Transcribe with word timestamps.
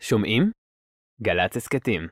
שומעים? 0.00 0.50
גל"צ 1.22 1.56
הסכתים. 1.56 2.08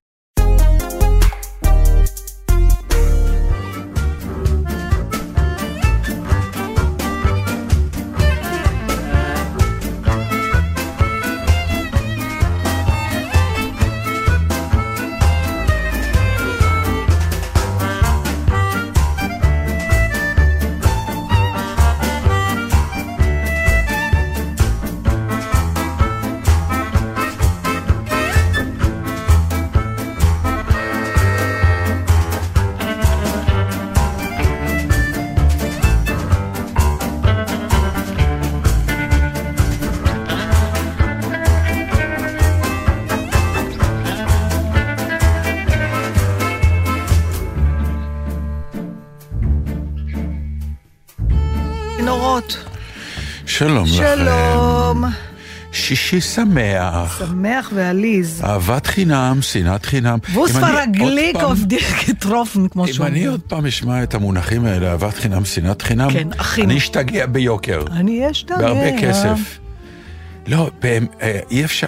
שלום 53.58 53.84
לכם. 53.84 53.94
שלום. 54.16 55.04
שישי 55.72 56.20
שמח. 56.20 57.18
שמח 57.18 57.70
ועליז. 57.74 58.42
אהבת 58.44 58.86
חינם, 58.86 59.38
שנאת 59.42 59.86
חינם. 59.86 60.18
ווס 60.34 60.50
אם 60.56 60.64
אני 60.64 60.70
עוד 60.72 60.78
פרגליק 60.94 61.36
פעם- 61.36 61.44
אוף 61.44 61.58
דירקטרופן, 61.58 62.68
כמו 62.68 62.84
אם 62.86 62.92
שאומרים. 62.92 63.14
אני 63.14 63.26
עוד 63.26 63.40
פעם 63.40 63.66
אשמע 63.66 64.02
את 64.02 64.14
המונחים 64.14 64.64
האלה, 64.64 64.90
אהבת 64.90 65.14
חינם, 65.14 65.44
שנאת 65.44 65.82
חינם, 65.82 66.10
כן. 66.12 66.28
אני 66.62 66.78
אשתגע 66.78 67.26
ביוקר, 67.26 67.84
אני 67.90 68.30
אשתגע. 68.30 68.56
בהרבה 68.56 69.00
כסף. 69.02 69.58
לא, 70.46 70.70
אה, 71.22 71.40
אי 71.50 71.64
אפשר... 71.64 71.86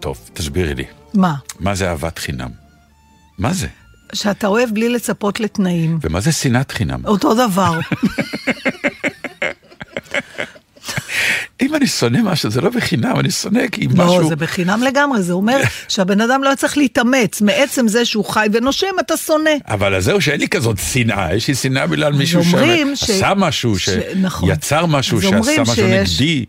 טוב, 0.00 0.18
תסבירי 0.32 0.74
לי, 0.74 0.84
מה? 1.14 1.34
מה 1.60 1.74
זה 1.74 1.90
אהבת 1.90 2.18
חינם? 2.18 2.50
מה 3.38 3.52
זה? 3.52 3.66
שאתה 4.12 4.46
אוהב 4.46 4.70
בלי 4.74 4.88
לצפות 4.88 5.40
לתנאים. 5.40 5.98
ומה 6.02 6.20
זה 6.20 6.32
שנאת 6.32 6.70
חינם? 6.70 7.06
אותו 7.06 7.34
דבר. 7.48 7.80
אם 11.62 11.74
אני 11.74 11.86
שונא 11.86 12.22
משהו, 12.22 12.50
זה 12.50 12.60
לא 12.60 12.70
בחינם, 12.70 13.20
אני 13.20 13.30
שונא 13.30 13.68
כי 13.72 13.86
לא, 13.88 14.04
משהו... 14.04 14.28
זה 14.28 14.36
בחינם 14.36 14.82
לגמרי, 14.82 15.22
זה 15.22 15.32
אומר 15.32 15.60
שהבן 15.88 16.20
אדם 16.20 16.42
לא 16.44 16.54
צריך 16.54 16.78
להתאמץ. 16.78 17.40
מעצם 17.40 17.88
זה 17.88 18.04
שהוא 18.04 18.24
חי 18.24 18.46
ונושם, 18.52 18.86
אתה 19.00 19.16
שונא. 19.16 19.50
אבל 19.68 20.00
זהו 20.00 20.20
שאין 20.20 20.40
לי 20.40 20.48
כזאת 20.48 20.76
שנאה, 20.92 21.34
יש 21.34 21.48
לי 21.48 21.54
שנאה 21.54 21.86
בגלל 21.86 22.12
מישהו 22.12 22.40
אומרים 22.40 22.96
ש- 22.96 23.00
שעשה 23.04 23.32
משהו, 23.36 23.78
ש- 23.78 23.88
נכון. 24.16 24.48
שיצר 24.48 24.86
משהו, 24.86 25.22
שעשה 25.22 25.38
משהו 25.62 25.74
שיש- 25.74 26.20
נגדי. 26.20 26.44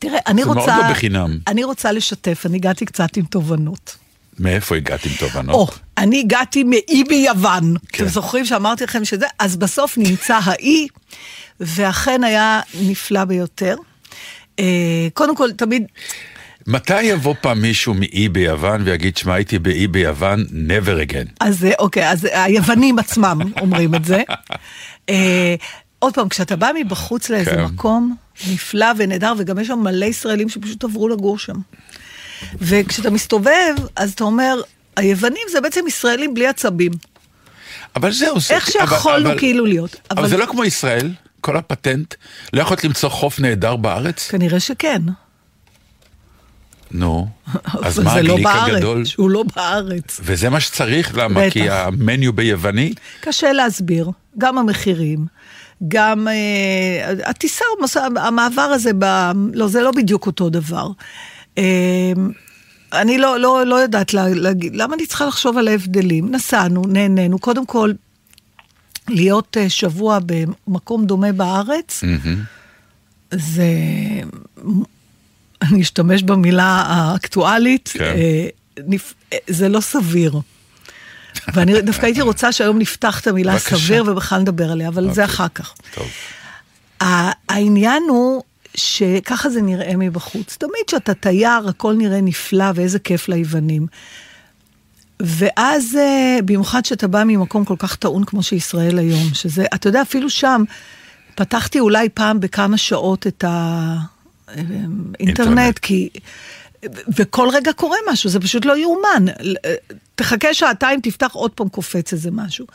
תראה, 0.00 0.18
אני 0.26 0.42
זה 0.42 0.46
מאוד 0.46 0.58
רוצה... 0.58 0.76
לא 0.76 0.90
בחינם. 0.90 1.38
אני 1.46 1.64
רוצה 1.64 1.92
לשתף, 1.92 2.42
אני 2.46 2.56
הגעתי 2.56 2.84
קצת 2.84 3.16
עם 3.16 3.24
תובנות. 3.24 3.96
מאיפה 4.38 4.76
הגעת 4.76 5.04
עם 5.06 5.12
תובנות? 5.18 5.54
או, 5.54 5.68
אני 5.98 6.20
הגעתי 6.20 6.64
מאי 6.64 7.04
ביוון. 7.08 7.74
כן. 7.88 8.04
אתם 8.04 8.12
זוכרים 8.12 8.44
שאמרתי 8.44 8.84
לכם 8.84 9.04
שזה? 9.04 9.26
אז 9.38 9.56
בסוף 9.56 9.98
נמצא 9.98 10.38
האי, 10.44 10.86
ואכן 11.60 12.24
היה 12.24 12.60
נפלא 12.80 13.24
ביותר. 13.24 13.76
אה, 14.58 14.64
קודם 15.14 15.36
כל, 15.36 15.52
תמיד, 15.52 15.82
מתי 16.66 17.02
יבוא 17.02 17.34
פעם 17.40 17.62
מישהו 17.62 17.94
מאי 17.94 18.28
ביוון 18.28 18.82
ויגיד, 18.84 19.16
שמע, 19.16 19.34
הייתי 19.34 19.58
באי 19.58 19.86
ביוון, 19.86 20.44
never 20.68 21.10
again. 21.10 21.28
אז 21.40 21.66
אוקיי, 21.78 22.10
אז 22.10 22.28
היוונים 22.32 22.98
עצמם 22.98 23.38
אומרים 23.60 23.94
את 23.94 24.04
זה. 24.04 24.22
אה, 25.08 25.54
עוד 25.98 26.14
פעם, 26.14 26.28
כשאתה 26.28 26.56
בא 26.56 26.70
מבחוץ 26.80 27.30
לאיזה 27.30 27.50
כן. 27.50 27.64
מקום 27.64 28.16
נפלא 28.52 28.86
ונהדר, 28.96 29.32
וגם 29.38 29.58
יש 29.58 29.66
שם 29.68 29.78
מלא 29.78 30.04
ישראלים 30.04 30.48
שפשוט 30.48 30.84
עברו 30.84 31.08
לגור 31.08 31.38
שם. 31.38 31.54
וכשאתה 32.58 33.10
מסתובב, 33.10 33.74
אז 33.96 34.12
אתה 34.12 34.24
אומר, 34.24 34.60
היוונים 34.96 35.42
זה 35.52 35.60
בעצם 35.60 35.80
ישראלים 35.88 36.34
בלי 36.34 36.46
עצבים. 36.46 36.92
אבל 37.96 38.12
זהו, 38.12 38.40
זה... 38.40 38.54
איך 38.54 38.70
שיכולנו 38.70 39.28
אבל- 39.30 39.38
כאילו 39.38 39.66
להיות. 39.66 39.96
אבל 40.10 40.28
זה 40.28 40.36
לא 40.36 40.46
כמו 40.46 40.64
ישראל, 40.64 41.10
כל 41.42 41.56
הפטנט. 41.56 42.14
לא 42.52 42.62
יכולת 42.62 42.84
למצוא 42.84 43.08
חוף 43.08 43.40
נהדר 43.40 43.76
בארץ? 43.76 44.30
כנראה 44.30 44.60
שכן. 44.60 45.02
נו, 46.90 47.28
אז 47.84 47.98
מה 47.98 48.22
לא 48.22 48.32
הגליק 48.32 48.44
בארץ, 48.46 48.74
הגדול? 48.74 49.04
שהוא 49.04 49.30
לא 49.30 49.44
בארץ. 49.56 50.20
וזה 50.24 50.50
מה 50.50 50.60
שצריך, 50.60 51.12
למה? 51.18 51.40
בטח. 51.40 51.52
כי 51.52 51.70
המניו 51.70 52.32
ביווני? 52.32 52.94
קשה 53.20 53.52
להסביר, 53.52 54.10
גם 54.38 54.58
המחירים, 54.58 55.26
גם 55.88 56.28
אה, 56.28 57.12
הטיסה, 57.24 57.64
המעבר 58.16 58.62
הזה, 58.62 58.90
ב, 58.98 59.32
לא, 59.52 59.68
זה 59.68 59.82
לא 59.82 59.90
בדיוק 59.90 60.26
אותו 60.26 60.50
דבר. 60.50 60.88
אה, 61.58 62.12
אני 62.92 63.18
לא, 63.18 63.38
לא, 63.38 63.66
לא 63.66 63.74
יודעת 63.74 64.14
לה, 64.14 64.28
להגיד, 64.28 64.76
למה 64.76 64.94
אני 64.94 65.06
צריכה 65.06 65.26
לחשוב 65.26 65.58
על 65.58 65.68
ההבדלים? 65.68 66.30
נסענו, 66.30 66.82
נהנינו, 66.88 67.38
קודם 67.38 67.66
כל, 67.66 67.92
להיות 69.08 69.56
אה, 69.56 69.70
שבוע 69.70 70.18
במקום 70.26 71.06
דומה 71.06 71.32
בארץ, 71.32 72.04
זה, 73.34 73.64
אני 75.62 75.82
אשתמש 75.82 76.22
במילה 76.22 76.64
האקטואלית, 76.86 77.90
כן. 77.92 78.04
אה, 78.04 78.46
נפ- 78.88 79.14
אה, 79.32 79.38
זה 79.46 79.68
לא 79.68 79.80
סביר. 79.80 80.40
ואני 81.54 81.80
דווקא 81.82 82.06
הייתי 82.06 82.20
רוצה 82.20 82.52
שהיום 82.52 82.78
נפתח 82.78 83.20
את 83.20 83.26
המילה 83.26 83.52
בבקשה. 83.52 83.76
סביר 83.76 84.04
ובכלל 84.06 84.40
נדבר 84.40 84.72
עליה, 84.72 84.88
אבל 84.88 85.04
זה 85.04 85.10
אוקיי. 85.10 85.24
אחר 85.24 85.48
כך. 85.48 85.74
טוב. 85.94 86.06
העניין 87.48 88.02
הוא 88.08 88.42
שככה 88.74 89.50
זה 89.50 89.62
נראה 89.62 89.96
מבחוץ. 89.96 90.56
תמיד 90.56 90.72
כשאתה 90.86 91.14
תייר, 91.14 91.68
הכל 91.68 91.94
נראה 91.94 92.20
נפלא 92.20 92.64
ואיזה 92.74 92.98
כיף 92.98 93.28
ליוונים. 93.28 93.86
ואז, 95.22 95.96
אה, 95.96 96.38
במיוחד 96.44 96.84
שאתה 96.84 97.08
בא 97.08 97.24
ממקום 97.24 97.64
כל 97.64 97.76
כך 97.78 97.96
טעון 97.96 98.24
כמו 98.24 98.42
שישראל 98.42 98.98
היום, 98.98 99.34
שזה, 99.34 99.64
אתה 99.74 99.88
יודע, 99.88 100.02
אפילו 100.02 100.30
שם, 100.30 100.64
פתחתי 101.34 101.80
אולי 101.80 102.08
פעם 102.08 102.40
בכמה 102.40 102.76
שעות 102.76 103.26
את 103.26 103.44
האינטרנט, 103.46 105.20
אינטרנט. 105.20 105.78
כי... 105.78 106.08
וכל 107.16 107.48
רגע 107.52 107.72
קורה 107.72 107.96
משהו, 108.12 108.30
זה 108.30 108.40
פשוט 108.40 108.64
לא 108.64 108.76
יאומן. 108.76 109.24
תחכה 110.14 110.54
שעתיים, 110.54 111.00
תפתח 111.00 111.30
עוד 111.32 111.50
פעם 111.50 111.68
קופץ 111.68 112.12
איזה 112.12 112.30
משהו. 112.30 112.66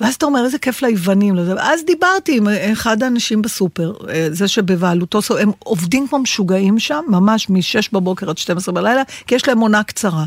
ואז 0.00 0.14
אתה 0.14 0.26
אומר, 0.26 0.44
איזה 0.44 0.58
כיף 0.58 0.82
ליוונים. 0.82 1.34
לא. 1.34 1.60
אז 1.60 1.84
דיברתי 1.84 2.36
עם 2.36 2.48
אחד 2.72 3.02
האנשים 3.02 3.42
בסופר, 3.42 3.92
אה, 4.08 4.28
זה 4.30 4.48
שבבעלותו, 4.48 5.20
הם 5.40 5.50
עובדים 5.58 6.08
כמו 6.08 6.18
משוגעים 6.18 6.78
שם, 6.78 7.04
ממש 7.08 7.50
מ-6 7.50 7.88
בבוקר 7.92 8.30
עד 8.30 8.38
12 8.38 8.74
בלילה, 8.74 9.02
כי 9.26 9.34
יש 9.34 9.48
להם 9.48 9.58
עונה 9.58 9.82
קצרה. 9.82 10.24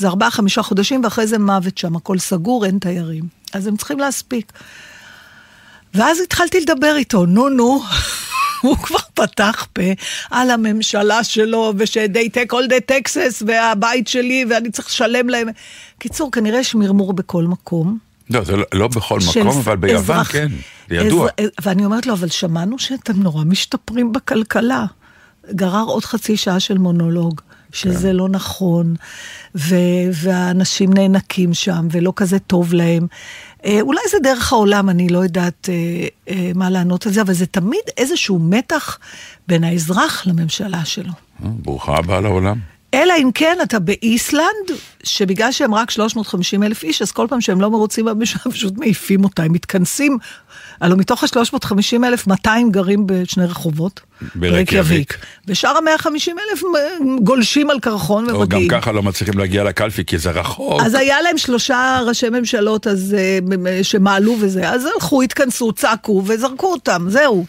זה 0.00 0.08
ארבעה, 0.08 0.30
חמישה 0.30 0.62
חודשים, 0.62 1.04
ואחרי 1.04 1.26
זה 1.26 1.38
מוות 1.38 1.78
שם, 1.78 1.96
הכל 1.96 2.18
סגור, 2.18 2.66
אין 2.66 2.78
תיירים. 2.78 3.24
אז 3.52 3.66
הם 3.66 3.76
צריכים 3.76 3.98
להספיק. 3.98 4.52
ואז 5.94 6.20
התחלתי 6.20 6.60
לדבר 6.60 6.94
איתו, 6.96 7.26
נו 7.26 7.48
נו, 7.48 7.82
הוא 8.62 8.76
כבר 8.76 8.98
פתח 9.14 9.66
פה 9.72 9.82
על 10.30 10.50
הממשלה 10.50 11.24
שלו, 11.24 11.72
ש-they 11.84 12.28
take 12.34 12.52
all 12.52 12.68
the 12.70 12.92
taxes, 12.92 13.42
והבית 13.46 14.08
שלי, 14.08 14.44
ואני 14.50 14.70
צריך 14.70 14.88
לשלם 14.88 15.28
להם. 15.28 15.48
קיצור, 15.98 16.32
כנראה 16.32 16.58
יש 16.60 16.74
מרמור 16.74 17.12
בכל 17.12 17.44
מקום. 17.44 17.98
לא, 18.30 18.44
זה 18.44 18.56
לא- 18.56 18.64
לא 18.72 18.88
בכל 18.88 19.18
מקום, 19.30 19.48
אבל 19.58 19.76
ביוון 19.76 20.16
אזרח- 20.16 20.32
כן, 20.32 20.48
זה 20.88 20.94
ידוע. 20.96 21.28
אזר- 21.40 21.48
ואני 21.62 21.84
אומרת 21.84 22.06
לו, 22.06 22.12
אבל 22.14 22.28
שמענו 22.28 22.78
שאתם 22.78 23.22
נורא 23.22 23.44
משתפרים 23.44 24.12
בכלכלה. 24.12 24.84
גרר 25.50 25.82
עוד 25.84 26.04
חצי 26.04 26.36
שעה 26.36 26.60
של 26.60 26.78
מונולוג, 26.78 27.40
שזה 27.72 28.08
כן. 28.08 28.16
לא 28.16 28.28
נכון, 28.28 28.94
ו- 29.54 30.10
והאנשים 30.12 30.92
נאנקים 30.92 31.54
שם, 31.54 31.88
ולא 31.90 32.12
כזה 32.16 32.38
טוב 32.38 32.74
להם. 32.74 33.06
אה, 33.64 33.78
אולי 33.80 34.00
זה 34.10 34.16
דרך 34.22 34.52
העולם, 34.52 34.90
אני 34.90 35.08
לא 35.08 35.18
יודעת 35.18 35.68
אה, 35.68 36.08
אה, 36.28 36.50
מה 36.54 36.70
לענות 36.70 37.06
על 37.06 37.12
זה, 37.12 37.22
אבל 37.22 37.32
זה 37.32 37.46
תמיד 37.46 37.80
איזשהו 37.96 38.38
מתח 38.38 38.98
בין 39.48 39.64
האזרח 39.64 40.26
לממשלה 40.26 40.84
שלו. 40.84 41.12
אה, 41.44 41.48
ברוכה 41.62 41.96
הבאה 41.96 42.20
לעולם. 42.20 42.56
אלא 42.94 43.14
אם 43.18 43.30
כן 43.34 43.58
אתה 43.62 43.78
באיסלנד, 43.78 44.70
שבגלל 45.02 45.52
שהם 45.52 45.74
רק 45.74 45.90
350 45.90 46.62
אלף 46.62 46.82
איש, 46.82 47.02
אז 47.02 47.12
כל 47.12 47.26
פעם 47.30 47.40
שהם 47.40 47.60
לא 47.60 47.70
מרוצים 47.70 48.04
בממשלה, 48.04 48.42
פשוט 48.52 48.78
מעיפים 48.78 49.24
אותה, 49.24 49.42
הם 49.42 49.52
מתכנסים. 49.52 50.18
הלוא 50.80 50.98
מתוך 50.98 51.24
ה-350 51.24 52.04
אלף, 52.04 52.26
200 52.26 52.70
גרים 52.70 53.06
בשני 53.06 53.44
רחובות. 53.44 54.00
ברקיאביק. 54.34 55.18
ושאר 55.46 55.76
ה-150 55.76 56.30
אלף 56.30 56.62
גולשים 57.22 57.70
על 57.70 57.80
קרחון 57.80 58.30
או 58.30 58.34
גם 58.34 58.40
ומגיעים. 58.40 58.68
ככה 58.68 58.92
לא 58.92 59.02
מצליחים 59.02 59.38
להגיע 59.38 59.64
לקלפי 59.64 60.04
כי 60.04 60.18
זה 60.18 60.30
רחוק. 60.30 60.82
אז 60.82 60.94
היה 60.94 61.22
להם 61.22 61.38
שלושה 61.38 62.00
ראשי 62.06 62.28
ממשלות 62.28 62.86
אז, 62.86 63.16
אה, 63.18 63.84
שמעלו 63.84 64.36
וזה, 64.40 64.68
אז 64.70 64.88
הלכו, 64.94 65.22
התכנסו, 65.22 65.72
צעקו 65.72 66.22
וזרקו 66.26 66.72
אותם, 66.72 67.06
זהו. 67.08 67.46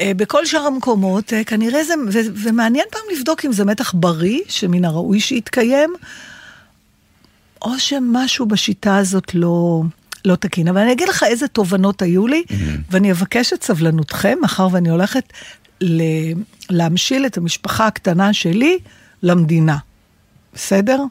אה, 0.00 0.12
בכל 0.16 0.46
שאר 0.46 0.66
המקומות, 0.66 1.32
אה, 1.32 1.44
כנראה 1.44 1.84
זה, 1.84 1.94
ו, 2.12 2.18
ומעניין 2.34 2.84
פעם 2.90 3.02
לבדוק 3.16 3.44
אם 3.44 3.52
זה 3.52 3.64
מתח 3.64 3.94
בריא, 3.96 4.40
שמן 4.48 4.84
הראוי 4.84 5.20
שיתקיים, 5.20 5.94
או 7.62 7.78
שמשהו 7.78 8.46
בשיטה 8.46 8.96
הזאת 8.96 9.34
לא, 9.34 9.82
לא 10.24 10.36
תקין. 10.36 10.68
אבל 10.68 10.80
אני 10.80 10.92
אגיד 10.92 11.08
לך 11.08 11.22
איזה 11.22 11.48
תובנות 11.48 12.02
היו 12.02 12.26
לי, 12.26 12.42
mm-hmm. 12.48 12.54
ואני 12.90 13.12
אבקש 13.12 13.52
את 13.52 13.62
סבלנותכם, 13.62 14.38
מאחר 14.42 14.68
ואני 14.72 14.90
הולכת 14.90 15.32
ל, 15.80 16.02
להמשיל 16.70 17.26
את 17.26 17.36
המשפחה 17.36 17.86
הקטנה 17.86 18.32
שלי 18.32 18.78
למדינה. 19.22 19.76
בסדר? 20.54 21.04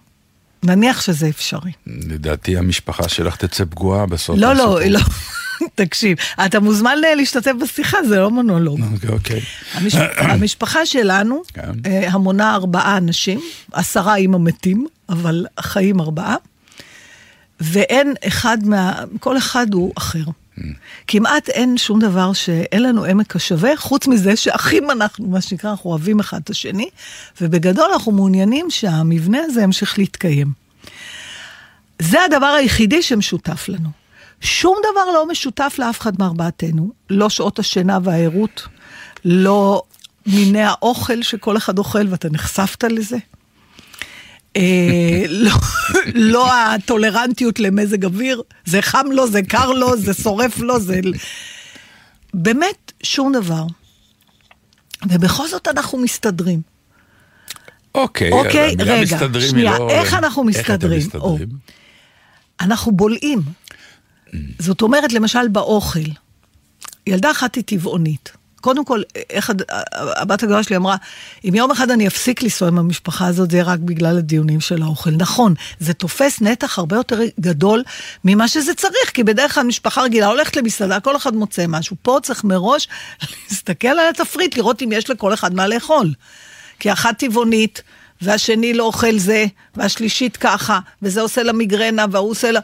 נניח 0.64 1.02
שזה 1.02 1.30
אפשרי. 1.30 1.72
לדעתי 1.88 2.58
המשפחה 2.58 3.10
שלך 3.10 3.36
תצא 3.36 3.66
פגועה 3.66 4.06
בסוף. 4.06 4.38
לא, 4.40 4.56
לא, 4.56 4.80
לא. 4.86 5.00
תקשיב, 5.76 6.18
אתה 6.46 6.60
מוזמן 6.60 6.98
להשתתף 7.18 7.52
בשיחה, 7.62 7.98
זה 8.08 8.20
לא 8.20 8.32
מונולוג. 8.32 8.80
אוקיי. 9.10 9.42
המש... 9.74 9.96
המשפחה 10.32 10.86
שלנו 10.86 11.42
כן. 11.54 11.72
אה, 11.86 12.10
המונה 12.12 12.56
ארבעה 12.56 12.98
אנשים, 12.98 13.42
עשרה 13.72 14.16
עם 14.16 14.36
המתים, 14.36 14.88
אבל 15.10 15.46
חיים 15.60 16.02
ארבעה, 16.02 16.36
ואין 17.60 18.14
אחד 18.28 18.58
מה... 18.64 19.04
כל 19.20 19.38
אחד 19.38 19.74
הוא 19.74 19.94
אחר. 19.98 20.24
כמעט 21.08 21.50
אין 21.50 21.78
שום 21.78 22.00
דבר 22.00 22.34
שאין 22.34 22.84
לנו 22.84 23.04
עמק 23.04 23.36
השווה, 23.36 23.78
חוץ 23.78 24.08
מזה 24.08 24.36
שאחים 24.36 24.92
אנחנו, 24.92 25.28
מה 25.28 25.42
שנקרא, 25.42 25.72
אנחנו 25.72 25.90
אוהבים 25.90 26.20
אחד 26.20 26.40
את 26.44 26.50
השני, 26.50 26.90
ובגדול 27.42 27.90
אנחנו 27.94 28.12
מעוניינים 28.12 28.70
שהמבנה 28.70 29.40
הזה 29.44 29.62
ימשיך 29.62 30.00
להתקיים. 30.00 30.52
זה 32.00 32.24
הדבר 32.24 32.46
היחידי 32.46 33.02
שמשותף 33.02 33.70
לנו. 33.70 33.90
שום 34.42 34.78
דבר 34.92 35.06
לא 35.14 35.28
משותף 35.28 35.76
לאף 35.80 36.00
אחד 36.02 36.14
מארבעתנו, 36.20 36.92
לא 37.10 37.30
שעות 37.30 37.60
השינה 37.60 38.00
והערות, 38.04 38.68
לא 39.26 39.84
מיני 40.26 40.64
האוכל 40.64 41.22
שכל 41.22 41.58
אחד 41.58 41.78
אוכל 41.78 42.08
ואתה 42.10 42.30
נחשפת 42.30 42.84
לזה. 42.84 43.18
אה, 44.58 45.24
לא, 45.30 45.52
לא 46.16 46.54
הטולרנטיות 46.54 47.60
למזג 47.60 48.06
אוויר, 48.06 48.42
זה 48.66 48.82
חם 48.82 49.06
לו, 49.12 49.28
זה 49.28 49.42
קר 49.42 49.72
לו, 49.72 49.98
זה 49.98 50.14
שורף 50.14 50.60
לו, 50.60 50.80
זה... 50.80 51.00
באמת, 52.34 52.92
שום 53.04 53.34
דבר. 53.34 53.66
ובכל 55.10 55.48
זאת 55.48 55.68
אנחנו 55.68 55.98
מסתדרים. 55.98 56.62
אוקיי, 57.96 58.32
אוקיי, 58.32 58.76
רגע, 58.80 59.02
מסתדרים 59.02 59.50
שנייה, 59.50 59.80
לא- 59.80 59.90
איך 59.90 60.14
אנחנו 60.14 60.50
איך 60.50 60.60
אתם 60.60 60.74
מסתדרים? 60.74 61.02
או. 61.16 61.34
מסתדרים? 61.34 61.50
אנחנו 62.62 62.92
בולעים. 62.92 63.42
זאת 64.60 64.82
אומרת, 64.82 65.14
למשל 65.14 65.48
באוכל, 65.48 66.00
ילדה 67.08 67.32
אחת 67.32 67.56
היא 67.56 67.64
טבעונית. 67.64 68.32
קודם 68.64 68.86
כל, 68.86 69.02
איך 69.30 69.52
הבת 69.94 70.44
הגדולה 70.44 70.64
שלי 70.64 70.76
אמרה, 70.76 70.96
אם 71.50 71.56
יום 71.56 71.72
אחד 71.72 71.92
אני 71.92 72.08
אפסיק 72.08 72.44
לנסוע 72.44 72.68
עם 72.68 72.80
המשפחה 72.80 73.28
הזאת, 73.28 73.52
זה 73.52 73.58
יהיה 73.58 73.66
רק 73.66 73.80
בגלל 73.80 74.18
הדיונים 74.18 74.62
של 74.62 74.82
האוכל. 74.82 75.10
נכון, 75.12 75.54
זה 75.80 75.94
תופס 75.94 76.42
נתח 76.42 76.80
הרבה 76.80 76.96
יותר 76.96 77.20
גדול 77.40 77.84
ממה 78.24 78.48
שזה 78.48 78.74
צריך, 78.74 79.12
כי 79.14 79.24
בדרך 79.24 79.56
כלל 79.56 79.64
משפחה 79.64 80.02
רגילה 80.02 80.28
הולכת 80.28 80.56
למסעדה, 80.56 81.00
כל 81.00 81.16
אחד 81.16 81.36
מוצא 81.36 81.66
משהו. 81.68 81.96
פה 82.02 82.18
צריך 82.24 82.44
מראש 82.44 82.88
להסתכל 83.50 83.88
על 83.88 84.10
התפריט, 84.10 84.58
לראות 84.58 84.82
אם 84.82 84.92
יש 84.92 85.10
לכל 85.10 85.34
אחד 85.34 85.54
מה 85.54 85.68
לאכול. 85.68 86.14
כי 86.80 86.92
אחת 86.92 87.20
טבעונית, 87.20 87.82
והשני 88.22 88.74
לא 88.74 88.84
אוכל 88.84 89.18
זה, 89.18 89.46
והשלישית 89.76 90.38
ככה, 90.38 90.80
וזה 91.02 91.22
עושה 91.22 91.44
לה 91.44 91.54
מיגרנה, 91.54 92.06
וההוא 92.12 92.32
עושה 92.32 92.52
לה... 92.52 92.60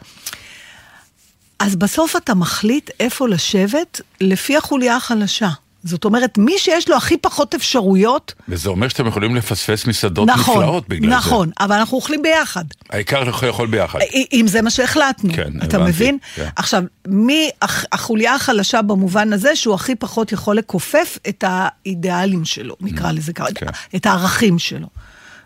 אז 1.60 1.76
בסוף 1.76 2.16
אתה 2.16 2.34
מחליט 2.34 2.90
איפה 3.00 3.28
לשבת 3.28 4.02
לפי 4.22 4.58
החוליה 4.58 4.96
החלשה. 4.96 5.50
זאת 5.84 6.06
אומרת, 6.06 6.38
מי 6.38 6.54
שיש 6.58 6.90
לו 6.90 6.96
הכי 6.98 7.18
פחות 7.18 7.56
אפשרויות, 7.56 8.34
וזה 8.50 8.70
אומר 8.70 8.88
שאתם 8.88 9.08
יכולים 9.08 9.36
לפספס 9.36 9.86
מסעדות 9.86 10.28
נכון, 10.30 10.58
נפלאות 10.58 10.90
בגלל 10.90 11.10
זה. 11.12 11.16
נכון, 11.18 11.50
אבל 11.60 11.76
אנחנו 11.76 11.98
אוכלים 11.98 12.22
ביחד. 12.22 12.64
העיקר 12.90 13.22
אנחנו 13.22 13.48
יכול 13.48 13.68
ביחד. 13.68 14.00
אם 14.34 14.46
זה 14.48 14.62
מה 14.62 14.70
שהחלטנו, 14.70 15.34
כן, 15.34 15.52
אתה 15.64 15.78
הבנתי, 15.78 15.92
מבין? 15.92 16.18
כן. 16.36 16.48
עכשיו, 16.56 16.84
מי 17.08 17.50
הח- 17.62 17.86
החוליה 17.92 18.36
החלשה 18.36 18.82
במובן 18.82 19.34
הזה 19.34 19.56
שהוא 19.56 19.76
הכי 19.76 19.96
פחות 19.96 20.32
יכול 20.32 20.58
לכופף 20.58 21.18
את 21.30 21.44
האידיאלים 21.48 22.46
שלו, 22.46 22.76
נקרא 22.82 23.12
לזה 23.12 23.34
ככה, 23.34 23.48
כן. 23.56 23.66
את 23.96 24.06
הערכים 24.06 24.60
שלו. 24.60 24.88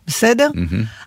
בסדר? 0.07 0.49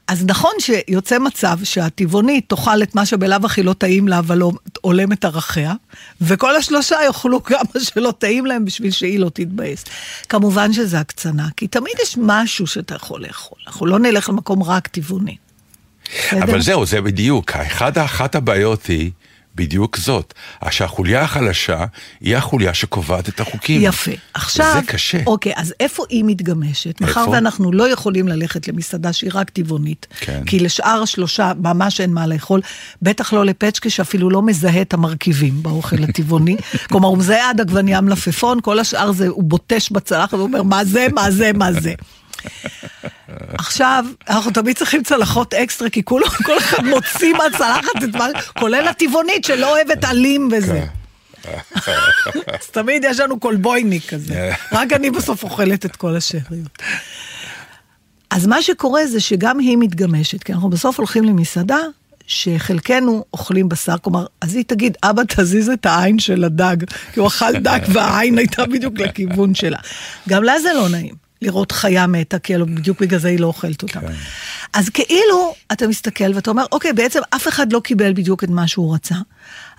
אז 0.06 0.24
נכון 0.24 0.50
שיוצא 0.58 1.18
מצב 1.18 1.58
שהטבעונית 1.64 2.44
תאכל 2.48 2.82
את 2.82 2.94
מה 2.94 3.06
שבלאו 3.06 3.38
הכי 3.44 3.62
לא 3.62 3.72
טעים 3.72 4.08
לה, 4.08 4.18
אבל 4.18 4.38
לא 4.38 4.52
הולם 4.80 5.12
את 5.12 5.24
ערכיה, 5.24 5.74
וכל 6.20 6.56
השלושה 6.56 6.96
יאכלו 7.06 7.40
גם 7.50 7.60
מה 7.74 7.80
שלא 7.80 8.12
טעים 8.18 8.46
להם 8.46 8.64
בשביל 8.64 8.90
שהיא 8.90 9.18
לא 9.18 9.30
תתבאס. 9.34 9.84
כמובן 10.28 10.72
שזה 10.72 11.00
הקצנה, 11.00 11.48
כי 11.56 11.66
תמיד 11.66 11.94
יש 12.02 12.18
משהו 12.22 12.66
שאתה 12.66 12.94
יכול 12.94 13.22
לאכול. 13.22 13.58
אנחנו 13.66 13.86
לא 13.86 13.98
נלך 13.98 14.28
למקום 14.28 14.62
רק 14.62 14.86
טבעוני. 14.86 15.36
בסדר? 16.06 16.42
אבל 16.42 16.62
זהו, 16.62 16.86
זה 16.86 17.00
בדיוק. 17.00 17.50
אחד, 17.50 17.98
אחת 17.98 18.34
הבעיות 18.34 18.86
היא 18.86 19.10
בדיוק 19.56 19.96
זאת. 19.96 20.34
שהחוליה 20.70 21.22
החלשה 21.22 21.84
היא 22.20 22.36
החוליה 22.36 22.74
שקובעת 22.74 23.28
את 23.28 23.40
החוקים. 23.40 23.80
יפה. 23.84 24.10
עכשיו... 24.34 24.72
זה 24.74 24.86
קשה. 24.86 25.18
אוקיי, 25.26 25.52
אז 25.56 25.74
איפה 25.80 26.04
היא 26.08 26.24
מתגמשת? 26.26 27.00
מאחר 27.00 27.20
איפה? 27.20 27.30
ואנחנו 27.30 27.72
לא 27.72 27.88
יכולים 27.88 28.28
ללכת 28.28 28.68
למסעדה 28.68 29.12
שהיא 29.12 29.30
רק 29.34 29.50
טבעונית, 29.50 30.06
כן. 30.20 30.42
כי 30.46 30.58
לשאר 30.58 31.00
השלושה 31.02 31.52
ממש 31.62 32.00
אין 32.00 32.12
מה 32.12 32.26
לאכול, 32.26 32.60
בטח 33.02 33.32
לא 33.32 33.44
לפצ'קה 33.44 33.90
שאפילו 33.90 34.30
לא 34.30 34.42
מזהה 34.42 34.82
את 34.82 34.94
המרכיבים 34.94 35.62
באוכל 35.62 36.04
הטבעוני. 36.04 36.56
כלומר, 36.90 37.08
הוא 37.08 37.18
מזהה 37.18 37.50
עד 37.50 37.60
עגבנייה 37.60 38.00
מלפפון, 38.00 38.60
כל 38.62 38.78
השאר 38.78 39.12
זה, 39.12 39.28
הוא 39.28 39.44
בוטש 39.44 39.90
בצלחת 39.90 40.34
ואומר, 40.34 40.62
מה 40.62 40.84
זה, 40.84 41.06
מה 41.14 41.30
זה, 41.30 41.50
מה 41.54 41.72
זה. 41.72 41.94
עכשיו, 43.58 44.04
אנחנו 44.28 44.50
תמיד 44.50 44.76
צריכים 44.76 45.02
צלחות 45.02 45.54
אקסטרה, 45.54 45.90
כי 45.90 46.04
כולו, 46.04 46.26
כל 46.26 46.58
אחד 46.58 46.84
מוציא 46.84 47.34
מהצלחת 47.34 48.04
את 48.04 48.16
מה, 48.16 48.26
כולל 48.58 48.88
הטבעונית 48.88 49.44
שלא 49.44 49.72
אוהבת 49.72 50.04
עלים 50.04 50.48
וזה. 50.52 50.84
אז 52.46 52.66
תמיד 52.70 53.04
יש 53.04 53.20
לנו 53.20 53.40
קולבויניק 53.40 54.10
כזה. 54.10 54.52
רק 54.72 54.92
אני 54.92 55.10
בסוף 55.10 55.42
אוכלת 55.42 55.86
את 55.86 55.96
כל 55.96 56.16
השאריות. 56.16 56.82
אז 58.30 58.46
מה 58.46 58.62
שקורה 58.62 59.06
זה 59.06 59.20
שגם 59.20 59.58
היא 59.58 59.76
מתגמשת, 59.80 60.42
כי 60.42 60.52
אנחנו 60.52 60.70
בסוף 60.70 60.98
הולכים 60.98 61.24
למסעדה 61.24 61.78
שחלקנו 62.26 63.24
אוכלים 63.32 63.68
בשר, 63.68 63.98
כלומר, 64.02 64.26
אז 64.40 64.54
היא 64.54 64.64
תגיד, 64.66 64.96
אבא 65.02 65.22
תזיז 65.28 65.68
את 65.68 65.86
העין 65.86 66.18
של 66.18 66.44
הדג, 66.44 66.76
כי 67.12 67.20
הוא 67.20 67.28
אכל 67.28 67.52
דג 67.52 67.80
והעין 67.92 68.38
הייתה 68.38 68.66
בדיוק 68.66 68.98
לכיוון 68.98 69.54
שלה. 69.54 69.78
גם 70.28 70.42
לה 70.42 70.60
זה 70.60 70.72
לא 70.74 70.88
נעים. 70.88 71.25
לראות 71.42 71.72
חיה 71.72 72.06
מתה, 72.06 72.38
כי 72.38 72.58
בדיוק 72.58 73.00
בגלל 73.00 73.18
זה 73.18 73.28
היא 73.28 73.40
לא 73.40 73.46
אוכלת 73.46 73.82
אותה. 73.82 74.00
כן. 74.00 74.12
אז 74.72 74.88
כאילו, 74.88 75.54
אתה 75.72 75.86
מסתכל 75.86 76.34
ואתה 76.34 76.50
אומר, 76.50 76.64
אוקיי, 76.72 76.92
בעצם 76.92 77.20
אף 77.36 77.48
אחד 77.48 77.72
לא 77.72 77.80
קיבל 77.80 78.12
בדיוק 78.12 78.44
את 78.44 78.48
מה 78.48 78.68
שהוא 78.68 78.94
רצה, 78.94 79.14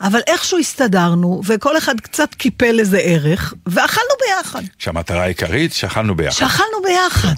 אבל 0.01 0.19
איכשהו 0.27 0.57
הסתדרנו, 0.57 1.41
וכל 1.45 1.77
אחד 1.77 1.99
קצת 1.99 2.33
קיפל 2.33 2.79
איזה 2.79 2.97
ערך, 2.97 3.53
ואכלנו 3.65 4.09
ביחד. 4.27 4.61
שהמטרה 4.77 5.23
העיקרית, 5.23 5.73
שאכלנו 5.73 6.15
ביחד. 6.15 6.39
שאכלנו 6.39 6.81
ביחד. 6.83 7.35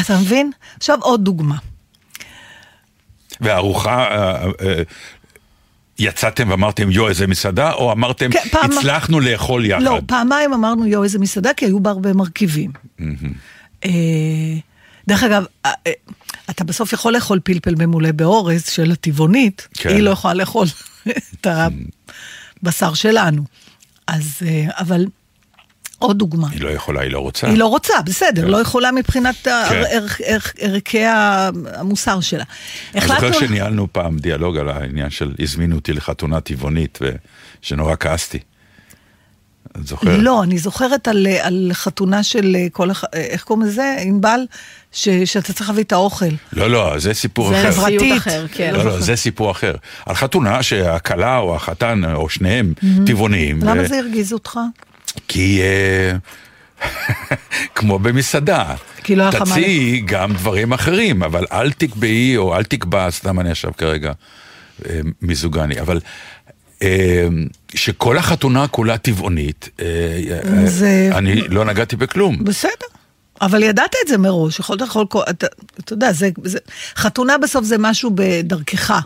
אתה 0.00 0.18
מבין? 0.18 0.50
עכשיו 0.76 0.98
עוד 1.00 1.24
דוגמה. 1.24 1.56
והארוחה, 3.40 4.04
אה, 4.04 4.44
אה, 4.60 4.82
יצאתם 6.02 6.50
ואמרתם, 6.50 6.90
יו, 6.90 7.08
איזה 7.08 7.26
מסעדה, 7.26 7.72
או 7.72 7.92
אמרתם, 7.92 8.30
כן, 8.32 8.40
פעם- 8.50 8.72
הצלחנו 8.72 9.20
לאכול 9.20 9.64
יחד? 9.66 9.82
לא, 9.82 10.00
פעמיים 10.06 10.52
אמרנו, 10.52 10.86
יואו, 10.86 11.04
איזה 11.04 11.18
מסעדה, 11.18 11.50
כי 11.56 11.64
היו 11.64 11.80
בה 11.80 11.90
הרבה 11.90 12.12
מרכיבים. 12.12 12.70
אה, 13.84 13.90
דרך 15.08 15.22
אגב, 15.22 15.44
אה, 15.66 15.70
אה, 15.86 15.92
אתה 16.50 16.64
בסוף 16.64 16.92
יכול 16.92 17.12
לאכול 17.12 17.40
פלפל 17.44 17.74
ממולא 17.78 18.12
באורז 18.12 18.64
של 18.66 18.90
הטבעונית, 18.92 19.68
כן. 19.74 19.88
היא 19.90 20.00
לא 20.02 20.10
יכולה 20.10 20.34
לאכול 20.34 20.66
את 21.40 21.46
הבשר 22.62 22.94
שלנו. 22.94 23.42
אז, 24.06 24.38
אבל 24.70 25.06
עוד 26.02 26.18
דוגמה. 26.18 26.48
היא 26.50 26.60
לא 26.60 26.68
יכולה, 26.70 27.00
היא 27.00 27.10
לא 27.10 27.18
רוצה. 27.18 27.46
היא 27.46 27.58
לא 27.58 27.66
רוצה, 27.66 27.94
בסדר, 28.06 28.42
כן. 28.42 28.48
לא 28.48 28.60
יכולה 28.60 28.92
מבחינת 28.92 29.34
כן. 29.42 29.82
ערכי 30.60 31.02
המוסר 31.06 32.20
שלה. 32.20 32.44
אני 32.94 33.06
זוכר 33.06 33.32
שניהלנו 33.32 33.88
פעם 33.92 34.18
דיאלוג 34.18 34.56
על 34.56 34.68
העניין 34.68 35.10
של 35.10 35.32
הזמינו 35.38 35.76
אותי 35.76 35.92
לחתונה 35.92 36.40
טבעונית, 36.40 36.98
ושנורא 37.62 37.94
כעסתי. 38.00 38.38
את 39.80 39.86
זוכרת? 39.86 40.18
לא, 40.22 40.42
אני 40.42 40.58
זוכרת 40.58 41.08
על, 41.08 41.26
על 41.40 41.70
חתונה 41.72 42.22
של 42.22 42.56
כל, 42.72 42.90
הח- 42.90 43.04
איך 43.12 43.42
קוראים 43.44 43.66
לזה? 43.66 43.96
ענבל? 44.00 44.40
ש, 44.92 45.08
שאתה 45.24 45.52
צריך 45.52 45.70
להביא 45.70 45.82
את 45.84 45.92
האוכל. 45.92 46.26
לא, 46.52 46.70
לא, 46.70 46.98
זה 46.98 47.14
סיפור 47.14 47.48
זה 47.48 47.60
אחר. 47.60 47.72
חברתית. 47.72 48.00
סיוט 48.00 48.16
אחר, 48.18 48.46
כן. 48.52 48.74
לא, 48.74 48.84
לא, 48.84 49.00
זה 49.00 49.16
סיפור 49.16 49.50
אחר. 49.50 49.74
על 50.06 50.14
חתונה 50.14 50.62
שהכלה 50.62 51.38
או 51.38 51.56
החתן, 51.56 52.02
או 52.14 52.28
שניהם, 52.28 52.72
טבעוניים. 53.06 53.60
למה 53.62 53.82
ו- 53.82 53.86
זה 53.88 53.98
הרגיז 53.98 54.32
אותך? 54.32 54.58
כי 55.28 55.60
אה, 55.62 56.12
כמו 57.74 57.98
במסעדה, 57.98 58.74
כי 59.04 59.16
לא 59.16 59.24
מה 59.24 59.30
תציעי 59.44 60.00
גם 60.04 60.32
דברים 60.32 60.72
אחרים, 60.72 61.22
אבל 61.22 61.44
אל 61.52 61.72
תקבעי 61.72 62.36
או 62.36 62.56
אל 62.56 62.64
תקבע, 62.64 63.10
סתם 63.10 63.40
אני 63.40 63.50
עכשיו 63.50 63.72
כרגע 63.78 64.12
אה, 64.88 65.00
מיזוגני, 65.22 65.80
אבל 65.80 66.00
אה, 66.82 67.26
שכל 67.74 68.18
החתונה 68.18 68.68
כולה 68.68 68.98
טבעונית, 68.98 69.68
זה- 70.64 71.10
אני 71.14 71.48
לא 71.48 71.64
נגעתי 71.64 71.96
בכלום. 71.96 72.44
בסדר. 72.44 72.70
אבל 73.40 73.62
ידעת 73.62 73.94
את 74.02 74.08
זה 74.08 74.18
מראש, 74.18 74.58
יכולת 74.58 74.80
יכול, 74.80 75.06
אתה, 75.30 75.46
אתה 75.80 75.92
יודע, 75.92 76.12
זה, 76.12 76.28
זה, 76.44 76.58
חתונה 76.96 77.38
בסוף 77.38 77.64
זה 77.64 77.76
משהו 77.78 78.10
בדרכך. 78.14 79.00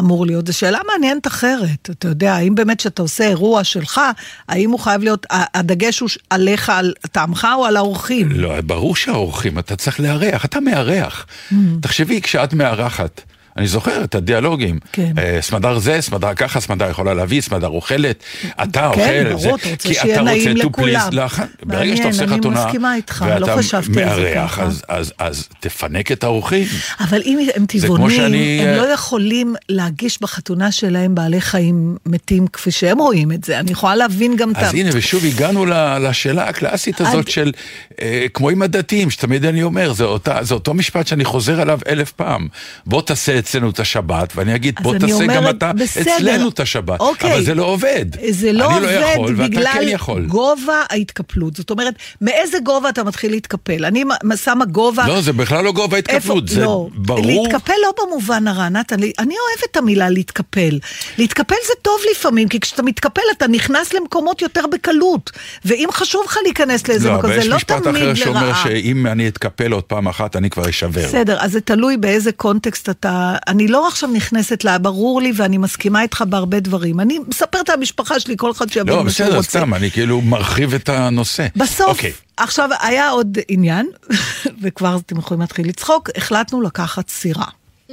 אמור 0.00 0.26
להיות. 0.26 0.46
זו 0.46 0.58
שאלה 0.58 0.78
מעניינת 0.92 1.26
אחרת. 1.26 1.90
אתה 1.90 2.08
יודע, 2.08 2.34
האם 2.34 2.54
באמת 2.54 2.78
כשאתה 2.78 3.02
עושה 3.02 3.28
אירוע 3.28 3.64
שלך, 3.64 4.00
האם 4.48 4.70
הוא 4.70 4.80
חייב 4.80 5.02
להיות, 5.02 5.26
הדגש 5.30 6.00
הוא 6.00 6.08
עליך, 6.30 6.70
על 6.70 6.94
טעמך 7.12 7.48
או 7.58 7.64
על 7.64 7.76
האורחים? 7.76 8.30
לא, 8.30 8.60
ברור 8.60 8.96
שהאורחים, 8.96 9.58
אתה 9.58 9.76
צריך 9.76 10.00
לארח, 10.00 10.44
אתה 10.44 10.60
מארח. 10.60 11.26
Mm. 11.50 11.54
תחשבי, 11.80 12.20
כשאת 12.20 12.54
מארחת, 12.54 13.20
אני 13.56 13.66
זוכר 13.66 14.04
את 14.04 14.14
הדיאלוגים. 14.14 14.78
כן. 14.92 15.12
אה, 15.18 15.38
סמדר 15.40 15.78
זה, 15.78 16.00
סמדר 16.00 16.34
ככה, 16.34 16.60
סמדר 16.60 16.90
יכולה 16.90 17.14
להביא, 17.14 17.40
סמדר 17.40 17.66
אוכלת, 17.68 18.22
אתה 18.62 18.86
אוכל. 18.86 19.00
כן, 19.00 19.24
ברור, 19.32 19.56
אתה 19.56 19.68
רוצה 19.70 19.88
כי 19.88 19.94
שיהיה 19.94 20.14
אתה 20.14 20.22
נעים 20.22 20.48
רוצה 20.50 20.62
to 20.62 20.66
לכולם. 20.68 21.08
please 21.08 21.14
לאח- 21.14 21.40
ברגע 21.62 21.96
שאתה 21.96 22.08
עושה 22.08 22.24
אני 22.24 22.38
חתונה, 22.38 22.64
מסכימה 22.66 22.94
איתך, 22.96 23.24
לא 23.28 23.34
ואתה 23.44 23.56
חשבתי 23.58 24.02
על 24.02 24.14
זה 24.14 24.32
מארח, 24.34 24.50
ככה. 24.52 24.62
אז, 24.62 24.82
אז, 24.88 25.12
אז 25.18 25.48
תפנק 25.60 26.12
את 26.12 26.24
האורחים. 26.24 26.66
אבל 27.00 27.22
אם 27.24 27.38
הם 27.54 27.66
טבעונים, 27.66 28.10
שאני, 28.16 28.60
הם 28.62 28.68
אה, 28.68 28.76
לא 28.76 28.92
יכולים 28.92 29.54
להגיש 29.68 30.20
בחתונה 30.22 30.72
שלהם 30.72 31.14
בעלי 31.14 31.40
חיים 31.40 31.96
מתים 32.06 32.46
כפי 32.46 32.70
שהם 32.70 32.98
רואים 32.98 33.32
את 33.32 33.44
זה. 33.44 33.58
אני 33.60 33.70
יכולה 33.72 33.96
להבין 33.96 34.36
גם 34.36 34.50
את 34.50 34.56
ה... 34.56 34.60
אז 34.60 34.74
הנה, 34.74 34.90
ושוב 34.92 35.24
הגענו 35.24 35.66
לשאלה 36.00 36.48
הקלאסית 36.48 37.00
הזאת 37.00 37.28
של, 37.28 37.52
אה, 38.00 38.26
כמו 38.34 38.50
עם 38.50 38.62
הדתיים, 38.62 39.10
שתמיד 39.10 39.44
אני 39.44 39.62
אומר, 39.62 39.92
זה, 39.92 40.04
אותו 40.50 40.74
משפט 40.74 41.06
שאני 41.06 41.24
חוזר 41.24 41.60
עליו 41.60 41.78
אלף 41.88 42.12
פעם. 42.12 42.48
בוא 42.86 43.02
תעשה 43.02 43.38
אצלנו 43.46 43.70
את 43.70 43.80
השבת, 43.80 44.32
ואני 44.36 44.54
אגיד, 44.54 44.74
בוא 44.82 44.94
תעשה 44.98 45.26
גם 45.26 45.36
אומרת, 45.36 45.56
אתה 45.56 45.72
בסדר. 45.72 46.16
אצלנו 46.16 46.48
את 46.48 46.60
השבת. 46.60 47.00
אוקיי. 47.00 47.32
אבל 47.32 47.44
זה 47.44 47.54
לא 47.54 47.64
עובד. 47.64 48.04
זה 48.30 48.52
לא 48.52 48.66
אני 48.66 48.74
עובד 48.74 49.00
לא 49.00 49.06
יכול, 49.06 49.34
בגלל 49.34 49.96
כן. 50.06 50.26
גובה 50.26 50.82
ההתקפלות. 50.90 51.56
זאת 51.56 51.70
אומרת, 51.70 51.94
מאיזה 52.20 52.58
גובה 52.58 52.88
אתה 52.88 53.04
מתחיל 53.04 53.30
להתקפל? 53.30 53.84
אני 53.84 54.04
שמה 54.44 54.64
גובה... 54.64 55.08
לא, 55.08 55.20
זה 55.20 55.32
בכלל 55.32 55.64
לא 55.64 55.72
גובה 55.72 55.96
התקפלות, 55.98 56.48
זה 56.48 56.60
לא, 56.60 56.88
ברור. 56.94 57.26
להתקפל 57.26 57.72
לא 57.82 57.92
במובן 58.06 58.48
הרע, 58.48 58.68
נתן, 58.68 58.96
אני 59.02 59.12
אוהבת 59.18 59.70
את 59.70 59.76
המילה 59.76 60.08
להתקפל. 60.08 60.78
להתקפל 61.18 61.54
זה 61.66 61.72
טוב 61.82 62.00
לפעמים, 62.10 62.48
כי 62.48 62.60
כשאתה 62.60 62.82
מתקפל 62.82 63.22
אתה 63.36 63.46
נכנס 63.46 63.92
למקומות 63.92 64.42
יותר 64.42 64.66
בקלות. 64.72 65.30
ואם 65.64 65.88
חשוב 65.92 66.22
לך 66.26 66.38
להיכנס 66.44 66.88
לאיזה 66.88 67.08
לא, 67.08 67.18
מקום, 67.18 67.30
אבל 67.30 67.38
יש 67.38 67.44
זה 67.44 67.50
לא 67.50 67.56
משפט 67.56 67.82
תמיד 67.82 68.02
אחר 68.02 68.14
שאומר 68.14 68.46
לרעה. 68.46 68.62
שאם 68.64 69.06
אני 69.06 69.28
אתקפל 69.28 69.72
עוד 69.72 69.84
פעם 69.84 70.08
אחת, 70.08 70.36
אני 70.36 70.50
כבר 70.50 70.68
אשבר. 70.68 71.06
בסדר, 71.06 71.36
אז 71.40 71.52
זה 71.52 71.60
תלוי 71.60 71.96
באיזה 71.96 72.32
קונטקסט 72.32 72.88
אתה... 72.88 73.35
אני 73.48 73.68
לא 73.68 73.88
עכשיו 73.88 74.10
נכנסת 74.12 74.64
לה, 74.64 74.78
ברור 74.78 75.20
לי 75.22 75.32
ואני 75.36 75.58
מסכימה 75.58 76.02
איתך 76.02 76.24
בהרבה 76.28 76.60
דברים. 76.60 77.00
אני 77.00 77.18
מספרת 77.28 77.70
על 77.70 77.78
המשפחה 77.78 78.20
שלי, 78.20 78.34
כל 78.36 78.50
אחד 78.50 78.68
שיבין 78.72 78.94
לא, 78.94 79.04
מה 79.04 79.10
שהוא 79.10 79.26
בסדר, 79.26 79.36
רוצה. 79.36 79.50
סתם, 79.50 79.74
אני 79.74 79.90
כאילו 79.90 80.20
מרחיב 80.20 80.74
את 80.74 80.88
הנושא. 80.88 81.46
בסוף, 81.56 81.88
אוקיי. 81.88 82.12
עכשיו 82.36 82.68
היה 82.80 83.08
עוד 83.08 83.38
עניין, 83.48 83.86
וכבר 84.62 84.96
אתם 84.96 85.18
יכולים 85.18 85.40
להתחיל 85.40 85.68
לצחוק, 85.68 86.10
החלטנו 86.16 86.60
לקחת 86.60 87.08
סירה 87.08 87.46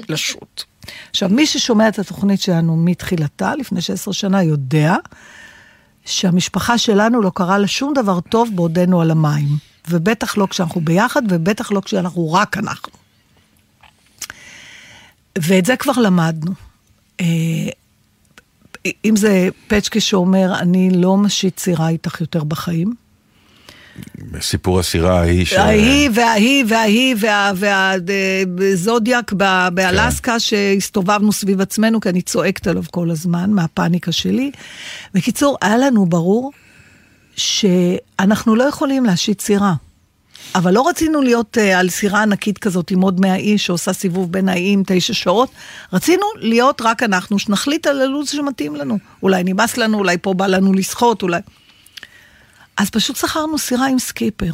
לשוט. 0.10 0.64
עכשיו, 1.10 1.30
מי 1.30 1.46
ששומע 1.46 1.88
את 1.88 2.00
התוכנית 2.00 2.42
שלנו 2.42 2.78
מתחילתה, 2.78 3.56
לפני 3.56 3.82
16 3.82 4.14
שנה, 4.14 4.44
יודע 4.44 4.96
שהמשפחה 6.06 6.78
שלנו 6.78 7.22
לא 7.22 7.32
קרה 7.36 7.58
לה 7.58 7.68
שום 7.68 7.94
דבר 7.94 8.20
טוב 8.20 8.50
בעודנו 8.56 9.02
על 9.02 9.12
המים. 9.12 9.48
ובטח 9.90 10.38
לא 10.38 10.48
כשאנחנו 10.50 10.82
ביחד, 10.82 11.22
ובטח 11.30 11.72
לא 11.72 11.82
כשאנחנו 11.82 12.34
רק 12.34 12.58
אנחנו. 12.58 13.03
ואת 15.38 15.66
זה 15.66 15.76
כבר 15.76 16.02
למדנו. 16.02 16.52
אה, 17.22 17.26
אם 19.06 19.16
זה 19.16 19.50
פצ'קה 19.68 20.00
שאומר, 20.00 20.60
אני 20.60 20.90
לא 20.90 21.18
משיט 21.18 21.60
סירה 21.60 21.90
איתך 21.90 22.22
יותר 22.22 22.44
בחיים. 22.44 22.94
סיפור 24.42 24.80
הסירה 24.80 25.20
ההיא 25.20 25.46
ש... 25.46 25.54
ההיא 25.54 26.10
וההיא 26.14 26.66
וההיא 26.68 27.16
והזודיאק 28.58 29.34
באלסקה 29.74 30.40
שהסתובבנו 30.40 31.32
סביב 31.32 31.62
עצמנו, 31.62 32.02
כי 32.02 32.10
אני 32.10 32.22
צועקת 32.22 32.68
עליו 32.68 32.84
כל 32.92 33.10
הזמן 33.12 33.52
מהפאניקה 33.52 34.12
שלי. 34.12 34.52
בקיצור, 35.14 35.58
היה 35.62 35.78
לנו 35.78 36.06
ברור 36.06 36.52
שאנחנו 37.36 38.56
לא 38.56 38.64
יכולים 38.64 39.06
להשיט 39.06 39.42
סירה. 39.42 39.74
אבל 40.56 40.74
לא 40.74 40.88
רצינו 40.88 41.22
להיות 41.22 41.58
uh, 41.58 41.62
על 41.62 41.90
סירה 41.90 42.22
ענקית 42.22 42.58
כזאת 42.58 42.92
עם 42.92 43.02
עוד 43.02 43.20
100 43.20 43.36
איש 43.36 43.66
שעושה 43.66 43.94
סיבוב 43.94 44.32
בין 44.32 44.50
האיים 44.50 44.84
תשע 44.88 45.14
שעות, 45.14 45.50
רצינו 45.94 46.26
להיות 46.36 46.82
רק 46.82 47.04
אנחנו, 47.04 47.40
שנחליט 47.40 47.88
על 47.88 48.02
הלו"ז 48.02 48.30
שמתאים 48.30 48.76
לנו. 48.76 48.98
אולי 49.24 49.44
נמאס 49.44 49.78
לנו, 49.78 49.98
אולי 49.98 50.18
פה 50.22 50.34
בא 50.34 50.48
לנו 50.48 50.74
לשחות, 50.74 51.22
אולי... 51.22 51.40
אז 52.78 52.90
פשוט 52.90 53.16
שכרנו 53.16 53.58
סירה 53.58 53.88
עם 53.88 54.00
סקיפר. 54.00 54.52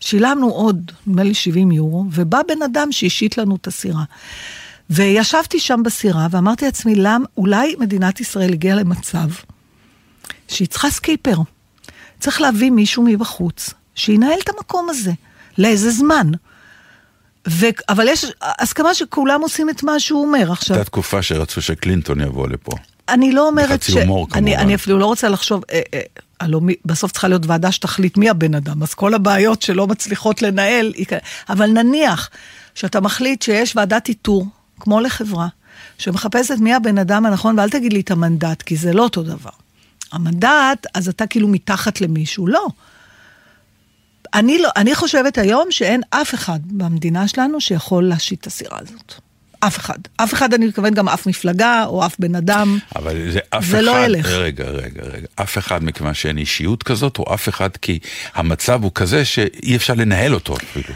שילמנו 0.00 0.50
עוד, 0.50 0.92
נדמה 1.06 1.22
לי 1.22 1.34
70 1.34 1.72
יורו, 1.72 2.04
ובא 2.12 2.40
בן 2.48 2.62
אדם 2.62 2.92
שהשיט 2.92 3.38
לנו 3.38 3.56
את 3.56 3.66
הסירה. 3.66 4.04
וישבתי 4.90 5.60
שם 5.60 5.82
בסירה 5.84 6.26
ואמרתי 6.30 6.64
לעצמי, 6.64 6.94
למה, 6.94 7.24
אולי 7.36 7.74
מדינת 7.78 8.20
ישראל 8.20 8.52
הגיעה 8.52 8.76
למצב 8.76 9.28
שהיא 10.48 10.68
צריכה 10.68 10.90
סקיפר. 10.90 11.36
צריך 12.20 12.40
להביא 12.40 12.70
מישהו 12.70 13.02
מבחוץ, 13.02 13.70
שינהל 13.94 14.38
את 14.44 14.48
המקום 14.48 14.86
הזה, 14.90 15.12
לאיזה 15.58 15.90
זמן. 15.90 16.30
ו... 17.48 17.66
אבל 17.88 18.08
יש 18.08 18.24
הסכמה 18.42 18.94
שכולם 18.94 19.40
עושים 19.40 19.70
את 19.70 19.82
מה 19.82 20.00
שהוא 20.00 20.24
אומר 20.26 20.52
עכשיו. 20.52 20.76
הייתה 20.76 20.90
תקופה 20.90 21.22
שרצו 21.22 21.62
שקלינטון 21.62 22.20
יבוא 22.20 22.48
לפה. 22.48 22.72
אני 23.08 23.32
לא 23.32 23.46
אומרת 23.48 23.70
בחצי 23.70 24.00
הומור, 24.00 24.26
אני, 24.34 24.50
כמובן. 24.50 24.62
אני 24.66 24.74
אפילו 24.74 24.98
לא 24.98 25.06
רוצה 25.06 25.28
לחשוב, 25.28 25.62
אה, 25.72 25.80
אה, 25.94 26.00
הלוא 26.40 26.62
מי- 26.62 26.74
בסוף 26.84 27.12
צריכה 27.12 27.28
להיות 27.28 27.46
ועדה 27.46 27.72
שתחליט 27.72 28.16
מי 28.16 28.30
הבן 28.30 28.54
אדם, 28.54 28.82
אז 28.82 28.94
כל 28.94 29.14
הבעיות 29.14 29.62
שלא 29.62 29.86
מצליחות 29.86 30.42
לנהל, 30.42 30.92
אבל 31.48 31.66
נניח 31.66 32.30
שאתה 32.74 33.00
מחליט 33.00 33.42
שיש 33.42 33.76
ועדת 33.76 34.08
איתור, 34.08 34.46
כמו 34.80 35.00
לחברה, 35.00 35.48
שמחפשת 35.98 36.54
מי 36.58 36.74
הבן 36.74 36.98
אדם 36.98 37.26
הנכון, 37.26 37.58
ואל 37.58 37.70
תגיד 37.70 37.92
לי 37.92 38.00
את 38.00 38.10
המנדט, 38.10 38.62
כי 38.62 38.76
זה 38.76 38.92
לא 38.92 39.02
אותו 39.02 39.22
דבר. 39.22 39.50
המנדט, 40.12 40.86
אז 40.94 41.08
אתה 41.08 41.26
כאילו 41.26 41.48
מתחת 41.48 42.00
למישהו, 42.00 42.46
לא. 42.46 42.66
אני, 44.34 44.58
לא, 44.58 44.68
אני 44.76 44.94
חושבת 44.94 45.38
היום 45.38 45.66
שאין 45.70 46.00
אף 46.10 46.34
אחד 46.34 46.58
במדינה 46.64 47.28
שלנו 47.28 47.60
שיכול 47.60 48.04
להשית 48.08 48.40
את 48.40 48.46
הסירה 48.46 48.78
הזאת. 48.80 49.14
אף 49.60 49.78
אחד. 49.78 49.98
אף 50.16 50.34
אחד, 50.34 50.54
אני 50.54 50.66
מתכוונת 50.66 50.94
גם 50.94 51.08
אף 51.08 51.26
מפלגה 51.26 51.84
או 51.84 52.06
אף 52.06 52.16
בן 52.18 52.34
אדם. 52.34 52.78
אבל 52.96 53.30
זה 53.32 53.38
אף 53.50 53.64
זה 53.64 53.76
אחד, 53.76 53.84
לא 53.84 54.04
ילך. 54.04 54.26
רגע, 54.26 54.64
רגע, 54.64 55.02
רגע, 55.02 55.26
אף 55.34 55.58
אחד 55.58 55.84
מכיוון 55.84 56.14
שאין 56.14 56.38
אישיות 56.38 56.82
כזאת, 56.82 57.18
או 57.18 57.34
אף 57.34 57.48
אחד 57.48 57.76
כי 57.76 57.98
המצב 58.34 58.82
הוא 58.82 58.90
כזה 58.94 59.24
שאי 59.24 59.76
אפשר 59.76 59.94
לנהל 59.94 60.34
אותו 60.34 60.56
אפילו. 60.56 60.94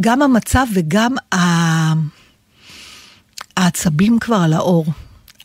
גם 0.00 0.22
המצב 0.22 0.66
וגם 0.74 1.14
ה- 1.34 1.92
העצבים 3.56 4.18
כבר 4.18 4.36
על 4.36 4.52
האור. 4.52 4.86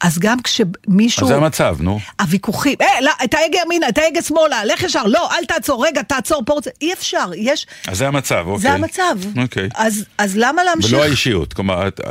אז 0.02 0.20
גם 0.20 0.38
כשמישהו... 0.42 1.24
אז 1.24 1.28
זה 1.28 1.36
המצב, 1.36 1.78
נו. 1.80 2.00
הוויכוחים, 2.22 2.76
אה, 2.82 3.02
לא, 3.02 3.12
את 3.24 3.34
ההגה 3.34 3.58
ימינה, 3.66 3.90
את 3.90 3.98
ההגה 3.98 4.22
שמאלה, 4.22 4.66
לך 4.66 4.84
ישר, 4.84 5.04
לא, 5.04 5.30
אל 5.32 5.46
תעצור, 5.46 5.86
רגע, 5.86 6.02
תעצור 6.02 6.44
פה, 6.46 6.58
אי 6.82 6.94
אפשר, 6.94 7.32
יש... 7.36 7.66
אז 7.88 7.98
זה 7.98 8.08
המצב, 8.08 8.44
אוקיי. 8.48 8.62
זה 8.62 8.72
המצב. 8.72 9.16
אוקיי. 9.42 9.70
אז, 9.76 10.06
אז 10.18 10.38
למה 10.38 10.64
להמשיך? 10.64 10.94
ולא 10.94 11.04
האישיות, 11.04 11.54
כלומר, 11.54 11.88
את, 11.88 12.02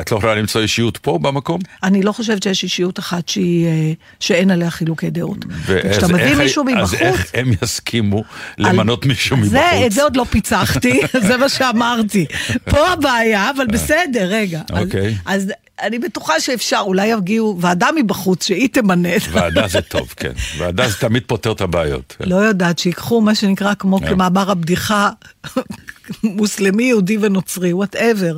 את 0.00 0.12
לא 0.12 0.16
יכולה 0.16 0.34
למצוא 0.34 0.60
אישיות 0.60 0.96
פה 0.96 1.18
במקום? 1.22 1.60
אני 1.82 2.02
לא 2.02 2.12
חושבת 2.12 2.42
שיש 2.42 2.62
אישיות 2.62 2.98
אחת 2.98 3.28
שהיא, 3.28 3.66
אה, 3.66 3.92
שאין 4.20 4.50
עליה 4.50 4.70
חילוקי 4.70 5.10
דעות. 5.10 5.38
וכשאתה 5.66 6.08
מביא 6.08 6.34
מישהו 6.34 6.64
מבחוץ... 6.64 6.94
אז 6.94 6.94
איך 6.94 7.30
הם 7.34 7.50
יסכימו 7.62 8.24
למנות 8.58 9.06
מישהו 9.06 9.36
מבחוץ? 9.36 9.52
זה, 9.52 9.86
את 9.86 9.92
זה 9.92 10.02
עוד 10.02 10.16
לא 10.16 10.24
פיצחתי, 10.30 11.00
זה 11.28 11.36
מה 11.36 11.48
שאמרתי. 11.48 12.26
פה 12.64 12.88
הבעיה, 12.88 13.50
אבל 13.56 13.66
בסדר, 13.66 14.26
רגע. 14.28 14.60
אז- 14.72 14.84
אוקיי. 14.84 15.14
אז 15.26 15.52
אני 15.82 15.98
בטוחה 15.98 16.40
שאפשר, 16.40 16.80
אולי 16.80 17.06
יגיעו 17.06 17.58
ועדה 17.60 17.88
מבחוץ 17.96 18.46
שהיא 18.46 18.68
תמנה. 18.72 19.08
ועדה 19.30 19.68
זה 19.68 19.82
טוב, 19.82 20.08
כן. 20.16 20.32
ועדה 20.58 20.88
זה 20.88 20.94
תמיד 20.96 21.22
פותר 21.26 21.52
את 21.52 21.60
הבעיות. 21.60 22.16
כן. 22.18 22.28
לא 22.28 22.36
יודעת, 22.36 22.78
שיקחו 22.78 23.20
מה 23.20 23.34
שנקרא 23.34 23.74
כמו 23.74 23.98
כן. 23.98 24.08
כמאמר 24.08 24.50
הבדיחה, 24.50 25.10
מוסלמי, 26.22 26.84
יהודי 26.84 27.18
ונוצרי, 27.20 27.72
whatever. 27.72 28.36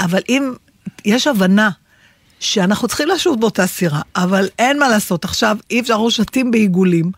אבל 0.00 0.20
אם 0.28 0.52
יש 1.04 1.26
הבנה 1.26 1.70
שאנחנו 2.40 2.88
צריכים 2.88 3.08
לשוט 3.08 3.40
באותה 3.40 3.66
סירה, 3.66 4.00
אבל 4.16 4.48
אין 4.58 4.78
מה 4.78 4.88
לעשות, 4.88 5.24
עכשיו 5.24 5.56
אי 5.70 5.80
אפשר, 5.80 5.92
אנחנו 5.92 6.10
שטים 6.10 6.50
בעיגולים, 6.50 7.10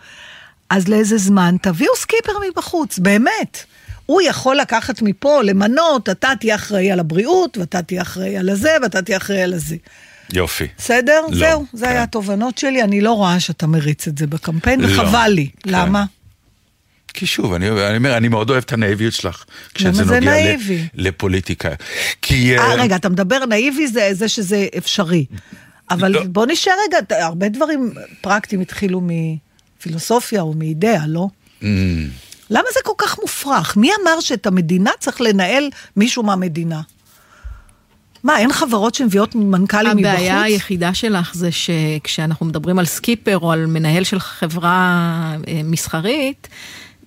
אז 0.71 0.89
לאיזה 0.89 1.19
זמן 1.19 1.57
תביאו 1.63 1.97
סקיפר 1.97 2.33
מבחוץ, 2.49 2.99
באמת. 2.99 3.65
הוא 4.07 4.23
יכול 4.23 4.57
לקחת 4.57 5.03
מפה, 5.03 5.43
למנות, 5.43 6.09
אתה 6.09 6.33
תהיה 6.41 6.55
אחראי 6.55 6.93
על 6.93 7.01
הבריאות, 7.01 7.59
ואתה 7.59 7.83
תהיה 7.83 8.03
אחראי 8.03 8.37
על 8.37 8.49
הזה, 8.49 8.71
ואתה 8.83 9.03
תהיה 9.03 9.17
אחראי 9.17 9.43
על 9.43 9.55
הזה. 9.55 9.77
יופי. 10.33 10.67
בסדר? 10.79 11.21
לא, 11.31 11.39
זהו, 11.39 11.67
זה 11.73 11.85
כן. 11.85 11.91
היה 11.91 12.03
התובנות 12.03 12.59
שלי, 12.59 12.83
אני 12.83 13.01
לא 13.01 13.13
רואה 13.13 13.41
שאתה 13.41 13.67
מריץ 13.67 14.09
את 14.09 14.19
זה 14.19 14.27
בקמפיין, 14.27 14.81
לא, 14.81 15.03
וחבל 15.03 15.29
לי. 15.29 15.49
כן. 15.63 15.71
למה? 15.71 16.05
כי 17.17 17.27
שוב, 17.27 17.53
אני, 17.53 17.71
אני 17.71 17.97
אומר, 17.97 18.17
אני 18.17 18.29
מאוד 18.29 18.51
אוהב 18.51 18.63
את 18.63 18.73
הנאיביות 18.73 19.13
שלך. 19.13 19.45
כשזה 19.75 20.05
זה 20.05 20.21
נוגע 20.21 20.21
נאיבי? 20.21 20.89
לפוליטיקה. 20.95 21.69
כי... 22.23 22.59
אה, 22.59 22.65
אה, 22.65 22.75
רגע, 22.75 22.97
אתה 22.97 23.09
מדבר 23.09 23.47
נאיבי 23.47 23.87
זה 23.87 24.09
זה 24.13 24.29
שזה 24.29 24.67
אפשרי. 24.79 25.25
אבל 25.91 26.13
לא. 26.13 26.25
בוא 26.25 26.47
נשאר 26.47 26.73
רגע, 26.89 26.99
הרבה 27.25 27.49
דברים 27.49 27.93
פרקטיים 28.21 28.61
התחילו 28.61 29.03
מפילוסופיה 29.79 30.41
או 30.41 30.55
מאידאה, 30.55 31.07
לא? 31.07 31.29
Mm. 31.63 31.65
למה 32.51 32.67
זה 32.75 32.81
כל 32.85 32.93
כך 32.99 33.19
מופרך? 33.23 33.77
מי 33.77 33.91
אמר 34.03 34.21
שאת 34.21 34.47
המדינה 34.47 34.91
צריך 34.99 35.21
לנהל 35.21 35.71
מישהו 35.97 36.23
מהמדינה? 36.23 36.81
מה, 38.23 38.39
אין 38.39 38.53
חברות 38.53 38.95
שמביאות 38.95 39.35
מנכ"לים 39.35 39.97
מבחוץ? 39.97 40.13
הבעיה 40.13 40.43
היחידה 40.43 40.95
שלך 40.95 41.35
זה 41.35 41.49
שכשאנחנו 41.53 42.47
מדברים 42.47 42.79
על 42.79 42.85
סקיפר 42.85 43.39
או 43.39 43.53
על 43.53 43.67
מנהל 43.67 44.05
של 44.05 44.21
חברה 44.21 45.37
אה, 45.49 45.61
מסחרית, 45.65 46.49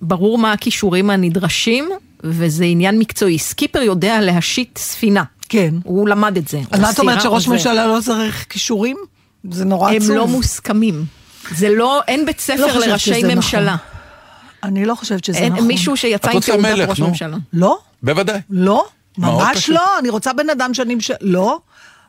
ברור 0.02 0.38
מה 0.38 0.52
הכישורים 0.52 1.10
הנדרשים, 1.10 1.90
וזה 2.24 2.64
עניין 2.64 2.98
מקצועי. 2.98 3.38
סקיפר 3.38 3.82
יודע 3.82 4.20
להשיט 4.20 4.78
ספינה. 4.78 5.24
כן. 5.48 5.74
הוא 5.84 6.08
למד 6.08 6.36
את 6.36 6.48
זה. 6.48 6.60
אז 6.70 6.80
מה 6.80 6.90
את 6.90 6.98
אומרת 6.98 7.20
שראש. 7.20 7.48
ממשלה 7.48 7.86
לא 7.86 7.98
צריך 8.00 8.46
כישורים? 8.48 8.96
זה 9.50 9.64
נורא 9.64 9.90
הם 9.90 9.96
עצוב. 9.96 10.10
לא 10.10 10.26
מוסכמים. 10.26 11.04
זה 11.50 11.68
לא, 11.68 12.00
אין 12.08 12.26
בית 12.26 12.36
לא 12.36 12.42
ספר 12.42 12.72
חושבת 12.72 12.86
לראשי 12.86 13.14
שזה 13.14 13.34
ממשלה. 13.34 13.76
אני 14.62 14.84
לא 14.84 14.94
חושבת 14.94 15.24
שזה 15.24 15.38
אין 15.38 15.52
נכון. 15.52 15.66
מישהו 15.66 15.96
שיצא 15.96 16.30
עם 16.30 16.40
תעודת 16.40 16.60
מלך, 16.60 16.88
ראש. 16.88 17.00
ממשלה. 17.00 17.36
לא? 17.52 17.78
בוודאי. 18.02 18.40
לא? 18.50 18.84
ממש. 19.18 19.68
לא, 19.70 19.98
אני 19.98 20.08
רוצה 20.08 20.32
בן 20.32 20.50
אדם 20.50 20.74
שאני... 20.74 20.94
מש... 20.94 21.10
לא. 21.20 21.58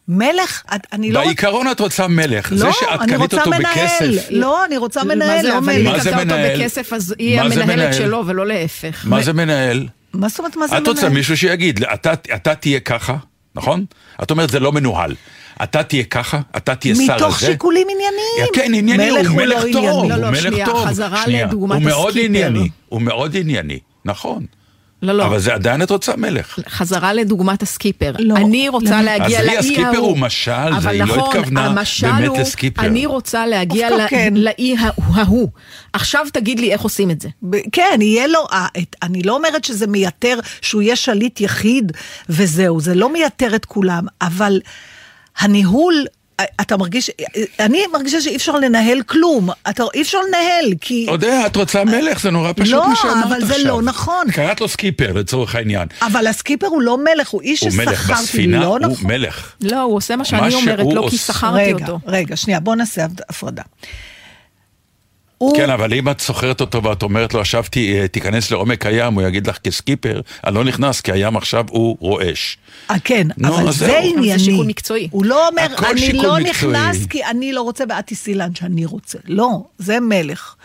מלך, 0.08 0.64
את- 0.76 0.88
אני 0.94 1.12
לא... 1.12 1.20
רוצ- 1.22 1.26
בעיקרון 1.26 1.72
את 1.72 1.80
רוצה 1.80 2.08
מלך, 2.08 2.54
זה 2.54 2.66
לא, 2.66 2.72
שאת 2.72 2.88
אני 3.02 3.08
קנית 3.08 3.20
רוצה 3.20 3.38
אותו 3.40 3.50
מנהל. 3.50 3.64
בכסף. 3.64 4.28
לא, 4.30 4.66
אני 4.66 4.78
רוצה 4.78 5.04
מה 5.04 5.16
מנהל, 5.16 5.42
זה, 5.42 5.48
לא 5.48 5.58
אבל 5.58 5.70
היא 5.70 5.84
מה 5.84 5.92
מלך. 5.92 6.04
זה 6.04 6.10
קנתה 6.10 6.24
אותו 6.24 6.34
מנהל? 6.36 6.60
בכסף, 6.62 6.94
אז 6.94 7.16
היא 7.20 7.36
זה 7.36 7.42
המנהלת 7.46 7.68
מנהל? 7.68 7.94
שלו 7.94 8.24
ולא 8.28 8.48
להפך. 8.48 9.06
מה 9.10 9.22
זה 9.22 9.34
מנהל? 9.34 9.88
מה 10.14 10.30
זאת 10.30 10.40
אומרת, 10.40 10.56
מה 10.58 10.68
זה 10.68 10.78
את 10.78 10.88
רוצה 10.88 11.02
מנהל? 11.02 11.14
מישהו 11.14 11.38
שיגיד, 11.38 11.84
אתה, 11.94 12.14
אתה 12.36 12.56
תהיה 12.56 12.80
ככה, 12.80 13.16
נכון? 13.56 13.86
את 14.24 14.32
אומרת 14.32 14.50
זה 14.50 14.60
לא 14.60 14.72
מנוהל. 14.72 15.16
אתה 15.64 15.84
תהיה 15.84 16.04
ככה, 16.04 16.40
אתה 16.58 16.76
תהיה 16.76 16.96
שר 16.96 17.02
הזה. 17.04 17.14
מתוך 17.16 17.40
שיקולים 17.40 17.88
ענייניים. 17.92 18.54
כן, 18.54 18.74
ענייני, 18.74 19.10
הוא 19.10 19.20
הוא 19.28 19.38
מלך 19.38 19.64
לא 19.64 19.74
טוב. 19.74 19.84
לא, 20.10 20.18
לא, 20.18 20.26
הוא 20.26 20.32
מלך 20.32 20.42
שנייה, 20.42 20.66
טוב. 20.66 20.86
חזרה 20.86 21.24
שנייה, 21.24 21.46
לדוגמת 21.46 21.76
הוא 21.76 21.82
מאוד 21.84 22.08
הסקיפר. 22.10 22.26
ענייני, 22.26 22.70
הוא 22.90 23.02
מאוד 23.02 23.38
ענייני, 23.38 23.80
נכון. 24.06 24.46
לא, 25.02 25.14
לא. 25.14 25.26
אבל 25.26 25.40
זה 25.40 25.54
עדיין 25.54 25.82
את 25.82 25.90
רוצה 25.92 26.16
מלך. 26.16 26.60
חזרה 26.70 27.14
לדוגמת 27.14 27.64
הסקיפר. 27.64 28.12
לא. 28.20 28.36
אני 28.36 28.70
רוצה 28.70 28.96
למי? 28.96 29.04
להגיע 29.06 29.42
לאי 29.44 29.50
ההוא. 29.50 29.60
הסקיפר 29.60 29.98
הוא 29.98 30.18
משל, 30.18 30.52
זה, 30.72 30.78
אבל 30.78 30.92
היא 30.92 31.00
לא 31.04 31.18
נכון, 31.18 31.38
התכוונה 31.38 31.66
המשל 31.66 32.12
באמת 32.12 32.28
הוא, 32.28 32.38
לסקיפר. 32.38 32.82
אני 32.82 33.06
רוצה 33.06 33.48
להגיע 33.48 33.90
כן. 34.08 34.34
לאי 34.38 34.76
ההוא-. 34.80 35.50
עכשיו 35.94 36.26
תגיד 36.34 36.60
לי 36.60 36.74
איך 36.74 36.82
עושים 36.82 37.12
את 37.12 37.22
זה. 37.22 37.30
ב- 37.50 37.58
כן, 37.72 38.00
יהיה 38.02 38.28
לו, 38.28 38.40
אה, 38.52 38.68
אני 39.04 39.22
לא 39.24 39.36
אומרת 39.36 39.64
שזה 39.64 39.88
מייתר 39.88 40.40
שהוא 40.62 40.82
יהיה 40.82 40.96
שליט 40.96 41.42
יחיד 41.42 41.92
וזהו, 42.30 42.80
זה 42.82 42.96
לא 42.96 43.14
מייתר 43.14 43.56
את 43.56 43.66
כולם, 43.66 44.06
אבל 44.22 44.60
הניהול, 45.40 46.06
אה, 46.40 46.46
אתה 46.62 46.78
מרגיש, 46.78 47.10
אה, 47.10 47.66
אני 47.66 47.84
מרגישה 47.94 48.22
שאי 48.22 48.36
אפשר 48.36 48.52
לנהל 48.52 49.02
כלום, 49.02 49.50
אתה, 49.70 49.84
אי 49.94 50.02
אפשר 50.02 50.18
לנהל, 50.28 50.74
כי... 50.82 51.06
אודה, 51.08 51.46
את 51.46 51.56
רוצה 51.56 51.84
מלך, 51.84 52.22
זה 52.22 52.32
נורא 52.32 52.52
פשוט 52.56 52.74
לא, 52.74 52.90
מה 52.90 52.96
שאמרת 52.96 53.16
עכשיו. 53.16 53.38
אבל 53.38 53.46
זה 53.46 53.64
לא 53.64 53.82
נכון. 53.82 54.32
קראת 54.32 54.62
לו 54.62 54.68
סקיפר 54.68 55.12
לצורך 55.14 55.56
העניין. 55.56 55.88
אבל 56.02 56.28
הסקיפר 56.28 56.68
הוא 56.68 56.82
לא 56.82 56.98
מלך, 56.98 57.30
הוא 57.30 57.42
איש 57.42 57.62
הוא 57.62 57.70
מלך 57.78 58.02
ששכרתי, 58.02 58.22
בספינה, 58.22 58.60
לא 58.60 58.66
הוא 58.66 58.80
נכון. 58.80 59.12
מלך. 59.12 59.54
לא, 59.62 59.82
הוא 59.82 59.96
עושה 59.96 60.16
מה 60.16 60.20
מה 60.20 60.26
שאני 60.26 60.54
אומרת, 60.54 60.80
שהוא 60.80 60.96
לא 60.96 61.08
כי 61.10 61.18
שכרתי 61.18 61.74
רגע, 61.74 61.86
אותו. 61.86 62.00
רגע, 62.08 62.36
שנייה, 62.36 62.60
בוא 62.60 62.76
נעשה 62.76 63.06
הפרדה. 63.30 63.64
הוא, 65.42 65.58
כן, 65.58 65.70
אבל 65.70 65.94
אם 65.94 66.10
את 66.10 66.22
סוחרת 66.22 66.62
אותו 66.62 66.84
ואת 66.84 67.04
אומרת 67.04 67.34
לו, 67.34 67.40
עכשיו 67.40 67.64
אה, 67.78 68.08
תיכנס 68.08 68.52
לעומק 68.52 68.86
הים, 68.86 69.14
הוא 69.14 69.24
יגיד 69.24 69.48
לך 69.48 69.58
כסקיפר, 69.64 70.22
אני 70.46 70.56
לא 70.56 70.64
נכנס, 70.64 71.02
כי 71.02 71.12
הים 71.12 71.38
עכשיו 71.38 71.66
הוא 71.70 71.98
רועש. 72.00 72.58
אה, 72.92 72.96
כן, 73.04 73.28
נו, 73.38 73.48
אבל 73.48 73.72
זה. 73.72 73.86
אבל 73.86 73.94
זה 73.94 74.00
ענייני. 74.00 74.40
שיקול 74.40 74.66
מקצועי. 74.66 75.08
הוא 75.12 75.26
לא 75.26 75.48
אומר, 75.48 75.66
אני 75.92 76.14
לא 76.14 76.38
מקצועי." 76.40 76.44
נכנס 76.50 77.06
כי 77.06 77.26
אני 77.26 77.54
לא 77.54 77.62
רוצה 77.62 77.84
ואת 77.90 78.08
תיסעי 78.08 78.34
לאן 78.34 78.56
שאני 78.56 78.86
רוצה. 78.86 79.18
לא, 79.26 79.64
זה 79.78 80.00
מלך. 80.00 80.56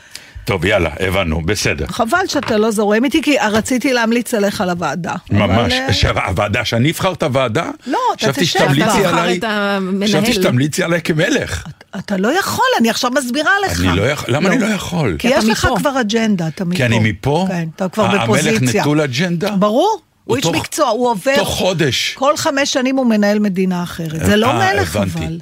טוב, 0.47 0.65
יאללה, 0.65 0.91
הבנו, 1.01 1.43
בסדר. 1.43 1.87
חבל 1.87 2.19
שאתה 2.27 2.57
לא 2.57 2.71
זורם 2.71 3.05
איתי, 3.05 3.23
כי 3.23 3.37
רציתי 3.53 3.93
להמליץ 3.93 4.35
עליך 4.35 4.61
לוועדה. 4.67 5.15
ממש. 5.31 5.51
אבל, 5.51 5.73
אה, 5.73 5.87
עכשיו, 5.87 6.19
הוועדה, 6.19 6.65
שאני 6.65 6.91
אבחר 6.91 7.13
את 7.13 7.23
הוועדה? 7.23 7.71
לא, 7.87 7.99
אתה 8.17 8.33
תשב, 8.33 8.59
אתה 8.61 8.75
תבחר 8.75 9.09
עליי- 9.19 9.39
את 9.39 9.45
המנהל. 9.45 10.09
חשבתי 10.09 10.33
שתמליצי 10.33 10.83
עליי 10.83 11.01
כמלך. 11.03 11.65
אתה 11.99 12.17
לא 12.17 12.39
יכול, 12.39 12.65
אני 12.81 12.91
עכשיו 12.91 13.11
מסבירה 13.11 13.51
לך. 13.67 13.81
אני 13.81 13.97
לא 13.97 14.03
יכול, 14.03 14.35
למה 14.35 14.49
אני 14.49 14.59
לא 14.59 14.67
יכול? 14.67 15.17
כי 15.19 15.29
כי 15.29 15.35
יש 15.35 15.45
אתה 15.45 15.53
לך 15.53 15.65
מפה. 15.65 15.77
כבר 15.79 16.01
אג'נדה, 16.01 16.49
אתה 16.49 16.65
מפה. 16.65 16.77
כי 16.77 16.85
אני 16.85 16.99
מפה? 17.03 17.45
כן, 17.49 17.69
אתה 17.77 17.89
כבר 17.89 18.05
המלך 18.05 18.23
בפוזיציה. 18.23 18.81
נטול 18.83 19.01
אג'נדה? 19.01 19.51
ברור, 19.51 20.01
הוא 20.25 20.37
איש 20.37 20.47
מקצוע, 20.47 20.89
הוא 20.89 21.11
עובר... 21.11 21.37
תוך 21.37 21.49
חודש. 21.49 22.15
כל 22.15 22.37
חמש 22.37 22.73
שנים 22.73 22.97
הוא 22.97 23.07
מנהל 23.07 23.39
מדינה 23.39 23.83
אחרת. 23.83 24.27
זה 24.27 24.37
לא 24.37 24.47
אה, 24.51 24.73
מלך. 24.75 24.97
אבל. 24.97 25.39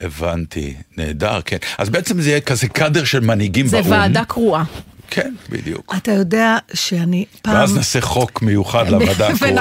הבנתי, 0.00 0.74
נהדר, 0.96 1.40
כן. 1.44 1.56
אז 1.78 1.88
בעצם 1.88 2.20
זה 2.20 2.30
יהיה 2.30 2.40
כזה 2.40 2.68
קאדר 2.68 3.04
של 3.04 3.20
מנהיגים 3.20 3.66
זה 3.66 3.76
באו"ם. 3.82 3.90
ועדה 3.92 4.24
קרועה. 4.24 4.64
כן, 5.12 5.34
בדיוק. 5.48 5.94
אתה 5.96 6.12
יודע 6.12 6.56
שאני 6.74 7.24
פעם... 7.42 7.54
ואז 7.54 7.76
נעשה 7.76 8.00
חוק 8.00 8.42
מיוחד 8.42 8.88
לוועדה 8.88 9.28
הקרואה. 9.32 9.52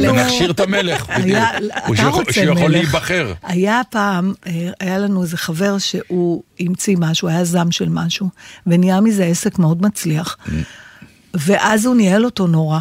ונכשיר 0.00 0.50
את 0.50 0.60
המלך. 0.60 1.06
בדיוק. 1.18 1.38
אתה 1.38 1.96
שיכול- 1.96 2.08
רוצה 2.10 2.32
שיכול 2.32 2.54
מלך. 2.62 2.70
להיבחר. 2.70 3.32
היה 3.42 3.80
פעם, 3.90 4.32
אה, 4.46 4.52
היה 4.80 4.98
לנו 4.98 5.22
איזה 5.22 5.36
חבר 5.36 5.78
שהוא 5.78 6.42
המציא 6.60 6.96
משהו, 6.98 7.28
היה 7.28 7.44
זם 7.44 7.70
של 7.70 7.88
משהו, 7.88 8.28
ונהיה 8.66 9.00
מזה 9.00 9.24
עסק 9.24 9.58
מאוד 9.58 9.82
מצליח. 9.82 10.36
ואז 11.34 11.86
הוא 11.86 11.94
ניהל 11.96 12.24
אותו 12.24 12.46
נורא. 12.46 12.78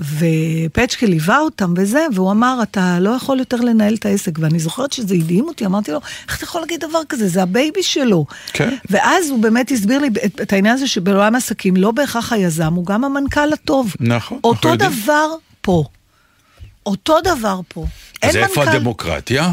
ופצ'קה 0.00 1.06
ליווה 1.06 1.38
אותם 1.38 1.74
וזה, 1.76 2.06
והוא 2.14 2.30
אמר, 2.32 2.58
אתה 2.62 2.98
לא 3.00 3.10
יכול 3.10 3.38
יותר 3.38 3.56
לנהל 3.56 3.94
את 3.94 4.06
העסק. 4.06 4.38
ואני 4.38 4.58
זוכרת 4.58 4.92
שזה 4.92 5.14
הדהים 5.14 5.44
אותי, 5.44 5.66
אמרתי 5.66 5.92
לו, 5.92 6.00
איך 6.28 6.36
אתה 6.36 6.44
יכול 6.44 6.60
להגיד 6.60 6.80
דבר 6.80 7.00
כזה? 7.08 7.28
זה 7.28 7.42
ה 7.42 7.50
baby 7.50 7.82
שלו. 7.82 8.26
כן. 8.52 8.76
ואז 8.90 9.30
הוא 9.30 9.38
באמת 9.42 9.70
הסביר 9.70 9.98
לי 9.98 10.08
את, 10.26 10.40
את 10.40 10.52
העניין 10.52 10.74
הזה 10.74 10.88
שבעולם 10.88 11.34
העסקים, 11.34 11.76
לא 11.76 11.90
בהכרח 11.90 12.32
היזם, 12.32 12.74
הוא 12.74 12.86
גם 12.86 13.04
המנכ"ל 13.04 13.52
הטוב. 13.52 13.94
נכון, 14.00 14.38
אותו 14.44 14.68
אנחנו 14.68 14.84
יודעים. 14.84 15.02
דבר 15.02 15.28
פה. 15.60 15.84
אותו 16.86 17.20
דבר 17.24 17.60
פה. 17.68 17.86
אז 18.22 18.36
איפה 18.36 18.60
מנכ"ל. 18.60 18.76
הדמוקרטיה? 18.76 19.52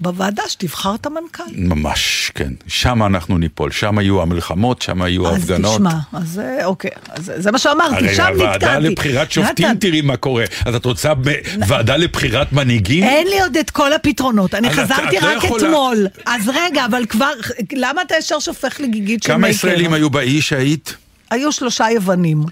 בוועדה 0.00 0.42
שתבחר 0.48 0.94
את 0.94 1.06
המנכ"ל. 1.06 1.42
ממש, 1.56 2.30
כן. 2.34 2.52
שם 2.66 3.02
אנחנו 3.02 3.38
ניפול, 3.38 3.70
שם 3.70 3.98
יהיו 4.00 4.22
המלחמות, 4.22 4.82
שם 4.82 5.00
יהיו 5.02 5.28
אז 5.28 5.34
ההפגנות. 5.34 5.74
תשמע, 5.74 5.94
אז 6.12 6.40
אוקיי, 6.64 6.90
אז 7.08 7.32
זה 7.36 7.50
מה 7.52 7.58
שאמרתי, 7.58 7.94
הרי 7.94 8.14
שם 8.14 8.22
נתקעתי. 8.22 8.42
הוועדה 8.42 8.78
לבחירת 8.78 9.32
שופטים, 9.32 9.66
נתן, 9.66 9.78
תראי 9.78 10.00
מה 10.00 10.16
קורה. 10.16 10.44
אז 10.64 10.74
את 10.74 10.84
רוצה 10.84 11.14
ב- 11.14 11.30
ועדה 11.68 11.96
לבחירת 11.96 12.52
מנהיגים? 12.52 13.04
אין 13.04 13.26
לי 13.28 13.40
עוד 13.40 13.56
את 13.56 13.70
כל 13.70 13.92
הפתרונות, 13.92 14.54
אני 14.54 14.68
אז 14.70 14.78
את- 14.78 14.84
חזרתי 14.84 15.18
את 15.18 15.22
לא 15.22 15.28
רק 15.36 15.44
יכולה- 15.44 15.62
אתמול. 15.68 16.06
אז 16.26 16.48
רגע, 16.54 16.84
אבל 16.84 17.06
כבר, 17.06 17.32
למה 17.72 18.02
אתה 18.02 18.14
ישר 18.18 18.38
שופך 18.40 18.80
לי 18.80 18.88
גיגית 18.88 19.22
של 19.22 19.28
כמה 19.28 19.38
מייקר? 19.38 19.56
ישראלים 19.56 19.92
היו 19.92 20.10
באי 20.10 20.40
שהיית? 20.42 20.96
היו 21.30 21.52
שלושה 21.52 21.84
יוונים. 21.90 22.42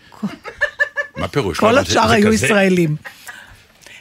מה 1.17 1.29
פירוש? 1.29 1.59
כל 1.61 1.79
השאר 1.79 2.11
היו? 2.11 2.33
ישראלים. 2.33 2.97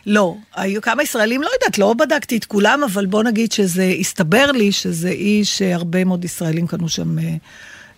לא, 0.06 0.36
היו 0.56 0.82
כמה 0.82 1.04
ישראלים, 1.04 1.42
לא 1.42 1.50
יודעת, 1.54 1.78
לא 1.78 1.94
בדקתי 1.94 2.38
את 2.38 2.46
כולם, 2.46 2.84
אבל 2.84 3.06
בוא 3.06 3.24
נגיד 3.24 3.52
שזה, 3.52 3.94
הסתבר 4.00 4.52
לי 4.52 4.72
שזה 4.72 5.10
איש 5.10 5.58
שהרבה 5.58 6.04
מאוד 6.04 6.26
ישראלים 6.26 6.68
קנו 6.68 6.90
שם 6.90 7.20
אה, 7.20 7.36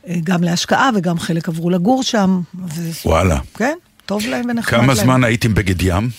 אה, 0.07 0.15
גם 0.23 0.43
להשקעה 0.43 0.89
וגם 0.95 1.19
חלק 1.19 1.49
עברו 1.49 1.69
לגור 1.69 2.03
שם. 2.03 2.41
ו... 2.67 2.81
וואלה. 3.05 3.39
כן, 3.57 3.77
טוב 4.05 4.25
להם 4.25 4.45
ונחמד 4.49 4.79
כמה 4.79 4.93
להם. 4.93 5.05
זמן 5.05 5.23
הייתם 5.23 5.53
בגד 5.53 5.81
ים? 5.81 6.09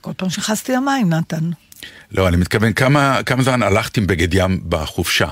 כל 0.00 0.12
פעם 0.16 0.30
שנכנסתי 0.30 0.72
למים, 0.72 1.10
נתן. 1.10 1.50
לא, 2.12 2.28
אני 2.28 2.36
מתכוון, 2.36 2.72
כמה 2.72 3.22
כמה 3.26 3.42
זמן 3.42 3.62
הלכתם 3.62 4.06
בגד 4.06 4.34
ים 4.34 4.60
בחופשה? 4.68 5.28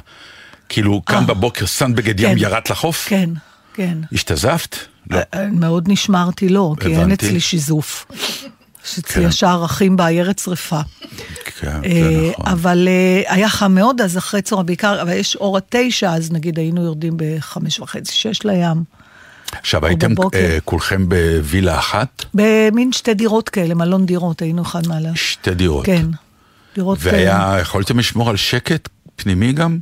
כאילו, 0.69 1.03
קם 1.03 1.17
אה. 1.17 1.21
בבוקר, 1.21 1.67
שם 1.67 1.95
בגד 1.95 2.21
ים, 2.21 2.31
כן. 2.31 2.39
ירדת 2.39 2.71
לחוף? 2.71 3.09
כן, 3.09 3.31
כן. 3.75 3.99
השתזפת? 4.13 4.77
לא. 5.11 5.19
מאוד 5.53 5.89
נשמרתי, 5.89 6.49
לא, 6.49 6.75
כי 6.81 6.87
אין 6.87 7.01
הבנתי. 7.01 7.27
אצלי 7.27 7.41
שיזוף. 7.41 8.07
יש 8.93 8.99
אצלי 8.99 9.23
כן. 9.23 9.29
ישר 9.29 9.47
ערכים 9.47 9.97
בעיירת 9.97 10.39
שרפה. 10.39 10.81
כן, 11.61 11.69
אה, 11.69 11.91
זה 11.91 12.31
נכון. 12.31 12.47
אבל 12.47 12.89
אה, 12.89 13.35
היה 13.35 13.49
חם 13.49 13.75
מאוד, 13.75 14.01
אז 14.01 14.19
אחרי 14.19 14.43
צהריים, 14.43 14.67
בעיקר, 14.67 15.03
אבל 15.03 15.13
יש 15.13 15.37
אור 15.37 15.59
התשע, 15.59 16.15
אז 16.15 16.33
נגיד 16.33 16.59
היינו 16.59 16.85
יורדים 16.85 17.15
בחמש 17.17 17.81
וחצי, 17.81 18.13
שש 18.13 18.45
לים. 18.45 18.85
עכשיו, 19.53 19.87
הייתם. 19.87 20.11
אה, 20.35 20.59
כולכם 20.65 21.09
בווילה 21.09 21.79
אחת? 21.79 22.25
במין 22.35 22.93
שתי 22.93 23.15
דירות 23.15 23.49
כאלה, 23.49 23.75
מלון 23.75 24.07
דירות, 24.07 24.43
היינו 24.43 24.63
אחד 24.63 24.87
מעלה. 24.87 25.11
שתי 25.15 25.55
דירות. 25.55 25.87
כן, 25.87 26.07
דירות... 26.75 26.99
והיה, 27.01 27.57
יכולתם 27.61 27.99
לשמור 27.99 28.31
על 28.31 28.37
שקט 28.37 28.89
פנימי 29.17 29.53
גם? 29.53 29.79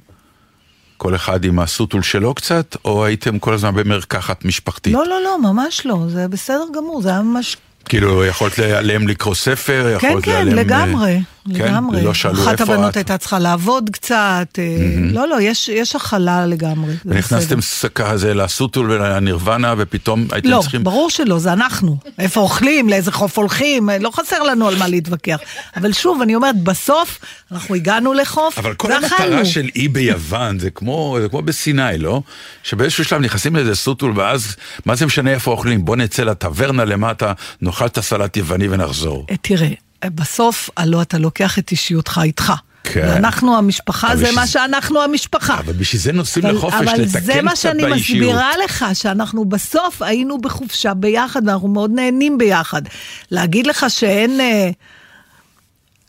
כל 0.97 1.15
אחד 1.15 1.45
עם 1.45 1.59
הסוטול 1.59 2.03
שלו 2.03 2.35
קצת, 2.35 2.77
או 2.85 3.05
הייתם 3.05 3.39
כל 3.39 3.55
הזמן 3.55 3.75
במרקחת 3.75 4.45
משפחתית? 4.45 4.93
לא, 4.93 5.07
לא, 5.07 5.23
לא, 5.25 5.53
ממש 5.53 5.87
לא, 5.87 5.99
זה 6.09 6.29
בסדר 6.29 6.65
גמור, 6.77 7.03
זה 7.03 7.09
היה 7.09 7.23
ממש... 7.23 7.57
כאילו, 7.89 8.25
יכולת 8.25 8.59
להיעלם 8.59 9.09
לקרוא 9.09 9.35
ספר, 9.35 9.97
כן, 9.99 10.09
יכולת 10.09 10.25
כן, 10.25 10.31
להיעלם... 10.31 10.55
לגמרי, 10.55 11.19
לגמרי. 11.47 12.03
לא 12.03 12.15
שאלו 12.15 12.43
אחת 12.43 12.61
איפה 12.61 12.75
הבנות 12.75 12.91
את. 12.91 12.97
הייתה 12.97 13.19
צריכה 13.19 13.39
לעבוד 13.39 13.91
קצת. 13.93 14.59
אה, 14.59 14.65
לא, 15.13 15.29
לא, 15.29 15.41
יש 15.41 15.69
יש 15.69 15.97
הכלה 15.97 16.47
לגמרי. 16.47 16.95
ונכנסתם. 17.05 17.59
כזה 17.95 18.35
לסוטול 18.35 18.91
ולנירוונה, 18.91 19.75
ופתאום 19.79 20.27
הייתם 20.33 20.49
לא, 20.49 20.59
צריכים... 20.63 20.85
ברור 20.85 21.11
שלא, 21.11 21.39
זה 21.39 21.53
אנחנו. 21.53 21.97
איפה 22.19 22.41
אוכלים, 22.41 22.89
לאיזה 22.89 23.13
חוף 23.13 23.39
הולכים, 23.39 23.91
לא 24.01 24.11
חסר 24.11 24.43
לנו 24.43 24.69
על 24.69 24.79
מה 24.79 24.89
להתווכח. 24.89 25.39
אבל 25.77 25.93
שוב, 25.93 26.23
אני 26.23 26.35
אומרת, 26.35 26.63
בסוף 26.63 27.19
אנחנו 27.53 27.75
הגענו 27.75 28.13
לחוף, 28.13 28.59
אבל 28.59 28.75
כל 28.75 28.89
ואכלנו. 28.89 29.25
המטרה 29.25 29.45
של 29.45 29.69
אי 29.77 29.89
ביוון 29.89 30.59
זה 30.59 30.71
כמו, 30.71 31.19
זה 31.21 31.29
כמו 31.29 31.43
בסיני, 31.43 31.99
לא? 31.99 32.23
שבאיזשהו 32.63 33.05
שלב 33.05 33.21
נכנסים 33.21 33.57
לאיזה 33.57 33.75
סוטול 33.75 34.13
ואז, 34.17 34.57
מה 34.87 34.95
זה 34.95 35.07
משנה 35.07 35.31
איפה 35.31 35.51
אוכלים? 35.51 35.85
בוא 35.85 35.97
נצא 35.97 36.23
לטברנה 36.23 36.85
למטה, 36.85 37.33
נאכל 37.61 37.87
את 37.87 37.99
הסלט 37.99 38.37
יווני 38.37 38.69
ונחזור. 38.69 39.27
אה, 39.31 39.37
תראה, 39.37 39.69
בסוף, 40.15 40.71
הלא 40.77 41.03
אתה 41.03 41.19
לוקח 41.19 41.59
את 41.59 41.71
אישיותך 41.71 42.21
איתך. 42.25 42.53
כן. 42.93 43.01
ואנחנו 43.09 43.57
המשפחה, 43.59 44.13
אבל 44.13 44.17
זה 44.17 44.33
מה 44.33 44.47
שאנחנו 44.47 45.03
המשפחה. 45.03 45.59
אבל 45.59 45.73
בשביל 45.73 46.03
זה 46.03 46.13
נוסעים 46.13 46.47
אבל- 46.47 46.55
לחופש, 46.55 46.75
אבל 46.75 47.01
לתקן 47.01 47.21
זה 47.21 47.43
מה 47.43 47.51
קצת 47.51 47.61
שאני 47.63 47.83
באישיות. 47.83 48.19
מסבירה 48.21 48.51
לך, 48.65 48.85
שאנחנו 48.95 49.45
בסוף 49.45 50.03
היינו 50.03 50.39
בחופשה 50.41 50.95
ביחד, 50.95 51.43
ואנחנו 51.49 51.69
מאוד 51.69 51.91
נהנים 51.95 52.39
ביחד. 52.39 52.83
להגיד 53.31 53.67
לך 53.67 53.87
שאין... 53.89 54.41
אה, 54.41 54.71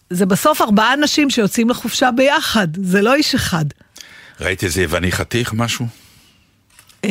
זה 0.09 0.25
בסוף 0.25 0.61
ארבעה 0.61 0.93
אנשים 0.93 1.29
שיוצאים 1.29 1.69
לחופשה 1.69 2.11
ביחד, 2.11 2.67
זה 2.83 3.01
לא 3.01 3.13
איש 3.15 3.35
אחד. 3.35 3.65
ראית 4.41 4.63
איזה 4.63 4.81
יווני 4.81 5.11
חתיך, 5.11 5.53
משהו? 5.53 5.87
אה, 7.05 7.09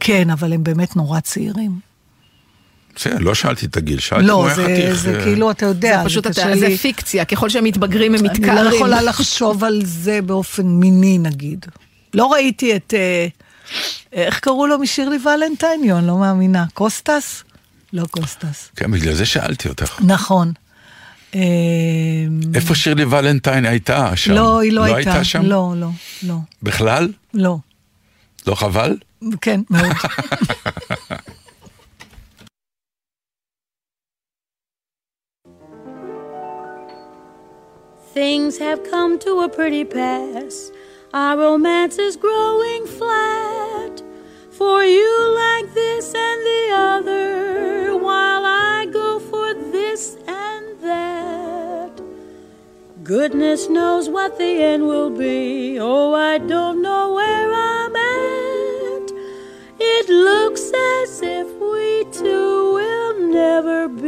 כן, 0.00 0.30
אבל 0.30 0.52
הם 0.52 0.64
באמת 0.64 0.96
נורא 0.96 1.20
צעירים. 1.20 1.93
בסדר, 2.96 3.18
לא 3.18 3.34
שאלתי 3.34 3.66
את 3.66 3.76
הגיל, 3.76 3.98
שאלתי 3.98 4.26
לא, 4.26 4.48
זה, 4.54 4.62
חתיך. 4.64 4.94
זה 4.94 5.18
אה, 5.18 5.24
כאילו, 5.24 5.50
אתה 5.50 5.66
יודע, 5.66 5.98
זה 6.02 6.04
פשוט, 6.08 6.26
אתה- 6.26 6.32
זה 6.32 6.68
לי- 6.68 6.76
פיקציה, 6.78 7.24
ככל 7.24 7.48
שהם 7.48 7.64
מתבגרים 7.64 8.14
הם 8.14 8.20
אני 8.20 8.28
מתקערים. 8.28 8.64
לא 8.64 8.74
יכולה 8.74 9.02
לחשוב 9.02 9.64
על 9.64 9.82
זה 9.84 10.22
באופן 10.22 10.66
מיני, 10.66 11.18
נגיד. 11.18 11.66
לא 12.14 12.32
ראיתי 12.32 12.76
את... 12.76 12.94
אה, 12.96 13.26
איך 14.12 14.38
קראו 14.40 14.66
לו 14.66 14.78
משירלי? 14.78 15.16
אני 15.96 16.06
לא 16.06 16.18
מאמינה. 16.18 16.64
קוסטס? 16.74 17.44
לא 17.92 18.04
קוסטס. 18.10 18.70
כן, 18.76 18.90
בגלל 18.90 19.14
זה 19.14 19.26
שאלתי 19.26 19.68
אותך. 19.68 20.00
נכון. 20.00 20.52
אה, 21.34 21.40
איפה 22.54 22.74
שירלי 22.74 23.04
ולנטיין 23.04 23.64
הייתה 23.66 24.16
שם? 24.16 24.32
לא, 24.32 24.60
היא 24.60 24.72
לא 24.72 24.84
הייתה. 24.84 25.10
הייתה 25.10 25.24
שם? 25.24 25.42
לא, 25.42 25.72
לא, 25.76 25.88
לא, 26.22 26.34
בכלל? 26.62 27.08
לא. 27.34 27.58
לא 28.46 28.54
חבל? 28.54 28.96
כן, 29.40 29.60
מאוד. 29.70 29.92
Things 38.14 38.58
have 38.58 38.88
come 38.88 39.18
to 39.18 39.40
a 39.40 39.48
pretty 39.48 39.84
pass. 39.84 40.70
Our 41.12 41.36
romance 41.36 41.98
is 41.98 42.14
growing 42.16 42.86
flat. 42.86 44.04
For 44.52 44.84
you 44.84 45.34
like 45.34 45.74
this 45.74 46.14
and 46.14 46.40
the 46.46 46.64
other, 46.76 47.96
while 47.96 48.44
I 48.44 48.86
go 48.92 49.18
for 49.18 49.52
this 49.72 50.16
and 50.28 50.80
that. 50.82 52.00
Goodness 53.02 53.68
knows 53.68 54.08
what 54.08 54.38
the 54.38 54.62
end 54.62 54.86
will 54.86 55.10
be. 55.10 55.80
Oh, 55.80 56.14
I 56.14 56.38
don't 56.38 56.82
know 56.82 57.14
where 57.14 57.52
I'm 57.52 57.96
at. 57.96 59.10
It 59.80 60.08
looks 60.08 60.70
as 61.00 61.20
if 61.20 61.48
we 61.58 62.04
two 62.12 62.74
will 62.74 63.18
never 63.28 63.88
be 63.88 64.03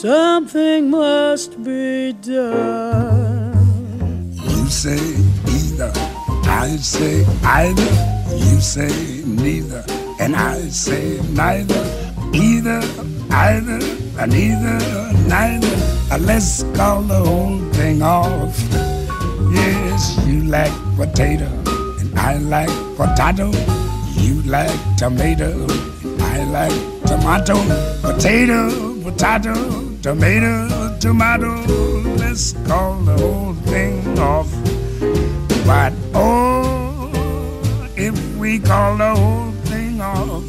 Something 0.00 0.90
must 0.90 1.60
be 1.64 2.12
done. 2.12 3.52
You 4.32 4.66
say 4.66 4.94
either, 5.48 5.90
I 6.44 6.76
say 6.76 7.26
either. 7.42 7.90
You 8.30 8.60
say 8.60 9.24
neither, 9.26 9.84
and 10.20 10.36
I 10.36 10.60
say 10.68 11.20
neither. 11.30 11.82
Either, 12.32 12.80
either, 13.32 13.80
and 14.20 14.30
neither, 14.30 14.78
neither. 15.26 16.18
Let's 16.20 16.62
call 16.76 17.02
the 17.02 17.18
whole 17.18 17.58
thing 17.72 18.00
off. 18.00 18.56
Yes, 19.52 20.16
you 20.28 20.44
like 20.44 20.70
potato, 20.94 21.50
and 21.98 22.16
I 22.16 22.36
like 22.36 22.70
potato. 22.96 23.50
You 24.14 24.42
like 24.42 24.78
tomato, 24.96 25.66
I 26.20 26.44
like 26.44 27.04
tomato. 27.04 27.56
Potato, 28.00 29.02
potato, 29.02 29.87
tomato, 30.02 30.96
tomato. 30.98 31.54
Let's 32.16 32.52
call 32.66 32.94
the 33.00 33.16
whole 33.16 33.54
thing 33.66 34.18
off. 34.18 34.50
But 35.66 35.92
oh, 36.14 37.10
if 37.96 38.14
we 38.36 38.58
call 38.58 38.96
the 38.96 39.14
whole 39.14 39.52
thing 39.66 40.00
off, 40.00 40.44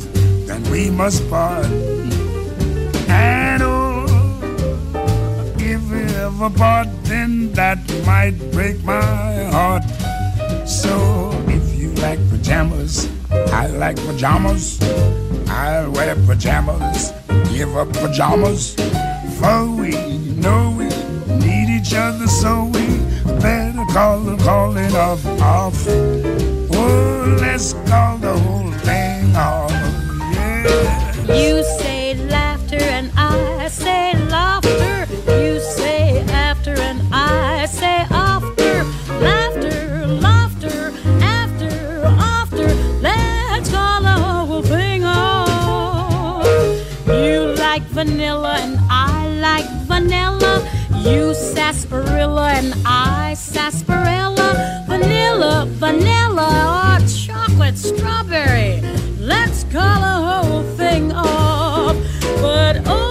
then 0.45 0.63
we 0.71 0.89
must 0.89 1.27
part. 1.29 1.65
And 3.09 3.63
oh, 3.63 4.05
if 5.57 5.81
we 5.89 6.01
ever 6.15 6.49
part, 6.49 6.88
then 7.03 7.51
that 7.53 7.79
might 8.05 8.38
break 8.51 8.83
my 8.83 9.43
heart. 9.51 9.83
So 10.67 11.31
if 11.47 11.79
you 11.79 11.91
like 11.95 12.19
pajamas, 12.29 13.09
I 13.31 13.67
like 13.67 13.97
pajamas. 13.97 14.79
I'll 15.49 15.91
wear 15.91 16.15
pajamas, 16.27 17.12
give 17.49 17.75
up 17.75 17.91
pajamas. 17.93 18.75
For 19.39 19.65
we 19.71 19.91
know 20.43 20.75
we 20.78 20.89
need 21.39 21.69
each 21.69 21.93
other, 21.93 22.28
so 22.28 22.65
we 22.65 22.86
better 23.39 23.86
call 23.93 24.19
the 24.19 24.36
calling 24.43 24.93
off 24.93 25.25
off. 25.41 25.88
Oh, 25.88 27.38
let's 27.39 27.71
call 27.88 28.17
the 28.17 28.38
whole 28.38 28.71
thing 28.84 29.34
off. 29.38 29.71
Yeah. 29.71 31.34
You 31.34 31.63
say 31.80 32.15
laughter 32.28 32.82
and 32.97 33.12
I 33.15 33.69
say 33.69 34.13
laughter. 34.28 35.08
You 35.28 35.62
say 35.62 36.19
after 36.28 36.73
and 36.73 37.02
I 37.13 37.65
say 37.65 38.06
after. 38.12 38.84
Laughter, 39.21 40.06
laughter, 40.25 40.91
after, 41.21 42.04
after. 42.06 42.67
Let's 42.99 43.69
call 43.71 44.02
the 44.02 44.17
whole 44.21 44.63
thing 44.63 45.06
off. 45.06 46.45
You 47.08 47.56
like 47.56 47.84
vanilla 47.84 48.58
and 48.60 48.78
I 48.89 49.18
like 49.39 49.65
vanilla. 49.88 50.67
You 50.97 51.34
sarsaparilla 51.34 52.52
and 52.54 52.73
I 52.86 53.34
sarsaparilla. 53.36 54.86
Vanilla, 54.88 55.65
vanilla, 55.67 56.99
or 56.99 57.08
chocolate 57.08 57.78
strawberry. 57.78 58.82
Let's 59.19 59.63
call 59.65 60.02
the 60.02 60.17
whole 60.28 60.63
thing 60.75 61.12
off. 61.13 61.95
But 62.41 62.82
oh, 62.86 63.09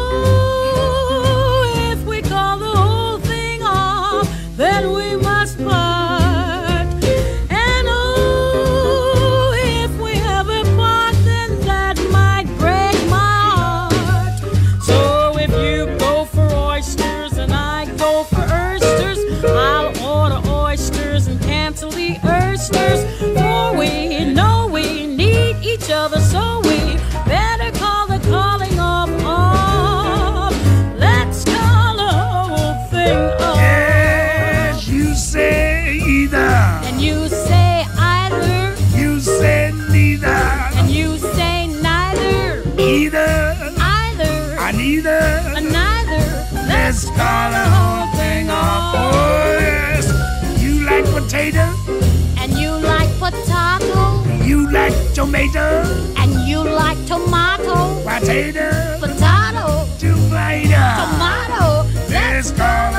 tomato, 55.19 55.83
and 56.17 56.49
you 56.49 56.63
like 56.63 56.97
tomato, 57.05 58.01
potato, 58.05 58.71
potato, 59.01 59.85
tomato. 59.99 60.79
tomato. 60.95 61.89
Let's 62.09 62.53
call 62.53 62.98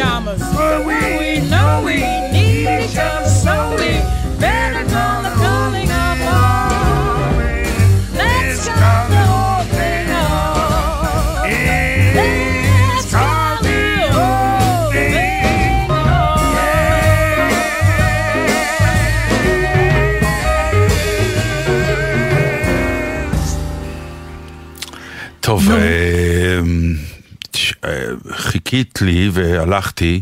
pajamas. 0.00 0.40
For 0.54 0.86
we, 0.86 1.18
we 1.18 1.48
know 1.50 1.82
we 1.84 2.39
חיכית 28.80 28.98
לי 29.02 29.30
והלכתי, 29.32 30.20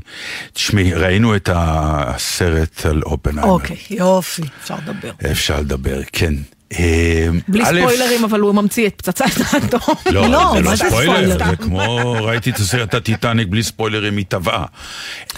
תשמעי, 0.52 0.94
ראינו 0.94 1.36
את 1.36 1.48
הסרט 1.52 2.86
על 2.86 3.02
אופנהיימר. 3.02 3.52
אוקיי, 3.52 3.76
יופי, 3.90 4.42
אפשר 4.62 4.74
לדבר. 4.74 5.10
אפשר 5.30 5.60
לדבר, 5.60 6.00
כן. 6.12 6.34
אה, 6.72 7.28
בלי 7.48 7.64
ספוילרים, 7.64 8.24
אבל 8.24 8.40
הוא 8.40 8.54
ממציא 8.54 8.86
את 8.86 8.94
פצצת 8.96 9.24
האטום. 9.40 9.94
לא, 10.12 10.28
לא, 10.28 10.52
זה 10.54 10.60
לא 10.60 10.76
ספוילר? 10.76 11.38
זה 11.38 11.56
כמו, 11.56 12.12
ראיתי 12.20 12.50
את 12.50 12.56
הסרט 12.56 12.94
הטיטניק 12.94 13.48
בלי 13.48 13.62
ספוילרים, 13.62 14.16
היא 14.16 14.24
טבעה. 14.28 14.64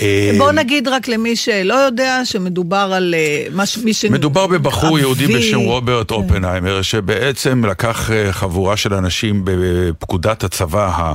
אה, 0.00 0.32
בוא 0.38 0.52
נגיד 0.52 0.88
רק 0.88 1.08
למי 1.08 1.36
שלא 1.36 1.74
יודע 1.74 2.20
שמדובר 2.24 2.90
על 2.94 3.14
אה, 3.16 3.64
מי 3.84 3.94
ש... 3.94 4.04
מדובר 4.04 4.46
בבחור 4.46 4.98
יהודי 4.98 5.26
בשם 5.26 5.58
רוברט. 5.58 6.10
אופנהיימר, 6.10 6.82
שבעצם 6.82 7.64
לקח 7.64 8.10
חבורה 8.30 8.76
של 8.76 8.94
אנשים 8.94 9.42
בפקודת 9.44 10.44
הצבא 10.44 10.90
ה... 10.96 11.14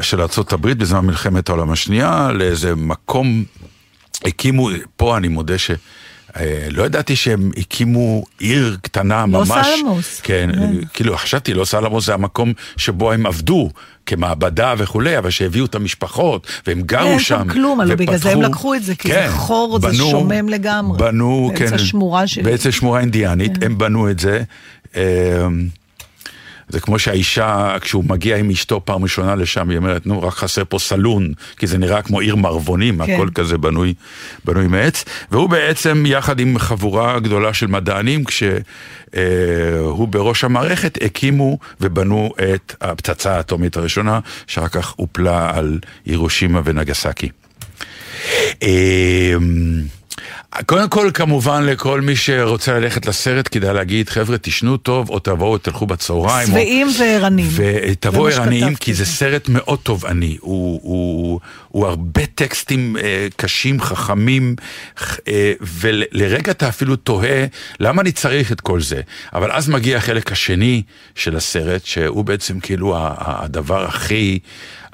של 0.00 0.20
ארה"ב 0.20 0.68
בזמן 0.68 1.00
מלחמת 1.06 1.48
העולם 1.48 1.70
השנייה, 1.70 2.30
לאיזה 2.34 2.74
מקום, 2.74 3.44
הקימו, 4.24 4.68
פה 4.96 5.16
אני 5.16 5.28
מודה 5.28 5.58
ש... 5.58 5.70
אה, 6.36 6.66
לא 6.70 6.82
ידעתי 6.82 7.16
שהם 7.16 7.50
הקימו 7.56 8.24
עיר 8.38 8.76
קטנה 8.82 9.24
לוס 9.28 9.48
ממש. 9.50 9.66
אלמוס. 9.78 10.20
כן, 10.20 10.50
כן. 10.54 10.72
כאילו 10.94 11.16
חשבתי 11.16 11.54
לוס 11.54 11.74
אלמוס 11.74 12.06
זה 12.06 12.14
המקום 12.14 12.52
שבו 12.76 13.12
הם 13.12 13.26
עבדו 13.26 13.70
כמעבדה 14.06 14.74
וכולי, 14.78 15.18
אבל 15.18 15.30
שהביאו 15.30 15.64
את 15.64 15.74
המשפחות 15.74 16.46
והם 16.66 16.82
גרו 16.82 17.06
אין 17.08 17.18
שם. 17.20 17.38
שם 17.44 17.48
כלום, 17.48 17.80
הלוא 17.80 17.94
בגלל 17.94 18.16
זה 18.16 18.30
הם 18.30 18.42
לקחו 18.42 18.74
את 18.74 18.82
זה, 18.84 18.94
כי 18.94 19.08
זה 19.08 19.14
כן, 19.14 19.28
חור, 19.30 19.78
זה 19.80 19.88
בנו- 19.88 20.10
שומם 20.10 20.48
לגמרי. 20.48 20.98
בנו, 20.98 21.50
כן, 21.56 21.78
שמורה 21.78 22.26
של- 22.26 22.42
באמצע 22.42 22.72
שמורה 22.72 23.00
אינדיאנית, 23.00 23.58
כן. 23.58 23.66
הם 23.66 23.78
בנו 23.78 24.10
את 24.10 24.18
זה. 24.20 24.42
אמ, 26.64 26.72
זה 26.72 26.80
כמו 26.80 26.98
שהאישה, 26.98 27.76
כשהוא 27.80 28.04
מגיע 28.04 28.36
עם 28.36 28.50
אשתו 28.50 28.84
פעם 28.84 29.02
ראשונה 29.02 29.34
לשם, 29.34 29.70
היא 29.70 29.78
אומרת, 29.78 30.06
נו, 30.06 30.22
רק 30.22 30.34
חסר 30.34 30.62
פה 30.68 30.78
סלון, 30.78 31.32
כי 31.56 31.66
זה 31.66 31.78
נראה 31.78 32.02
כמו 32.02 32.20
עיר 32.20 32.36
מערבונים, 32.36 33.04
כן. 33.04 33.14
הכל 33.14 33.28
כזה 33.34 33.58
בנוי, 33.58 33.94
בנוי 34.44 34.66
מעץ. 34.66 35.04
והוא 35.30 35.48
בעצם, 35.48 36.04
יחד 36.06 36.40
עם 36.40 36.58
חבורה 36.58 37.20
גדולה 37.20 37.54
של 37.54 37.66
מדענים, 37.66 38.24
כשהוא 38.24 40.08
בראש 40.08 40.44
המערכת, 40.44 40.98
הקימו 41.02 41.58
ובנו 41.80 42.30
את 42.54 42.74
הפצצה 42.80 43.36
האטומית 43.36 43.76
הראשונה, 43.76 44.20
שאחר 44.46 44.68
כך 44.68 44.94
הופלה 44.96 45.50
על 45.54 45.78
הירושימה 46.06 46.60
ונגסקי. 46.64 47.28
קודם 50.66 50.88
כל, 50.88 51.10
כמובן, 51.14 51.62
לכל 51.66 52.00
מי 52.00 52.16
שרוצה 52.16 52.78
ללכת 52.78 53.06
לסרט, 53.06 53.48
כדאי 53.50 53.74
להגיד, 53.74 54.08
חבר'ה, 54.08 54.38
תשנו 54.38 54.76
טוב, 54.76 55.10
או 55.10 55.18
תבואו, 55.18 55.58
תלכו 55.58 55.86
בצהריים. 55.86 56.48
או- 56.48 56.52
שבעים 56.52 56.88
וערניים. 56.98 57.48
ותבואו 57.54 58.28
ערניים. 58.28 58.74
כי 58.74 58.94
זה 58.94 59.06
סרט 59.06 59.48
מאוד 59.48 59.78
תובעני. 59.82 60.36
הוא, 60.40 60.80
הוא, 60.82 61.40
הוא 61.68 61.86
הרבה 61.86 62.26
טקסטים 62.34 62.96
אה, 62.96 63.26
קשים, 63.36 63.80
חכמים, 63.80 64.56
אה, 65.28 65.52
ולרגע 65.60 66.50
אתה 66.52 66.68
אפילו 66.68 66.96
תוהה, 66.96 67.44
למה 67.80 68.02
אני 68.02 68.12
צריך 68.12 68.52
את 68.52 68.60
כל 68.60 68.80
זה? 68.80 69.00
אבל 69.34 69.52
אז 69.52 69.68
מגיע 69.68 69.96
החלק 69.96 70.32
השני 70.32 70.82
של 71.14 71.36
הסרט, 71.36 71.84
שהוא 71.84 72.24
בעצם 72.24 72.60
כאילו 72.60 72.96
הדבר 72.98 73.84
הכי... 73.84 74.38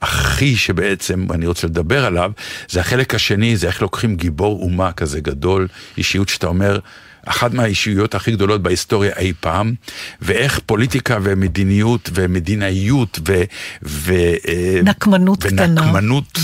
הכי 0.00 0.56
שבעצם 0.56 1.26
אני 1.30 1.46
רוצה 1.46 1.66
לדבר 1.66 2.04
עליו, 2.04 2.32
זה 2.68 2.80
החלק 2.80 3.14
השני, 3.14 3.56
זה 3.56 3.66
איך 3.66 3.82
לוקחים 3.82 4.16
גיבור 4.16 4.62
אומה 4.62 4.92
כזה 4.92 5.20
גדול, 5.20 5.68
אישיות 5.98 6.28
שאתה 6.28 6.46
אומר, 6.46 6.78
אחת 7.26 7.54
מהאישיויות 7.54 8.14
הכי 8.14 8.32
גדולות 8.32 8.62
בהיסטוריה 8.62 9.12
אי 9.16 9.32
פעם, 9.40 9.74
ואיך 10.22 10.60
פוליטיקה 10.66 11.18
ומדיניות 11.22 12.10
ומדינאיות 12.14 13.18
ו... 13.28 13.42
ו 13.82 14.12
אה, 14.48 14.80
נקמנות 14.84 15.44
קטנה. 15.44 15.82
ונקמנות 15.82 16.38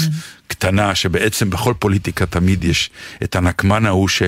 קטנה, 0.46 0.94
שבעצם 0.94 1.50
בכל 1.50 1.74
פוליטיקה 1.78 2.26
תמיד 2.26 2.64
יש 2.64 2.90
את 3.22 3.36
הנקמן 3.36 3.86
ההוא 3.86 4.08
ש... 4.08 4.22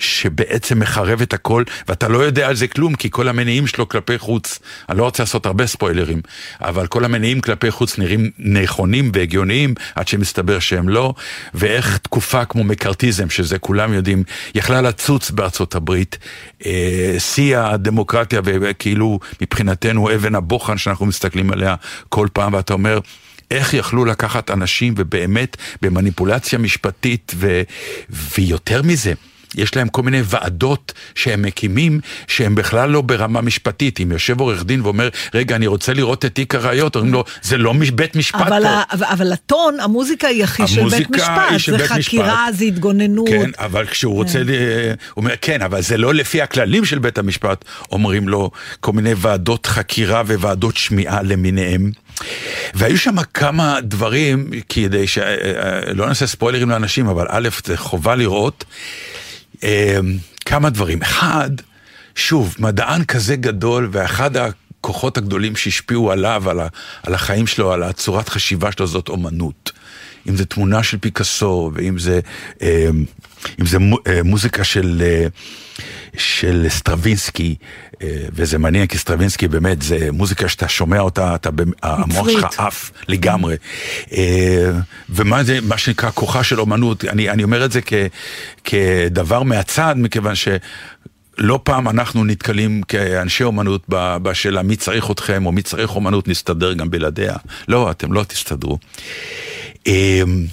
שבעצם 0.00 0.78
מחרב 0.78 1.22
את 1.22 1.32
הכל, 1.32 1.64
ואתה 1.88 2.08
לא 2.08 2.18
יודע 2.18 2.48
על 2.48 2.56
זה 2.56 2.68
כלום, 2.68 2.94
כי 2.94 3.10
כל 3.10 3.28
המניעים 3.28 3.66
שלו 3.66 3.88
כלפי 3.88 4.18
חוץ, 4.18 4.58
אני 4.88 4.98
לא 4.98 5.04
רוצה 5.04 5.22
לעשות 5.22 5.46
הרבה 5.46 5.66
ספוילרים, 5.66 6.20
אבל 6.60 6.86
כל 6.86 7.04
המניעים 7.04 7.40
כלפי 7.40 7.70
חוץ 7.70 7.98
נראים 7.98 8.30
נכונים 8.38 9.10
והגיוניים, 9.14 9.74
עד 9.94 10.08
שמסתבר 10.08 10.58
שהם 10.58 10.88
לא, 10.88 11.14
ואיך 11.54 11.98
תקופה 11.98 12.44
כמו 12.44 12.64
מקארתיזם, 12.64 13.30
שזה 13.30 13.58
כולם 13.58 13.92
יודעים, 13.92 14.22
יכלה 14.54 14.80
לצוץ 14.80 15.30
בארצות 15.30 15.74
הברית, 15.74 16.18
אה, 16.66 17.14
שיא 17.18 17.58
הדמוקרטיה, 17.58 18.40
וכאילו 18.44 19.20
מבחינתנו 19.40 20.14
אבן 20.14 20.34
הבוחן 20.34 20.78
שאנחנו 20.78 21.06
מסתכלים 21.06 21.52
עליה 21.52 21.74
כל 22.08 22.28
פעם, 22.32 22.54
ואתה 22.54 22.72
אומר, 22.72 22.98
איך 23.50 23.74
יכלו 23.74 24.04
לקחת 24.04 24.50
אנשים 24.50 24.94
ובאמת 24.96 25.56
במניפולציה 25.82 26.58
משפטית 26.58 27.32
ו... 27.36 27.62
ויותר 28.10 28.82
מזה. 28.82 29.12
יש 29.54 29.76
להם 29.76 29.88
כל 29.88 30.02
מיני 30.02 30.20
ועדות 30.24 30.92
שהם 31.14 31.42
מקימים, 31.42 32.00
שהם 32.26 32.54
בכלל 32.54 32.90
לא 32.90 33.00
ברמה 33.00 33.40
משפטית. 33.40 34.00
אם 34.00 34.12
יושב 34.12 34.40
עורך 34.40 34.64
דין 34.64 34.80
ואומר, 34.80 35.08
רגע, 35.34 35.56
אני 35.56 35.66
רוצה 35.66 35.92
לראות 35.92 36.24
את 36.24 36.34
תיק 36.34 36.54
הראיות, 36.54 36.96
אומרים 36.96 37.12
לו, 37.12 37.24
זה 37.42 37.58
לא 37.58 37.74
בית 37.94 38.16
משפט 38.16 38.40
אבל, 38.40 38.62
פה. 38.62 38.68
ה, 38.68 38.82
אבל- 38.92 39.06
אבל 39.06 39.32
הטון, 39.32 39.80
המוזיקה 39.80 40.26
היא 40.28 40.44
הכי 40.44 40.66
של 40.66 40.74
בית 40.74 40.80
המוזיקה 40.80 41.38
היא 41.38 41.48
משפט. 41.48 41.58
של 41.60 41.72
זה 41.72 41.78
בית 41.78 41.86
חקירה, 41.86 42.44
משפט. 42.48 42.58
זה 42.58 42.64
התגוננות. 42.64 43.28
כן, 43.28 43.50
אבל 43.58 43.86
כשהוא 43.86 44.14
רוצה, 44.14 44.38
ל... 44.38 44.48
הוא 45.14 45.22
אומר, 45.22 45.34
כן, 45.40 45.62
אבל 45.62 45.82
זה 45.82 45.96
לא 45.96 46.14
לפי 46.14 46.42
הכללים 46.42 46.84
של 46.84 46.98
בית 46.98 47.18
המשפט, 47.18 47.64
אומרים 47.92 48.28
לו 48.28 48.50
כל 48.80 48.92
מיני 48.92 49.12
ועדות 49.16 49.66
חקירה 49.66 50.20
וועדות 50.26 50.76
שמיעה 50.76 51.22
למיניהם. 51.22 51.90
והיו 52.74 52.98
שם 52.98 53.22
כמה 53.34 53.78
דברים, 53.82 54.50
כדי 54.68 55.06
שלא 55.06 56.06
נעשה 56.06 56.26
ספוילרים 56.26 56.70
לאנשים, 56.70 57.06
אבל 57.08 57.26
א', 57.28 57.48
זה 57.66 57.76
חובה 57.76 58.14
לראות 58.14 58.64
אה, 58.64 59.19
כמה 60.44 60.70
דברים. 60.70 61.02
אחד, 61.02 61.50
שוב, 62.14 62.56
מדען 62.58 63.04
כזה 63.04 63.36
גדול, 63.36 63.88
ואחד 63.92 64.30
הכוחות 64.36 65.18
הגדולים 65.18 65.56
שהשפיעו 65.56 66.12
עליו, 66.12 66.50
על, 66.50 66.60
ה, 66.60 66.68
על 67.02 67.14
החיים 67.14 67.46
שלו, 67.46 67.72
על 67.72 67.82
הצורת 67.82 68.28
חשיבה 68.28 68.72
שלו, 68.72 68.86
זאת 68.86 69.08
אומנות. 69.08 69.72
אם 70.28 70.36
זה 70.36 70.44
תמונה 70.44 70.82
של 70.82 70.98
פיקאסו, 70.98 71.70
ואם 71.74 71.98
זה, 71.98 72.20
אה, 72.62 72.88
אם 73.60 73.66
זה 73.66 73.78
אה, 74.06 74.22
מוזיקה 74.22 74.64
של, 74.64 75.02
אה, 75.04 75.26
של 76.16 76.66
סטרווינסקי, 76.68 77.54
אה, 78.02 78.24
וזה 78.32 78.58
מעניין 78.58 78.86
כי 78.86 78.98
סטרווינסקי 78.98 79.48
באמת 79.48 79.82
זה 79.82 80.08
מוזיקה 80.12 80.48
שאתה 80.48 80.68
שומע 80.68 81.00
אותה, 81.00 81.34
אתה, 81.34 81.50
המוח 81.82 82.28
שלך. 82.28 82.60
עף 82.60 82.90
לגמרי. 83.08 83.56
אה, 84.12 84.70
ומה 85.08 85.44
זה, 85.44 85.58
מה 85.62 85.78
שנקרא 85.78 86.10
כוחה 86.10 86.44
של 86.44 86.60
אומנות, 86.60 87.04
אני, 87.04 87.30
אני 87.30 87.42
אומר 87.42 87.64
את 87.64 87.72
זה 87.72 87.80
כ, 87.86 87.92
כדבר 88.64 89.42
מהצד, 89.42 89.94
מכיוון 89.98 90.34
ש... 90.34 90.48
לא 91.38 91.60
פעם 91.62 91.88
אנחנו 91.88 92.24
נתקלים 92.24 92.82
כאנשי 92.82 93.44
אומנות 93.44 93.84
בשאלה 93.88 94.62
מי 94.62 94.76
צריך 94.76 95.10
אתכם 95.10 95.46
או 95.46 95.52
מי 95.52 95.62
צריך 95.62 95.96
אומנות, 95.96 96.28
נסתדר 96.28 96.72
גם 96.72 96.90
בלעדיה. 96.90 97.36
לא, 97.68 97.90
אתם 97.90 98.12
לא 98.12 98.24
תסתדרו. 98.24 98.78
אמ, 99.86 100.46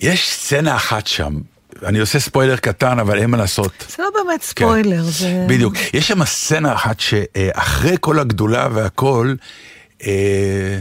יש 0.00 0.30
סצנה 0.30 0.76
אחת 0.76 1.06
שם, 1.06 1.40
אני 1.86 1.98
עושה 1.98 2.20
ספוילר 2.20 2.56
קטן, 2.56 2.98
אבל 2.98 3.18
אין 3.18 3.30
מה 3.30 3.36
לעשות. 3.36 3.86
זה 3.96 4.02
לא 4.02 4.08
באמת 4.14 4.40
כן. 4.40 4.46
ספוילר, 4.46 5.02
זה... 5.02 5.46
בדיוק. 5.48 5.74
יש 5.94 6.08
שם 6.08 6.24
סצנה 6.24 6.72
אחת 6.74 7.00
שאחרי 7.00 7.96
כל 8.00 8.18
הגדולה 8.18 8.68
והכל, 8.72 9.34
אה, 10.02 10.78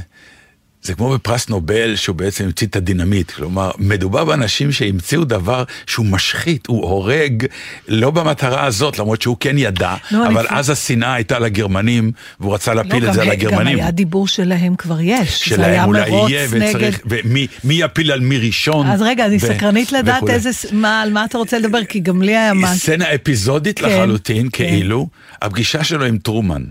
זה 0.87 0.93
כמו 0.93 1.09
בפרס 1.09 1.49
נובל 1.49 1.95
שהוא 1.95 2.15
בעצם 2.15 2.45
המציא 2.45 2.67
את 2.67 2.75
הדינמיט. 2.75 3.31
כלומר, 3.31 3.71
מדובר 3.77 4.25
באנשים 4.25 4.71
שהמציאו 4.71 5.23
דבר 5.23 5.63
שהוא 5.87 6.05
משחית, 6.05 6.67
הוא 6.67 6.83
הורג, 6.85 7.45
לא 7.87 8.11
במטרה 8.11 8.65
הזאת, 8.65 8.99
למרות 8.99 9.21
שהוא 9.21 9.37
כן 9.39 9.57
ידע, 9.57 9.95
לא, 10.11 10.27
אבל 10.27 10.47
אני- 10.47 10.57
אז 10.59 10.69
השנאה 10.69 11.13
הייתה 11.13 11.39
לגרמנים, 11.39 12.11
והוא 12.39 12.53
רצה 12.53 12.73
להפיל 12.73 13.03
לא, 13.05 13.09
את 13.09 13.13
זה 13.13 13.21
על 13.21 13.29
הגרמנים. 13.31 13.73
גם 13.77 13.79
היה 13.83 13.91
דיבור 13.91 14.27
שלהם 14.27 14.75
כבר 14.75 15.01
יש. 15.01 15.49
זה 15.49 15.65
היה 15.65 15.75
שלהם 15.75 15.87
אולי 15.87 16.09
יהיה, 16.09 16.47
נגד... 16.53 16.69
וצריך, 16.69 16.99
ומי 17.05 17.47
מי 17.63 17.73
יפיל 17.73 18.11
על 18.11 18.19
מי 18.19 18.37
ראשון. 18.37 18.87
אז 18.87 19.01
רגע, 19.01 19.25
אני 19.25 19.35
ו- 19.35 19.39
סקרנית 19.39 19.91
לדעת 19.91 20.17
וכולי. 20.17 20.33
איזה, 20.33 20.49
מה, 20.71 21.01
על 21.01 21.13
מה 21.13 21.25
אתה 21.25 21.37
רוצה 21.37 21.59
לדבר, 21.59 21.83
כי 21.85 21.99
גם 21.99 22.21
לי 22.21 22.37
היה 22.37 22.53
משהו. 22.53 22.75
סצנה 22.77 23.15
אפיזודית 23.15 23.79
כן, 23.79 23.85
לחלוטין, 23.85 24.49
כן. 24.51 24.69
כאילו, 24.69 25.07
הפגישה 25.41 25.83
שלו 25.83 26.05
עם 26.05 26.17
טרומן. 26.17 26.63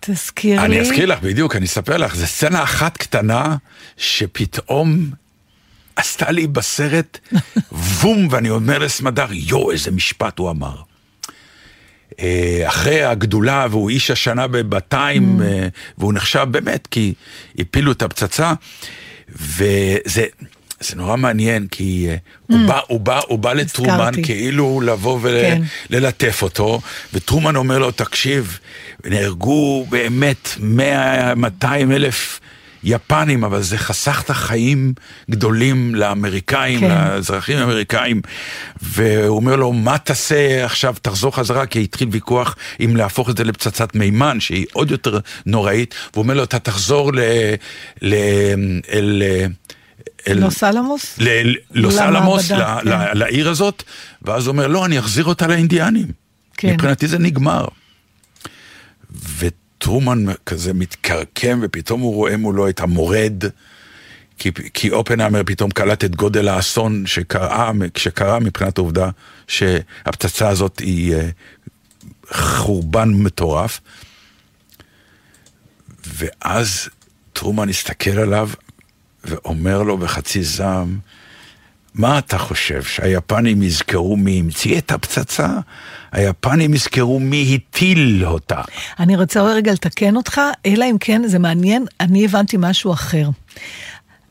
תזכיר 0.00 0.60
לי. 0.60 0.66
אני 0.66 0.80
אזכיר 0.80 1.06
לך, 1.06 1.20
בדיוק, 1.20 1.56
אני 1.56 1.66
אספר 1.66 1.96
לך, 1.96 2.14
זו 2.14 2.26
סצנה 2.26 2.62
אחת 2.62 2.96
קטנה, 2.96 3.56
שפתאום 3.96 5.10
עשתה 5.96 6.30
לי 6.30 6.46
בסרט 6.46 7.18
בום, 8.02 8.28
ואני 8.30 8.50
אומר 8.50 8.78
לסמדר, 8.78 9.26
יואו, 9.30 9.70
איזה 9.70 9.90
משפט 9.90 10.38
הוא 10.38 10.50
אמר. 10.50 10.76
אה, 12.20 12.64
אחרי 12.66 13.02
הגדולה, 13.02 13.66
והוא 13.70 13.90
איש 13.90 14.10
השנה 14.10 14.46
בטיים, 14.48 15.42
אה, 15.42 15.68
והוא 15.98 16.12
נחשב 16.12 16.46
באמת, 16.50 16.88
כי 16.90 17.14
הפילו 17.58 17.92
את 17.92 18.02
הפצצה, 18.02 18.52
וזה... 19.28 20.24
זה 20.84 20.96
נורא 20.96 21.16
מעניין, 21.16 21.66
כי 21.70 22.06
אה, 22.08 22.16
הוא, 22.46 22.68
בא, 22.68 22.80
הוא, 22.88 23.00
בא, 23.00 23.20
הוא 23.26 23.38
בא 23.38 23.52
לטרומן. 23.52 24.12
כאילו 24.22 24.80
לבוא 24.80 25.20
כן. 25.20 25.62
וללטף 25.90 26.42
אותו, 26.42 26.80
וטרומן 27.14 27.56
אומר 27.56 27.78
לו, 27.78 27.90
תקשיב, 27.90 28.58
נהרגו 29.04 29.86
באמת 29.90 30.48
100-200 31.62 31.64
אלף 31.64 32.40
יפנים, 32.84 33.44
אבל 33.44 33.62
זה 33.62 33.78
חסך 33.78 34.22
את 34.24 34.30
החיים 34.30 34.92
גדולים 35.30 35.94
לאמריקאים, 35.94 36.80
כן. 36.80 36.88
לאזרחים 36.88 37.58
האמריקאים, 37.58 38.20
והוא 38.82 39.36
אומר 39.36 39.56
לו, 39.56 39.72
מה 39.72 39.98
תעשה 39.98 40.64
עכשיו, 40.64 40.94
תחזור 41.02 41.36
חזרה, 41.36 41.66
כי 41.66 41.82
התחיל 41.82 42.08
ויכוח 42.10 42.56
אם 42.80 42.96
להפוך 42.96 43.30
את 43.30 43.36
זה 43.36 43.44
לפצצת 43.44 43.94
מימן, 43.94 44.40
שהיא 44.40 44.66
עוד 44.72 44.90
יותר 44.90 45.18
נוראית, 45.46 45.94
והוא 46.12 46.22
אומר 46.22 46.34
לו, 46.34 46.44
אתה 46.44 46.58
תחזור 46.58 47.12
ל... 47.14 47.20
ל... 48.02 48.14
אל... 48.92 49.22
אל... 50.28 50.38
לוס 50.38 50.64
אלמוס? 50.64 51.18
ל- 51.18 51.54
לוס 51.70 51.98
אלמוס, 51.98 52.50
למעבדה, 52.50 52.78
ל- 52.82 52.88
ל- 52.88 53.08
כן. 53.12 53.18
לעיר 53.18 53.48
הזאת, 53.48 53.82
ואז 54.22 54.46
הוא 54.46 54.52
אומר, 54.52 54.66
לא, 54.66 54.86
אני 54.86 54.98
אחזיר 54.98 55.24
אותה 55.24 55.46
לאינדיאנים. 55.46 56.06
כן. 56.56 56.72
מבחינתי 56.72 57.08
זה 57.08 57.18
נגמר. 57.18 57.64
וטרומן 59.38 60.24
כזה 60.46 60.72
מתקרקם, 60.74 61.60
ופתאום 61.62 62.00
הוא 62.00 62.14
רואה 62.14 62.36
מולו 62.36 62.68
את 62.68 62.80
המורד, 62.80 63.44
כי, 64.38 64.50
כי 64.74 64.90
אופנהיימר 64.90 65.42
פתאום 65.46 65.70
קלט 65.70 66.04
את 66.04 66.16
גודל 66.16 66.48
האסון 66.48 67.06
שקרה, 67.06 67.72
שקרה 67.96 68.40
מבחינת 68.40 68.78
העובדה 68.78 69.10
שהפצצה 69.48 70.48
הזאת 70.48 70.78
היא 70.78 71.14
אה, 71.14 71.28
חורבן 72.32 73.08
מטורף. 73.14 73.80
ואז 76.06 76.88
טרומן 77.32 77.68
הסתכל 77.68 78.18
עליו 78.18 78.50
ואומר 79.24 79.82
לו 79.82 79.98
בחצי 79.98 80.42
זעם, 80.42 80.98
מה 81.94 82.18
אתה 82.18 82.38
חושב, 82.38 82.82
שהיפנים 82.82 83.62
יזכרו 83.62 84.16
מי 84.16 84.40
המציא 84.40 84.78
את 84.78 84.92
הפצצה? 84.92 85.48
היפנים 86.12 86.74
יזכרו 86.74 87.20
מי 87.20 87.60
הטיל 87.70 88.26
אותה. 88.26 88.60
אני 88.98 89.16
רוצה 89.16 89.42
רגע 89.42 89.72
לתקן 89.72 90.16
אותך, 90.16 90.40
אלא 90.66 90.84
אם 90.90 90.96
כן, 91.00 91.22
זה 91.26 91.38
מעניין, 91.38 91.86
אני 92.00 92.24
הבנתי 92.24 92.56
משהו 92.60 92.92
אחר. 92.92 93.28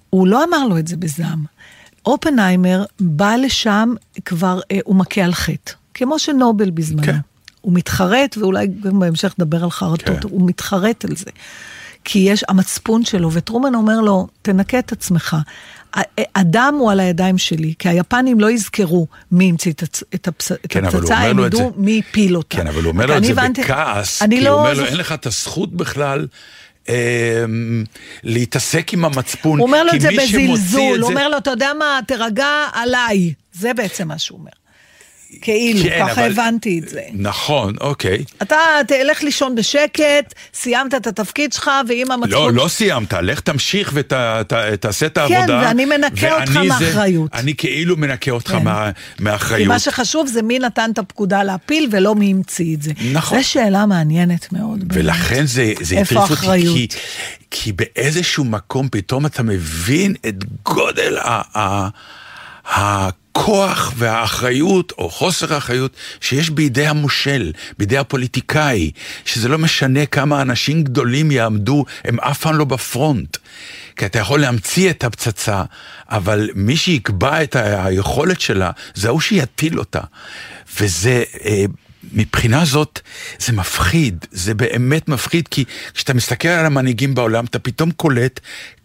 הוא 0.10 0.28
לא 0.28 0.44
אמר 0.44 0.68
לו 0.68 0.78
את 0.78 0.88
זה 0.88 0.98
בזעם. 0.98 1.46
אופנהיימר 2.06 2.86
בא 3.00 3.36
לשם 3.36 3.94
כבר, 4.26 4.60
אה, 4.72 4.80
הוא 4.84 4.96
מכה 4.96 5.22
על 5.22 5.34
חטא, 5.34 5.74
כמו 5.94 6.20
שנובל 6.20 6.70
בזמנו. 6.70 7.04
כן. 7.04 7.18
הוא 7.62 7.74
מתחרט, 7.74 8.38
ואולי 8.38 8.68
גם 8.68 9.00
בהמשך 9.00 9.34
נדבר 9.40 9.64
על 9.64 9.70
חרטות, 9.70 10.20
כן. 10.20 10.30
הוא 10.30 10.48
מתחרט 10.48 11.06
על 11.06 11.16
זה. 11.16 11.32
כי 12.04 12.20
יש 12.20 12.44
המצפון 12.50 13.06
שלו, 13.06 13.30
וטרומן 13.32 13.76
אומר 13.76 14.00
לו, 14.02 14.28
תנקה 14.42 14.80
את 14.80 14.92
עצמך. 14.92 15.38
הדם 16.36 16.76
הוא 16.80 16.92
על 16.92 17.00
הידיים 17.00 17.38
שלי, 17.38 17.74
כי 17.80 17.90
היפנים 17.90 18.40
לא 18.40 18.52
יזכרו 18.52 19.08
מי 19.32 19.50
המציא 19.50 19.72
את 20.16 20.28
הצ- 20.28 20.54
כן, 20.70 20.86
הפצצה, 20.86 21.18
הם 21.18 21.40
ידעו 21.40 21.74
מי 21.78 22.02
הפיל 22.10 22.38
אותה. 22.38 22.58
כן, 22.58 22.68
אבל 22.68 22.84
הוא 22.84 22.92
אומר 22.92 23.06
לו 23.06 23.18
את 23.18 23.24
זה 23.24 23.32
הבנתי- 23.32 23.62
בכעס, 23.64 24.24
כי 24.24 24.42
לא 24.42 24.50
הוא 24.50 24.60
אומר 24.60 24.74
לו, 24.74 24.86
אין 24.86 24.98
לך 24.98 25.12
את 25.12 25.26
הזכות 25.26 25.74
בכלל 25.74 26.28
אה, 26.90 27.44
להתעסק 28.24 28.94
עם 28.94 29.06
המצפון. 29.06 29.60
הוא 29.60 29.68
אומר 29.68 29.84
לו 29.84 29.94
את 29.94 30.02
זה 30.02 30.10
בזלזול, 30.18 31.00
הוא 31.02 31.10
אומר 31.10 31.30
לו, 31.30 31.38
אתה 31.38 31.50
יודע 31.52 31.72
מה, 31.80 32.00
תירגע 32.08 32.48
עליי. 32.74 33.34
זה 33.54 33.74
בעצם 33.74 34.08
מה 34.08 34.18
שהוא 34.20 34.40
אומר. 34.40 34.52
כאילו, 35.42 35.84
כן, 35.84 36.00
ככה 36.00 36.12
אבל- 36.12 36.32
הבנתי 36.32 36.80
את 36.84 36.90
זה. 36.90 37.02
נכון, 37.14 37.74
אוקיי. 37.82 38.24
אתה 38.42 38.56
תלך 38.88 39.24
לישון 39.24 39.56
בשקט, 39.56 40.34
סיימת 40.54 40.94
את 40.96 41.08
התפקיד 41.08 41.54
שלך, 41.54 41.72
ואם 41.88 42.12
המצפון... 42.12 42.32
לא, 42.32 42.64
לא 42.64 42.68
סיימת, 42.68 43.14
לך 43.14 43.40
תמשיך 43.40 43.92
ותעשה 43.94 45.06
את 45.06 45.18
העבודה. 45.18 45.46
כן, 45.48 45.54
ואני 45.68 45.86
מנקה 45.86 46.40
אותך 46.42 46.52
ואני 46.56 46.70
זה- 46.80 46.86
מאחריות. 46.86 47.30
אני 47.34 47.56
כאילו 47.56 47.98
מנקה 47.98 48.32
אותך 48.32 48.52
כן. 48.52 48.64
מה- 48.64 48.92
כי 49.18 49.24
מאחריות. 49.24 49.68
מה 49.68 49.80
שחשוב 49.80 50.28
זה 50.28 50.42
מי 50.42 50.60
נתן 50.60 50.90
את 50.94 51.00
הפקודה 51.00 51.44
להפיל 51.44 51.88
ולא 51.92 52.16
מי 52.16 52.32
המציא 52.32 52.76
את 52.76 52.82
זה. 52.82 52.92
נכון. 53.14 53.38
זו 53.42 53.48
שאלה 53.48 53.86
מעניינת 53.86 54.54
מאוד. 54.54 54.80
באמת. 54.88 55.04
ולכן 55.04 55.46
זה, 55.46 55.74
זה 55.82 55.96
איפה 55.98 56.24
הטריף 56.24 56.44
אותי? 56.44 56.88
כי, 56.90 56.98
כי 57.52 57.72
באיזשהו 57.72 58.44
מקום 58.44 58.88
פתאום 58.92 59.26
אתה 59.26 59.44
מבין 59.44 60.14
את 60.28 60.36
גודל 60.66 61.18
ה, 61.18 61.42
ה, 62.68 63.10
הכוח 63.38 63.94
והאחריות, 63.96 64.94
או 64.98 65.10
חוסר 65.10 65.54
האחריות, 65.54 65.92
שיש 66.22 66.50
בידי 66.50 66.88
המושל, 66.88 67.52
בידי 67.78 67.98
הפוליטיקאי, 67.98 68.92
שזה 69.26 69.50
לא 69.50 69.58
משנה 69.58 70.06
כמה 70.06 70.42
אנשים 70.42 70.84
גדולים 70.84 71.32
יעמדו, 71.32 71.86
הם 72.04 72.20
אף 72.20 72.42
פעם 72.42 72.56
לא 72.56 72.66
בפרונט. 72.66 73.38
כי 73.96 74.06
אתה 74.06 74.20
יכול 74.20 74.40
להמציא 74.40 74.90
את 74.90 75.04
הפצצה, 75.04 75.64
אבל 76.10 76.50
מי 76.56 76.78
שיקבע 76.78 77.44
את 77.44 77.56
היכולת 77.60 78.42
שלה, 78.42 78.72
זה 78.94 79.08
ההוא 79.08 79.22
שיטיל 79.22 79.80
אותה. 79.80 80.02
וזה... 80.80 81.24
אה, 81.46 81.66
מבחינה 82.14 82.66
זאת 82.66 83.00
זה 83.40 83.54
מפחיד, 83.54 84.26
זה 84.32 84.54
באמת 84.54 85.08
מפחיד, 85.08 85.48
כי 85.48 85.66
כשאתה 85.94 86.14
מסתכל 86.14 86.48
על 86.48 86.66
המנהיגים 86.66 87.16
בעולם, 87.16 87.46
אתה 87.46 87.60
פתאום 87.60 87.92
קולט 87.92 88.40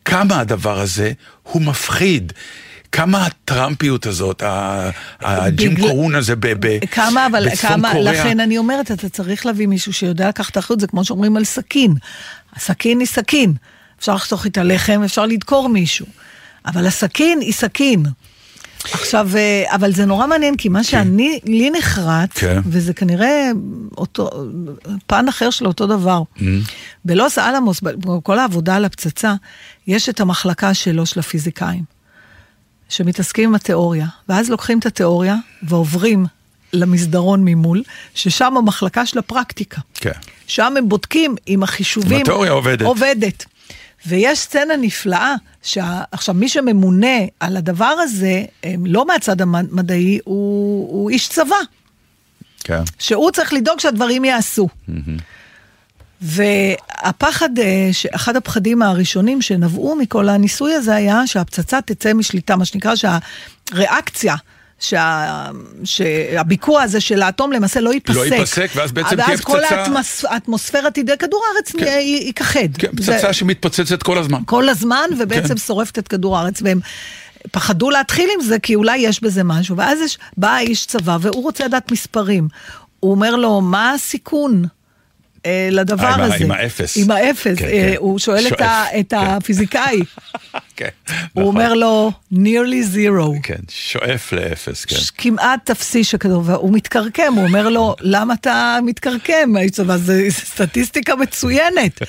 כמה 0.05 0.41
הדבר 0.41 0.81
הזה 0.81 1.13
הוא 1.43 1.63
מפחיד. 1.63 2.33
כמה 2.93 3.27
הטראמפיות 3.27 4.07
הזאת, 4.07 4.43
הג'ים 5.21 5.75
בגלל- 5.75 5.89
קורון 5.89 6.15
הזה 6.15 6.35
כמה, 6.91 7.27
אבל 7.27 7.49
כמה, 7.57 7.93
קוריאה. 7.93 8.13
לכן 8.13 8.41
אני 8.41 8.59
אומרת, 8.59 8.91
אתה 8.93 9.09
צריך 9.09 9.47
להביא 9.47 9.67
מישהו 9.67 9.93
שיודע 9.93 10.29
לקחת 10.29 10.59
אחריות, 10.59 10.81
זה 10.81 10.87
כמו 10.87 11.05
שאומרים 11.05 11.37
על 11.37 11.45
סכין. 11.45 11.95
הסכין 12.57 13.01
היא 13.01 13.07
סכין. 13.09 13.55
אפשר 14.01 14.15
לחתוך 14.15 14.45
איתה 14.45 14.63
לחם, 14.63 15.01
אפשר 15.05 15.27
לדקור 15.27 15.69
מישהו. 15.69 16.07
אבל 16.67 16.87
הסכין 16.87 17.41
היא 17.41 17.53
סכין. 17.53 18.03
עכשיו, 18.93 19.29
אה, 19.37 19.65
אבל 19.75 19.93
זה 19.93 20.05
נורא 20.07 20.27
מעניין, 20.27 20.57
כי 20.57 20.69
מה 20.69 20.85
שאני, 20.85 21.41
לי 21.45 21.71
נחרט, 21.71 22.31
כן. 22.35 22.61
וזה 22.67 22.95
כנראה 22.95 23.51
אותו, 23.97 24.31
פן 25.07 25.29
אחר 25.29 25.51
של 25.51 25.67
אותו 25.67 25.87
דבר. 25.87 26.23
בלוס 27.05 27.39
אלמוס, 27.39 27.81
בכל 27.81 28.39
העבודה 28.39 28.77
על 28.77 28.85
הפצצה, 28.85 29.35
יש 29.87 30.09
את 30.09 30.21
המחלקה 30.21 30.75
שלו, 30.75 31.07
של 31.07 31.21
הפיזיקאים. 31.21 31.98
שמתעסקים 32.89 33.49
עם 33.49 33.55
התיאוריה, 33.55 34.07
ואז 34.29 34.51
לוקחים 34.51 34.79
את 34.79 34.87
התיאוריה 34.87 35.37
ועוברים 35.63 36.27
למסדרון 36.73 37.45
ממול, 37.45 37.83
ששם 38.15 38.57
המחלקה 38.57 39.07
של 39.07 39.19
הפרקטיקה. 39.19 39.81
כן. 39.95 40.11
שם 40.47 40.75
הם 40.79 40.89
בודקים 40.89 41.35
אם 41.49 41.63
החישובים... 41.63 42.17
אם 42.17 42.23
התיאוריה 42.23 42.51
עובדת. 42.51 42.87
עובדת. 42.87 43.45
ויש 44.07 44.39
סצנה 44.39 44.77
נפלאה, 44.81 45.35
שה... 45.63 46.03
עכשיו 46.13 46.35
מי 46.35 46.49
שממונה 46.49 47.17
על 47.41 47.57
הדבר 47.57 47.85
הזה, 47.85 48.45
לא 48.85 49.07
מהצד 49.07 49.41
המדעי, 49.41 50.19
הוא, 50.25 50.93
הוא 50.93 51.11
איש 51.11 51.29
צבא, 51.29 51.57
כן. 52.65 52.83
שהוא 52.99 53.31
צריך 53.31 53.53
לדאוג 53.53 53.81
שהדברים 53.81 54.25
ייעשו. 54.25 54.69
והפחד, 56.23 57.59
אה, 57.59 57.91
אחד 58.15 58.37
הפחדים 58.37 58.83
הראשונים 58.83 59.43
שנבעו 59.43 59.97
מכל 59.97 60.29
הניסוי 60.29 60.75
הזה 60.75 60.95
היה 60.95 61.27
שהפצצה 61.27 61.81
תצא 61.81 62.13
משליטה, 62.15 62.57
מה 62.57 62.65
שנקרא 62.65 62.93
שהריאקציה. 63.71 64.35
שה... 64.81 65.47
שהביקוע 65.85 66.83
הזה 66.83 67.01
של 67.01 67.23
האטום 67.23 67.53
למעשה 67.53 67.81
לא 67.81 67.95
ייפסק. 67.95 68.15
לא 68.17 68.35
ייפסק, 68.35 68.71
ואז 68.75 68.93
בעצם 68.93 69.17
תהיה 69.17 69.29
ואז 69.29 69.41
כל 69.41 69.59
פצצה- 69.63 69.75
האטמוס... 69.75 70.25
האטמוספירה 70.25 70.91
תדע, 70.91 71.17
כדור 71.17 71.43
הארץ 71.55 71.73
כן. 71.73 71.79
כן. 71.79 71.99
ייכחד. 72.03 72.59
כן, 72.79 72.89
זה- 73.01 73.13
פצצה 73.13 73.33
שמתפוצצת 73.33 74.03
כל 74.03 74.19
הזמן. 74.19 74.41
כל 74.47 74.69
הזמן, 74.69 75.05
ובעצם 75.19 75.49
כן. 75.49 75.57
שורפת 75.57 75.99
את 75.99 76.09
כדור 76.09 76.39
הארץ, 76.39 76.63
והם 76.63 76.81
פחדו 77.51 77.91
להתחיל 77.91 78.31
עם 78.35 78.45
זה, 78.45 78.59
כי 78.59 78.75
אולי 78.75 78.97
יש 78.99 79.23
בזה 79.23 79.45
משהו. 79.45 79.77
ואז 79.77 79.99
יש, 80.01 80.19
בא 80.37 80.49
האיש 80.51 80.87
צבא, 80.87 81.19
והוא 81.21 81.43
רוצה 81.43 81.65
לדעת 81.65 81.93
מספרים. 81.93 82.49
הוא 83.01 83.11
אומר 83.11 83.37
לו, 83.37 83.61
מה 83.61 83.93
הסיכון? 83.93 84.65
אה, 85.47 85.69
לדבר 85.73 86.07
עם 86.07 86.21
ה- 86.21 86.25
הזה. 86.25 86.45
עם 86.45 86.51
האפס. 86.51 86.97
עם 86.97 87.11
האפס. 87.11 87.59
כן, 87.59 87.65
אה, 87.65 87.71
כן. 87.71 87.95
הוא 87.99 88.19
שואל 88.19 88.45
את, 88.47 88.49
שואף, 88.49 88.61
ה, 88.63 88.85
את 89.01 89.11
כן. 89.11 89.17
הפיזיקאי, 89.17 90.01
כן, 90.77 90.89
הוא 91.33 91.43
נכון. 91.43 91.45
אומר 91.45 91.75
לו, 91.75 92.13
nearly 92.35 92.95
zero. 92.95 93.41
כן, 93.43 93.55
שואף 93.71 94.33
לאפס, 94.33 94.85
כן. 94.85 94.97
כמעט 95.19 95.71
אפסי 95.71 96.05
שכתוב, 96.05 96.49
והוא 96.49 96.73
מתקרקם, 96.73 97.33
הוא 97.37 97.45
אומר 97.47 97.69
לו, 97.69 97.95
למה 98.01 98.35
אתה 98.35 98.79
מתקרקם? 98.87 99.55
זה 99.97 100.27
סטטיסטיקה 100.31 101.17
מצוינת. 101.17 102.03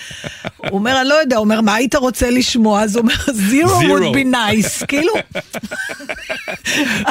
הוא 0.57 0.69
אומר, 0.71 1.01
אני 1.01 1.09
לא 1.09 1.13
יודע, 1.13 1.36
הוא 1.36 1.43
אומר, 1.43 1.61
מה 1.61 1.75
היית 1.75 1.95
רוצה 1.95 2.30
לשמוע? 2.30 2.82
אז 2.84 2.95
הוא 2.95 3.01
אומר, 3.01 3.13
zero 3.15 3.69
would 3.82 4.15
be 4.15 4.36
nice, 4.36 4.86
כאילו. 4.88 5.13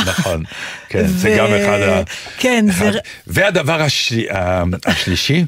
נכון, 0.07 0.43
כן, 0.89 1.07
זה 1.07 1.35
גם 1.39 1.47
אחד 1.47 1.81
ה... 1.81 2.03
כן. 2.39 2.64
זה- 2.79 2.99
והדבר 3.27 3.83
השלי- 3.83 4.31
ה- 4.31 4.62
השלישי, 4.87 5.45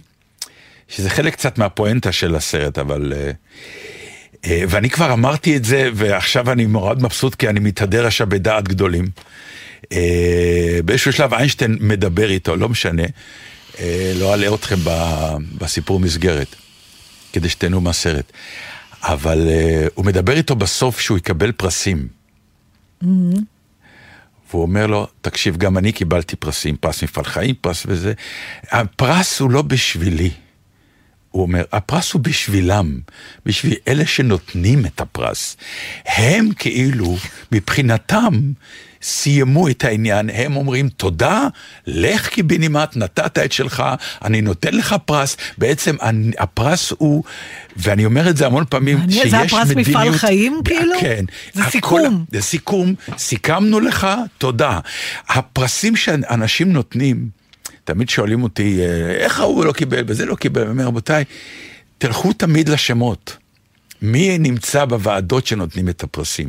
שזה 0.90 1.10
חלק 1.10 1.32
קצת 1.32 1.58
מהפואנטה 1.58 2.12
של 2.12 2.36
הסרט, 2.36 2.78
אבל... 2.78 3.12
אה, 3.16 3.30
אה, 4.44 4.64
ואני 4.68 4.90
כבר 4.90 5.12
אמרתי 5.12 5.56
את 5.56 5.64
זה, 5.64 5.90
ועכשיו 5.94 6.52
אני 6.52 6.66
מאוד 6.66 7.02
מבסוט 7.02 7.34
כי 7.34 7.48
אני 7.48 7.60
מתהדר 7.60 8.06
עכשיו 8.06 8.26
בדעת 8.26 8.68
גדולים. 8.68 9.04
אה, 9.92 10.78
באיזשהו 10.84 11.12
שלב 11.12 11.34
איינשטיין 11.34 11.76
מדבר 11.80 12.30
איתו, 12.30 12.56
לא 12.56 12.68
משנה, 12.68 13.02
לא 14.14 14.34
אלאה 14.34 14.54
אתכם 14.54 14.76
בסיפור 15.58 16.00
מסגרת, 16.00 16.56
כדי 17.32 17.48
שתהנו 17.48 17.80
מהסרט. 17.80 18.32
אבל 19.02 19.48
הוא 19.94 20.04
מדבר 20.04 20.36
איתו 20.36 20.56
בסוף 20.56 21.00
שהוא 21.00 21.18
יקבל 21.18 21.52
פרסים. 21.52 22.08
והוא 24.50 24.62
אומר 24.62 24.86
לו, 24.86 25.06
תקשיב, 25.20 25.56
גם 25.56 25.78
אני 25.78 25.92
קיבלתי 25.92 26.36
פרסים, 26.36 26.76
פרס 26.76 27.02
מפעל 27.02 27.24
חיים, 27.24 27.54
פרס 27.60 27.82
וזה. 27.86 28.12
הפרס 28.70 29.40
הוא 29.40 29.50
לא 29.50 29.62
בשבילי. 29.62 30.30
הוא 31.30 31.42
אומר, 31.42 31.64
הפרס 31.72 32.12
הוא 32.12 32.22
בשבילם, 32.22 32.98
בשביל 33.46 33.74
אלה 33.88 34.06
שנותנים 34.06 34.86
את 34.86 35.00
הפרס. 35.00 35.56
הם 36.06 36.48
כאילו, 36.58 37.16
מבחינתם, 37.52 38.40
סיימו 39.02 39.68
את 39.68 39.84
העניין, 39.84 40.30
הם 40.30 40.56
אומרים 40.56 40.88
תודה, 40.88 41.46
לך 41.86 42.28
קיבינימט, 42.28 42.96
נתת 42.96 43.38
את 43.38 43.52
שלך, 43.52 43.84
אני 44.24 44.40
נותן 44.40 44.74
לך 44.74 44.94
פרס, 45.04 45.36
בעצם 45.58 45.96
אני, 46.02 46.30
הפרס 46.38 46.92
הוא, 46.98 47.24
ואני 47.76 48.04
אומר 48.04 48.30
את 48.30 48.36
זה 48.36 48.46
המון 48.46 48.64
פעמים, 48.70 48.98
מעניין, 48.98 49.22
שיש 49.22 49.30
זה 49.30 49.38
מדיניות... 49.38 49.62
הפרס 49.68 49.76
מפעל 49.76 50.12
חיים, 50.12 50.60
כאילו? 50.64 50.94
כן. 51.00 51.24
זה 51.54 51.62
הכל- 51.62 51.70
סיכום. 51.70 52.24
זה 52.32 52.42
סיכום, 52.42 52.94
סיכמנו 53.18 53.80
לך, 53.80 54.06
תודה. 54.38 54.78
הפרסים 55.28 55.96
שאנשים 55.96 56.72
נותנים, 56.72 57.39
תמיד 57.84 58.08
שואלים 58.08 58.42
אותי, 58.42 58.80
אה, 58.80 59.10
איך 59.10 59.40
ההוא 59.40 59.64
לא 59.64 59.72
קיבל 59.72 60.04
וזה 60.06 60.26
לא 60.26 60.34
קיבל, 60.34 60.62
אני 60.62 60.70
אומר, 60.70 60.84
רבותיי, 60.84 61.24
תלכו 61.98 62.32
תמיד 62.32 62.68
לשמות. 62.68 63.36
מי 64.02 64.38
נמצא 64.38 64.84
בוועדות 64.84 65.46
שנותנים 65.46 65.88
את 65.88 66.02
הפרסים? 66.02 66.48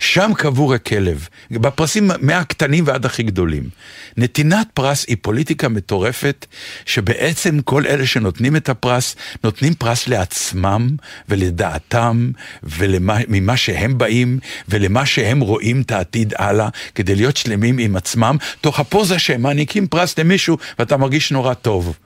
שם 0.00 0.30
קבור 0.36 0.74
הכלב, 0.74 1.28
בפרסים 1.50 2.10
מהקטנים 2.20 2.84
ועד 2.86 3.06
הכי 3.06 3.22
גדולים. 3.22 3.68
נתינת 4.16 4.66
פרס 4.74 5.04
היא 5.08 5.16
פוליטיקה 5.22 5.68
מטורפת, 5.68 6.46
שבעצם 6.86 7.60
כל 7.60 7.86
אלה 7.86 8.06
שנותנים 8.06 8.56
את 8.56 8.68
הפרס, 8.68 9.16
נותנים 9.44 9.74
פרס 9.74 10.08
לעצמם 10.08 10.88
ולדעתם 11.28 12.30
וממה 12.62 13.56
שהם 13.56 13.98
באים 13.98 14.38
ולמה 14.68 15.06
שהם 15.06 15.40
רואים 15.40 15.80
את 15.80 15.90
העתיד 15.90 16.34
הלאה, 16.38 16.68
כדי 16.94 17.14
להיות 17.14 17.36
שלמים 17.36 17.78
עם 17.78 17.96
עצמם, 17.96 18.36
תוך 18.60 18.80
הפוזה 18.80 19.18
שהם 19.18 19.42
מעניקים 19.42 19.86
פרס 19.86 20.18
למישהו 20.18 20.58
ואתה 20.78 20.96
מרגיש 20.96 21.32
נורא 21.32 21.54
טוב. 21.54 21.96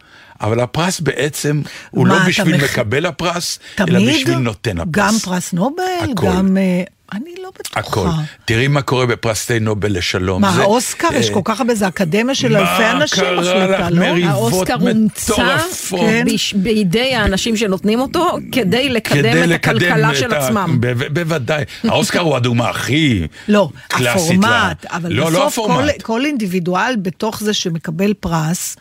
אבל 0.42 0.60
הפרס 0.60 1.00
בעצם 1.00 1.62
הוא 1.90 2.08
מה, 2.08 2.14
לא 2.18 2.24
בשביל 2.28 2.56
מח- 2.56 2.62
מקבל 2.78 3.06
הפרס, 3.06 3.58
תמיד? 3.74 3.94
אלא 3.96 4.12
בשביל 4.12 4.38
נותן 4.38 4.78
הפרס. 4.80 4.90
גם 4.90 5.14
פרס 5.24 5.52
נובל, 5.52 5.82
הכל. 6.12 6.26
גם... 6.26 6.56
אה, 6.56 6.82
אני 7.14 7.30
לא 7.42 7.50
בטוחה. 7.58 7.80
הכל. 7.80 8.08
תראי 8.44 8.68
מה 8.68 8.82
קורה 8.82 9.06
בפרסי 9.06 9.60
נובל 9.60 9.92
לשלום. 9.98 10.42
מה, 10.42 10.52
זה- 10.52 10.62
האוסקר? 10.62 11.08
יש 11.14 11.28
אה, 11.28 11.34
כל 11.34 11.40
כך 11.44 11.60
הרבה, 11.60 11.74
זה 11.74 11.88
אקדמיה 11.88 12.34
של 12.34 12.56
אלפי 12.56 12.84
אנשים 12.90 13.24
קרה 13.24 13.40
מחליטה, 13.40 13.66
לך, 13.66 13.86
לא? 13.90 13.98
מריבות 14.12 14.30
האוסקר 14.52 14.74
הומצא 14.74 15.32
מטורפות. 15.32 16.00
כן. 16.00 16.24
בש- 16.34 16.52
בידי 16.54 17.14
האנשים 17.14 17.56
שנותנים 17.56 18.00
אותו 18.00 18.26
כדי 18.52 18.88
לקדם 18.88 19.18
כדי 19.18 19.42
את 19.44 19.48
לקדם 19.48 19.76
הכלכלה 19.76 20.10
את 20.10 20.16
של 20.16 20.34
ה- 20.34 20.46
עצמם. 20.46 20.76
ב- 20.80 20.86
ב- 20.92 21.14
בוודאי. 21.20 21.64
האוסקר 21.84 22.20
הוא 22.20 22.36
הדוגמה 22.36 22.68
הכי 22.68 23.26
לא, 23.48 23.68
קלאסית. 23.88 24.16
הפורמט, 24.38 24.44
לה- 24.84 24.96
אבל 24.96 25.12
לא, 25.12 25.32
לא 25.32 25.46
בסוף 25.46 25.54
כל, 25.66 25.72
הפורמט. 25.72 26.02
כל 26.02 26.24
אינדיבידואל 26.24 26.94
בתוך 27.02 27.40
זה 27.42 27.54
שמקבל 27.54 28.12
פרס, 28.20 28.76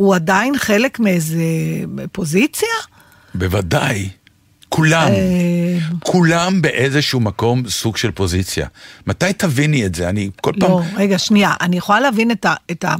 הוא 0.00 0.14
עדיין 0.14 0.58
חלק 0.58 1.00
מאיזה 1.00 1.44
פוזיציה? 2.12 2.68
בוודאי. 3.34 4.08
כולם, 4.68 5.08
אה, 5.08 5.78
כולם 5.98 6.62
באיזשהו 6.62 7.20
מקום 7.20 7.68
סוג 7.68 7.96
של 7.96 8.10
פוזיציה. 8.10 8.66
מתי 9.06 9.32
תביני 9.32 9.86
את 9.86 9.94
זה? 9.94 10.08
אני 10.08 10.30
כל 10.40 10.52
פעם... 10.60 10.70
לא, 10.70 10.80
רגע, 10.96 11.18
שנייה, 11.18 11.54
אני 11.60 11.76
יכולה 11.76 12.00
להבין 12.00 12.30
את 12.30 12.44
ה... 12.44 12.54
את 12.70 12.84
ה 12.84 12.94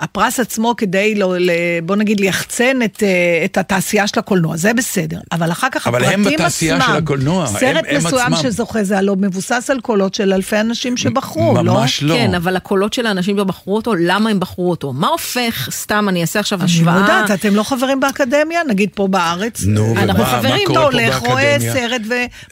הפרס 0.00 0.40
עצמו 0.40 0.74
כדי, 0.76 1.14
לא, 1.14 1.34
ל, 1.38 1.50
בוא 1.82 1.96
נגיד, 1.96 2.20
ליחצן 2.20 2.76
את, 2.84 3.02
אה, 3.02 3.08
את 3.44 3.58
התעשייה 3.58 4.06
של 4.06 4.18
הקולנוע, 4.18 4.56
זה 4.56 4.74
בסדר. 4.74 5.18
אבל 5.32 5.52
אחר 5.52 5.66
כך 5.72 5.86
אבל 5.86 5.98
הפרטים 6.04 6.20
הם 6.20 6.26
עצמם, 6.26 6.34
בתעשייה 6.34 6.78
של 6.80 6.92
הקולנוע, 6.96 7.46
הם- 7.48 7.58
סרט 7.58 7.84
הם 7.88 7.96
מסוים 7.96 8.34
עצמם. 8.34 8.50
שזוכה, 8.50 8.84
זה 8.84 8.98
הלוא 8.98 9.16
מבוסס 9.20 9.70
על 9.70 9.80
קולות 9.80 10.14
של 10.14 10.32
אלפי 10.32 10.60
אנשים 10.60 10.96
שבחרו, 10.96 11.54
לא? 11.54 11.62
ממש 11.62 12.02
לא. 12.02 12.14
כן, 12.14 12.34
אבל 12.34 12.56
הקולות 12.56 12.92
של 12.92 13.06
האנשים 13.06 13.36
שבחרו 13.38 13.76
אותו, 13.76 13.94
למה 13.94 14.30
הם 14.30 14.40
בחרו 14.40 14.70
אותו? 14.70 14.92
מה 14.92 15.08
הופך, 15.08 15.68
סתם 15.72 16.06
אני 16.08 16.20
אעשה 16.22 16.40
עכשיו 16.40 16.58
אני 16.58 16.66
לא 16.66 16.74
השוואה. 16.90 17.00
יודעת, 17.00 17.30
אתם 17.30 17.54
לא 17.54 17.62
חברים 17.62 18.00
באקדמיה? 18.00 18.60
נגיד 18.68 18.88
פה 18.94 19.06
בארץ? 19.08 19.62
נו, 19.66 19.94
אנחנו 19.96 20.14
ומה- 20.24 20.32
מה 20.32 20.38
חברים, 20.38 20.66
קורה 20.66 20.80
אתה 20.88 20.90
פה 20.90 21.00
הולך, 21.00 21.18
רואה 21.18 21.34
באקדמיה? 21.58 21.72
סרט 21.74 22.02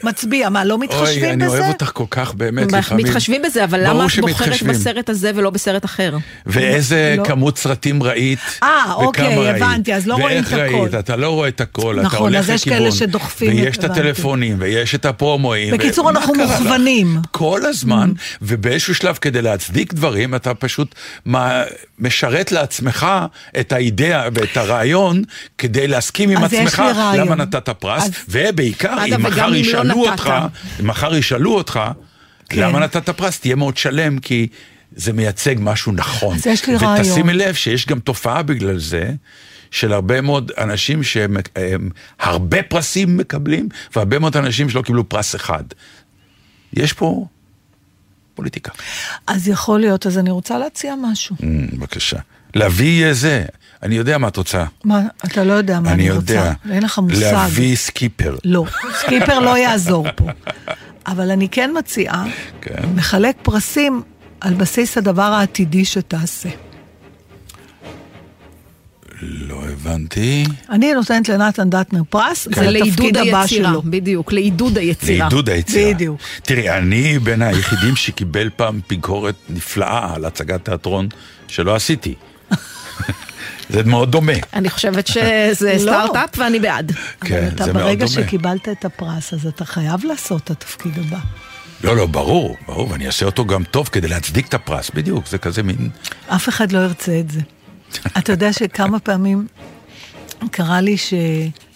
ומצביע, 0.03 0.49
מה, 0.49 0.65
לא 0.65 0.73
אוי, 0.73 0.85
מתחשבים 0.87 1.23
אני 1.33 1.45
בזה? 1.45 1.57
אוהב 1.59 1.67
אותך 1.73 1.91
כל 1.93 2.03
כך, 2.11 2.33
באמת, 2.33 2.71
לפעמים. 2.71 3.05
מתחשבים 3.05 3.41
בזה, 3.45 3.63
אבל 3.63 3.79
למה 3.89 4.05
את 4.05 4.19
בוחרת. 4.19 4.63
בסרט 4.63 5.09
הזה 5.09 5.31
ולא 5.35 5.49
בסרט 5.49 5.85
אחר? 5.85 6.17
ואיזה 6.45 7.15
לא. 7.17 7.23
כמות 7.39 7.57
סרטים 7.57 8.03
ראית, 8.03 8.39
אה, 8.63 8.67
וכמה 8.85 8.93
אוקיי, 9.05 9.37
ראית, 9.37 9.55
הבנתי, 9.55 9.93
אז 9.93 10.07
לא 10.07 10.13
רואים 10.15 10.43
את 10.43 10.51
ואיך 10.51 10.53
הכל. 10.53 10.81
ראית, 10.81 10.95
אתה 10.95 11.15
לא 11.15 11.29
רואה 11.29 11.47
את 11.47 11.61
הכל, 11.61 11.99
אתה 11.99 12.07
נכון, 12.07 12.19
הולך 12.19 12.39
אז 12.39 12.49
יש 12.49 12.61
לכיוון. 12.61 12.79
כאלה 12.79 12.91
שדוחפים 12.91 13.55
ויש 13.55 13.77
את. 13.77 13.83
הטלפונים, 13.83 14.55
ויש 14.59 14.95
את 14.95 15.05
הפרומואים. 15.05 15.73
בקיצור, 15.73 16.05
ומה 16.05 16.19
אנחנו 16.19 16.33
קרה 16.33 16.45
לך? 16.45 16.51
מוכוונים. 16.51 17.17
כל 17.31 17.61
הזמן, 17.65 18.11
ובאיזשהו 18.41 18.95
שלב 18.95 19.17
כדי 19.21 19.41
להצדיק 19.41 19.93
דברים, 19.93 20.35
אתה 20.35 20.53
פשוט 20.53 20.95
משרת 21.99 22.51
לעצמך 22.51 23.07
את 23.59 23.71
האידאה 23.71 24.27
ואת 24.33 24.57
הרעיון, 24.57 25.21
כדי 25.57 25.87
להסכים 25.87 26.29
עם 26.29 26.43
עצמך. 26.43 26.83
למה 27.17 27.35
נתת 27.35 27.69
פרס, 27.69 28.03
אז- 28.03 28.11
ובעיקר, 28.29 28.97
אם 29.15 29.23
מחר 29.23 29.47
לא 29.47 29.55
ישאלו 29.55 29.83
נתת. 30.01 30.11
אותך, 30.11 30.33
אם 30.79 30.87
מחר 30.87 31.15
ישאלו 31.15 31.53
אותך, 31.53 31.79
כן. 32.49 32.61
למה 32.61 32.79
נתת 32.79 33.09
פרס, 33.09 33.39
תהיה 33.39 33.55
מאוד 33.55 33.77
שלם, 33.77 34.19
כי... 34.19 34.47
זה 34.99 35.13
מייצג 35.13 35.55
משהו 35.59 35.91
נכון. 35.91 36.35
אז 36.35 36.47
יש 36.47 36.67
לי 36.67 36.75
רעיון. 36.75 36.99
ותשימי 36.99 37.33
לב 37.33 37.53
שיש 37.53 37.85
גם 37.85 37.99
תופעה 37.99 38.43
בגלל 38.43 38.79
זה, 38.79 39.11
של 39.71 39.93
הרבה 39.93 40.21
מאוד 40.21 40.51
אנשים 40.57 41.03
שהם 41.03 41.37
הם, 41.55 41.89
הרבה 42.19 42.63
פרסים 42.63 43.17
מקבלים, 43.17 43.69
והרבה 43.95 44.19
מאוד 44.19 44.37
אנשים 44.37 44.69
שלא 44.69 44.81
קיבלו 44.81 45.09
פרס 45.09 45.35
אחד. 45.35 45.63
יש 46.73 46.93
פה 46.93 47.25
פוליטיקה. 48.33 48.71
אז 49.27 49.47
יכול 49.47 49.79
להיות, 49.79 50.07
אז 50.07 50.17
אני 50.17 50.31
רוצה 50.31 50.57
להציע 50.57 50.93
משהו. 51.01 51.35
Mm, 51.35 51.43
בבקשה. 51.75 52.17
להביא 52.55 53.13
זה, 53.13 53.45
אני 53.83 53.95
יודע 53.95 54.17
מה 54.17 54.27
את 54.27 54.37
רוצה. 54.37 54.65
מה, 54.83 55.01
אתה 55.25 55.43
לא 55.43 55.53
יודע 55.53 55.79
מה 55.79 55.91
אני 55.91 56.03
אני 56.09 56.11
רוצה. 56.11 56.33
יודע. 56.33 56.53
אין 56.71 56.83
לך 56.83 56.99
מושג. 56.99 57.21
להביא 57.21 57.75
סקיפר. 57.75 58.35
לא, 58.45 58.65
סקיפר 58.99 59.39
לא 59.39 59.57
יעזור 59.57 60.05
פה. 60.15 60.27
אבל 61.07 61.31
אני 61.31 61.49
כן 61.49 61.71
מציעה, 61.79 62.25
כן. 62.61 62.83
לחלק 62.95 63.35
פרסים 63.41 64.01
על 64.41 64.53
בסיס 64.53 64.97
הדבר 64.97 65.21
העתידי 65.21 65.85
שתעשה. 65.85 66.49
לא 69.21 69.63
הבנתי. 69.71 70.43
אני 70.69 70.93
נותנת 70.93 71.29
לנתן 71.29 71.69
דטנר 71.69 72.01
פרס, 72.09 72.47
זה 72.55 72.55
זה 72.55 72.71
לעידוד 72.71 73.17
הבא 73.17 73.41
היצירה, 73.41 73.47
שלו. 73.47 73.81
בדיוק, 73.81 74.33
לעידוד 74.33 74.77
היצירה. 74.77 75.19
לעידוד 75.19 75.49
היצירה. 75.49 75.93
בדיוק. 75.93 76.21
תראי, 76.43 76.69
אני 76.69 77.19
בין 77.19 77.41
היחידים 77.41 77.95
שקיבל 77.95 78.49
פעם 78.55 78.79
ביקורת 78.89 79.35
נפלאה 79.49 80.15
על 80.15 80.25
הצגת 80.25 80.65
תיאטרון 80.65 81.07
שלא 81.47 81.75
עשיתי. 81.75 82.15
זה 83.69 83.83
מאוד 83.83 84.11
דומה. 84.11 84.33
אני 84.53 84.69
חושבת 84.69 85.07
שזה 85.07 85.73
לא. 85.73 85.79
סטארט-אפ 85.79 86.29
ואני 86.37 86.59
בעד. 86.59 86.91
כן, 87.21 87.37
אבל 87.37 87.47
אתה 87.55 87.63
זה 87.63 87.73
מאוד 87.73 87.85
ברגע 87.85 88.05
דומה. 88.05 88.25
שקיבלת 88.25 88.69
את 88.69 88.85
הפרס, 88.85 89.33
אז 89.33 89.47
אתה 89.47 89.65
חייב 89.65 90.05
לעשות 90.05 90.43
את 90.43 90.49
התפקיד 90.51 90.93
הבא. 90.97 91.19
לא, 91.83 91.95
לא, 91.95 92.05
ברור, 92.05 92.57
ברור, 92.67 92.91
ואני 92.91 93.07
אעשה 93.07 93.25
אותו 93.25 93.45
גם 93.45 93.63
טוב 93.63 93.87
כדי 93.87 94.07
להצדיק 94.07 94.47
את 94.47 94.53
הפרס, 94.53 94.89
בדיוק, 94.93 95.27
זה 95.27 95.37
כזה 95.37 95.63
מין... 95.63 95.89
אף 96.27 96.49
אחד 96.49 96.71
לא 96.71 96.79
ירצה 96.79 97.19
את 97.19 97.31
זה. 97.31 97.39
אתה 98.17 98.31
יודע 98.31 98.53
שכמה 98.53 98.99
פעמים 98.99 99.47
קרה 100.51 100.81
לי 100.81 100.97
ש... 100.97 101.13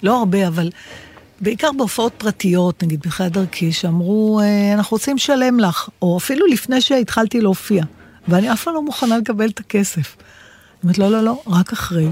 לא 0.04 0.20
הרבה, 0.20 0.48
אבל 0.48 0.70
בעיקר 1.42 1.70
בהופעות 1.78 2.14
פרטיות, 2.18 2.84
נגיד 2.84 3.00
בחדר 3.00 3.42
דרכי, 3.42 3.72
שאמרו, 3.72 4.40
"אה, 4.40 4.74
אנחנו 4.74 4.96
רוצים 4.96 5.16
לשלם 5.16 5.60
לך, 5.60 5.90
או 6.02 6.18
אפילו 6.18 6.46
לפני 6.46 6.82
שהתחלתי 6.82 7.42
להופיע, 7.42 7.84
ואני 8.28 8.54
אף 8.54 8.64
פעם 8.64 8.74
לא 8.74 8.82
מוכנה 8.82 9.18
לקבל 9.18 9.50
את 9.50 9.60
הכסף. 9.60 10.16
אומרת, 10.84 10.98
לא, 10.98 11.12
לא, 11.12 11.22
לא, 11.22 11.42
רק 11.48 11.74
אחרי. 11.74 12.08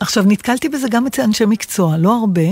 עכשיו, 0.00 0.24
נתקלתי 0.26 0.68
בזה 0.68 0.88
גם 0.88 1.06
אצל 1.06 1.22
אנשי 1.22 1.44
מקצוע, 1.44 1.96
לא 1.96 2.14
הרבה. 2.20 2.42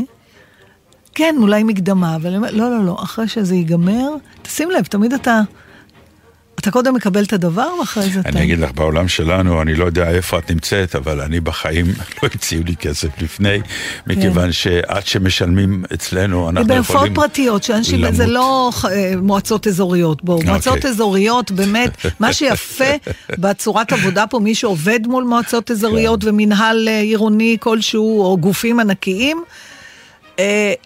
כן, 1.14 1.34
אולי 1.38 1.62
מקדמה, 1.62 2.16
אבל 2.16 2.30
לא, 2.30 2.70
לא, 2.70 2.84
לא, 2.84 2.96
אחרי 3.02 3.28
שזה 3.28 3.54
ייגמר, 3.54 4.08
תשים 4.42 4.70
לב, 4.70 4.84
תמיד 4.84 5.12
אתה... 5.12 5.40
אתה 6.60 6.70
קודם 6.70 6.94
מקבל 6.94 7.24
את 7.24 7.32
הדבר 7.32 7.68
ואחרי 7.80 8.10
זה 8.10 8.20
אתה... 8.20 8.28
אני 8.28 8.42
אגיד 8.42 8.58
לך, 8.58 8.72
בעולם 8.72 9.08
שלנו, 9.08 9.62
אני 9.62 9.74
לא 9.74 9.84
יודע 9.84 10.10
איפה 10.10 10.38
את 10.38 10.50
נמצאת, 10.50 10.96
אבל 10.96 11.20
אני 11.20 11.40
בחיים 11.40 11.86
לא 12.22 12.28
הציעו 12.34 12.62
לי 12.66 12.76
כסף 12.76 13.08
לפני, 13.22 13.60
מכיוון 14.06 14.52
שעד 14.52 15.06
שמשלמים 15.06 15.84
אצלנו, 15.94 16.50
אנחנו 16.50 16.68
בהופעות 16.68 16.96
יכולים 16.96 17.14
פרטיות, 17.14 17.62
שאנשים. 17.62 18.12
זה 18.12 18.26
לא 18.26 18.70
אה, 18.90 19.12
מועצות 19.22 19.66
אזוריות, 19.66 20.24
בואו, 20.24 20.40
מועצות 20.44 20.76
אוקיי. 20.76 20.90
אזוריות, 20.90 21.50
באמת, 21.50 22.06
מה 22.20 22.32
שיפה 22.32 22.94
בצורת 23.30 23.92
עבודה 23.92 24.26
פה, 24.26 24.38
מי 24.38 24.54
שעובד 24.54 25.00
מול 25.06 25.24
מועצות 25.24 25.70
אזוריות 25.70 26.24
ומינהל 26.24 26.88
אה, 26.88 27.00
עירוני 27.00 27.56
כלשהו, 27.60 28.22
או 28.22 28.38
גופים 28.38 28.80
ענקיים, 28.80 29.42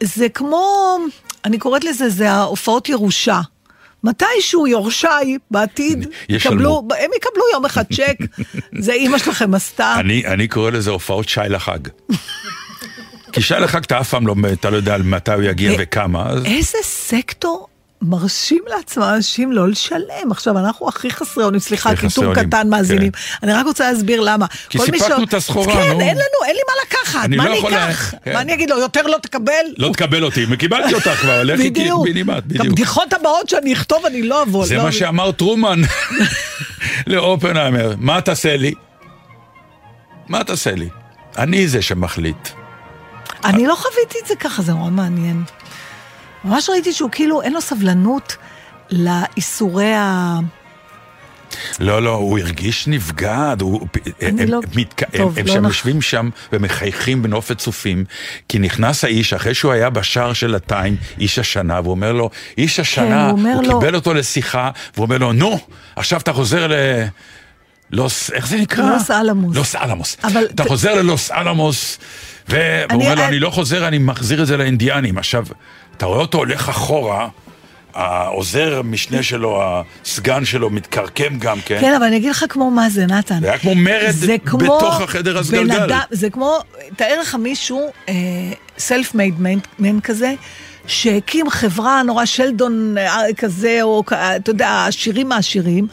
זה 0.02 0.28
כמו, 0.28 0.96
אני 1.44 1.58
קוראת 1.58 1.84
לזה, 1.84 2.08
זה 2.08 2.30
ההופעות 2.30 2.88
ירושה. 2.88 3.40
מתישהו 4.04 4.66
יורשיי 4.66 5.38
בעתיד. 5.50 6.08
יקבלו, 6.28 6.82
הם 6.98 7.10
יקבלו 7.16 7.44
יום 7.52 7.64
אחד 7.64 7.84
צ'ק, 7.92 8.16
זה 8.78 8.92
אימא 8.92 9.18
שלכם 9.18 9.54
עשתה. 9.54 9.94
אני, 10.00 10.26
אני 10.26 10.48
קורא 10.48 10.70
לזה 10.70 10.90
הופעות 10.90 11.28
שי 11.28 11.40
לחג. 11.48 11.78
כי 13.32 13.42
שי 13.42 13.54
לחג 13.54 13.84
אתה 13.84 14.00
אף 14.00 14.10
פעם 14.10 14.26
לא, 14.26 14.34
אתה 14.52 14.70
לא 14.70 14.76
יודע 14.76 14.94
על 14.94 15.02
מתי 15.02 15.32
הוא 15.32 15.42
יגיע 15.42 15.72
ו- 15.72 15.74
וכמה, 15.78 16.28
אז 16.28 16.44
איזה 16.44 16.78
סקטור 16.82 17.68
מרשים 18.02 18.62
לעצמם 18.66 19.02
אנשים 19.02 19.52
לא 19.52 19.68
לשלם. 19.68 20.02
עכשיו, 20.30 20.58
אנחנו 20.58 20.88
הכי 20.88 21.10
חסרי 21.10 21.44
אונים, 21.44 21.60
סליחה, 21.60 21.96
קיטור 21.96 22.34
קטן 22.34 22.68
מאזינים. 22.70 23.12
אני 23.42 23.52
רק 23.52 23.66
רוצה 23.66 23.92
להסביר 23.92 24.20
למה. 24.20 24.46
כי 24.68 24.78
סיפקנו 24.78 25.24
את 25.24 25.34
הסחורה, 25.34 25.72
כן, 25.74 25.92
נו. 25.92 26.00
אין 26.00 26.16
לנו, 26.16 26.46
אין 26.46 26.54
לי 26.56 26.60
מה 26.68 26.72
לקחת, 26.86 27.24
אני 27.24 27.36
מה 27.36 27.44
לא 27.44 27.50
אני 27.50 27.58
יכול 27.58 27.70
לה- 27.70 27.90
אקח? 27.90 28.14
כן. 28.24 28.32
מה 28.32 28.40
אני 28.40 28.54
אגיד 28.54 28.70
לו, 28.70 28.78
יותר 28.78 29.02
לא 29.02 29.16
תקבל? 29.22 29.52
לא 29.78 29.88
תקבל 29.92 30.24
אותי, 30.24 30.46
וקיבלתי 30.50 30.94
אותך 30.94 31.08
כבר, 31.10 31.42
לכי. 31.42 31.70
קיבינימט, 31.70 32.42
בדיוק. 32.46 32.66
הבדיחות 32.66 33.12
הבאות 33.12 33.48
שאני 33.48 33.72
אכתוב, 33.72 34.06
אני 34.06 34.22
לא 34.22 34.42
אבוא. 34.42 34.66
זה 34.66 34.76
לא- 34.76 34.82
מה 34.82 34.92
שאמר 34.92 35.32
טרומן 35.32 35.80
לאופנהיימר, 37.06 37.94
מה 37.98 38.20
תעשה 38.20 38.56
לי? 38.56 38.74
מה 40.28 40.44
תעשה 40.44 40.70
לי? 40.74 40.88
אני 41.38 41.68
זה 41.68 41.82
שמחליט. 41.82 42.48
אני 43.44 43.66
לא 43.66 43.74
חוויתי 43.74 44.18
את 44.22 44.28
זה 44.28 44.36
ככה, 44.36 44.62
זה 44.62 44.72
נורא 44.72 44.90
מעניין. 44.90 45.42
ממש 46.44 46.68
ראיתי 46.68 46.92
שהוא 46.92 47.10
כאילו, 47.10 47.42
אין 47.42 47.52
לו 47.52 47.60
סבלנות 47.60 48.36
לאיסורי 48.90 49.94
ה... 49.94 50.38
לא, 51.80 52.02
לא, 52.02 52.10
הוא 52.14 52.38
הרגיש 52.38 52.86
נבגד, 52.88 53.56
הוא, 53.60 53.86
אני 54.22 54.42
הם, 54.42 54.48
לא- 54.48 54.60
מתק... 54.74 55.16
טוב, 55.16 55.38
הם, 55.38 55.40
הם 55.40 55.46
לא 55.46 55.52
שם 55.54 55.60
נח- 55.62 55.68
יושבים 55.68 56.02
שם 56.02 56.30
ומחייכים 56.52 57.22
בנופת 57.22 57.58
צופים, 57.58 58.04
כי 58.48 58.58
נכנס 58.58 59.04
האיש, 59.04 59.32
אחרי 59.32 59.54
שהוא 59.54 59.72
היה 59.72 59.90
בשער 59.90 60.32
של 60.32 60.54
הטיים, 60.54 60.96
איש 61.18 61.38
השנה, 61.38 61.80
והוא 61.80 61.90
אומר 61.90 62.12
לו, 62.12 62.30
איש 62.58 62.80
השנה, 62.80 63.24
הוא 63.24 63.38
אומר 63.38 63.52
הוא 63.54 63.64
לו- 63.64 63.80
קיבל 63.80 63.94
אותו 63.94 64.14
לשיחה, 64.14 64.70
והוא 64.94 65.04
אומר 65.04 65.18
לו, 65.18 65.32
נו, 65.32 65.58
עכשיו 65.96 66.20
אתה 66.20 66.32
חוזר 66.32 66.66
ל... 66.66 66.72
לוס, 67.90 68.30
איך 68.30 68.46
זה 68.46 68.56
נקרא? 68.56 68.90
לוס 68.90 69.10
אלמוס. 69.10 69.56
לוס 69.56 69.76
אלמוס. 69.76 70.16
אבל 70.24 70.44
אתה 70.54 70.64
חוזר 70.64 70.94
ללוס 70.94 71.30
אלמוס, 71.30 71.98
והוא 72.48 72.60
אומר 72.92 73.14
לו, 73.14 73.24
אני 73.24 73.38
לא 73.38 73.50
חוזר, 73.50 73.88
אני 73.88 73.98
מחזיר 73.98 74.42
את 74.42 74.46
זה 74.46 74.56
לאינדיאנים. 74.56 75.18
עכשיו, 75.18 75.44
אתה 75.96 76.06
רואה 76.06 76.20
אותו 76.20 76.38
הולך 76.38 76.68
אחורה, 76.68 77.28
העוזר 77.94 78.82
משנה 78.84 79.22
שלו, 79.22 79.62
הסגן 80.04 80.44
שלו, 80.44 80.70
מתקרקם 80.70 81.38
גם 81.38 81.58
כן. 81.64 81.78
כן, 81.80 81.94
אבל 81.94 82.04
אני 82.06 82.16
אגיד 82.16 82.30
לך 82.30 82.44
כמו 82.48 82.70
מה 82.70 82.88
זה, 82.90 83.06
נתן. 83.06 83.40
זה 83.40 83.48
היה 83.48 83.58
כמו 83.58 83.74
מרד 83.74 84.14
בתוך 84.58 85.00
החדר 85.00 85.38
הסגלגל. 85.38 85.80
אדם- 85.82 86.00
זה 86.10 86.30
כמו, 86.30 86.58
תאר 86.96 87.20
לך 87.20 87.34
מישהו, 87.34 87.90
סלף 88.78 89.14
מייד 89.14 89.34
מן 89.78 90.00
כזה, 90.00 90.34
שהקים 90.86 91.50
חברה 91.50 92.02
נורא 92.02 92.24
שלדון 92.24 92.98
אה, 92.98 93.16
כזה, 93.36 93.78
או 93.82 94.02
כ- 94.06 94.12
אתה 94.12 94.50
יודע, 94.50 94.68
העשירים 94.68 95.28
מהעשירים, 95.28 95.86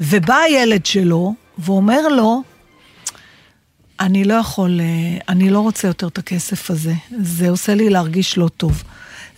ובא 0.00 0.34
הילד 0.36 0.86
שלו, 0.86 1.34
ואומר 1.58 2.08
לו, 2.08 2.42
אני 4.00 4.24
לא 4.24 4.34
יכול, 4.34 4.80
אה, 4.80 4.86
אני 5.28 5.50
לא 5.50 5.60
רוצה 5.60 5.88
יותר 5.88 6.06
את 6.06 6.18
הכסף 6.18 6.70
הזה, 6.70 6.92
זה 7.20 7.50
עושה 7.50 7.74
לי 7.74 7.90
להרגיש 7.90 8.38
לא 8.38 8.48
טוב. 8.56 8.82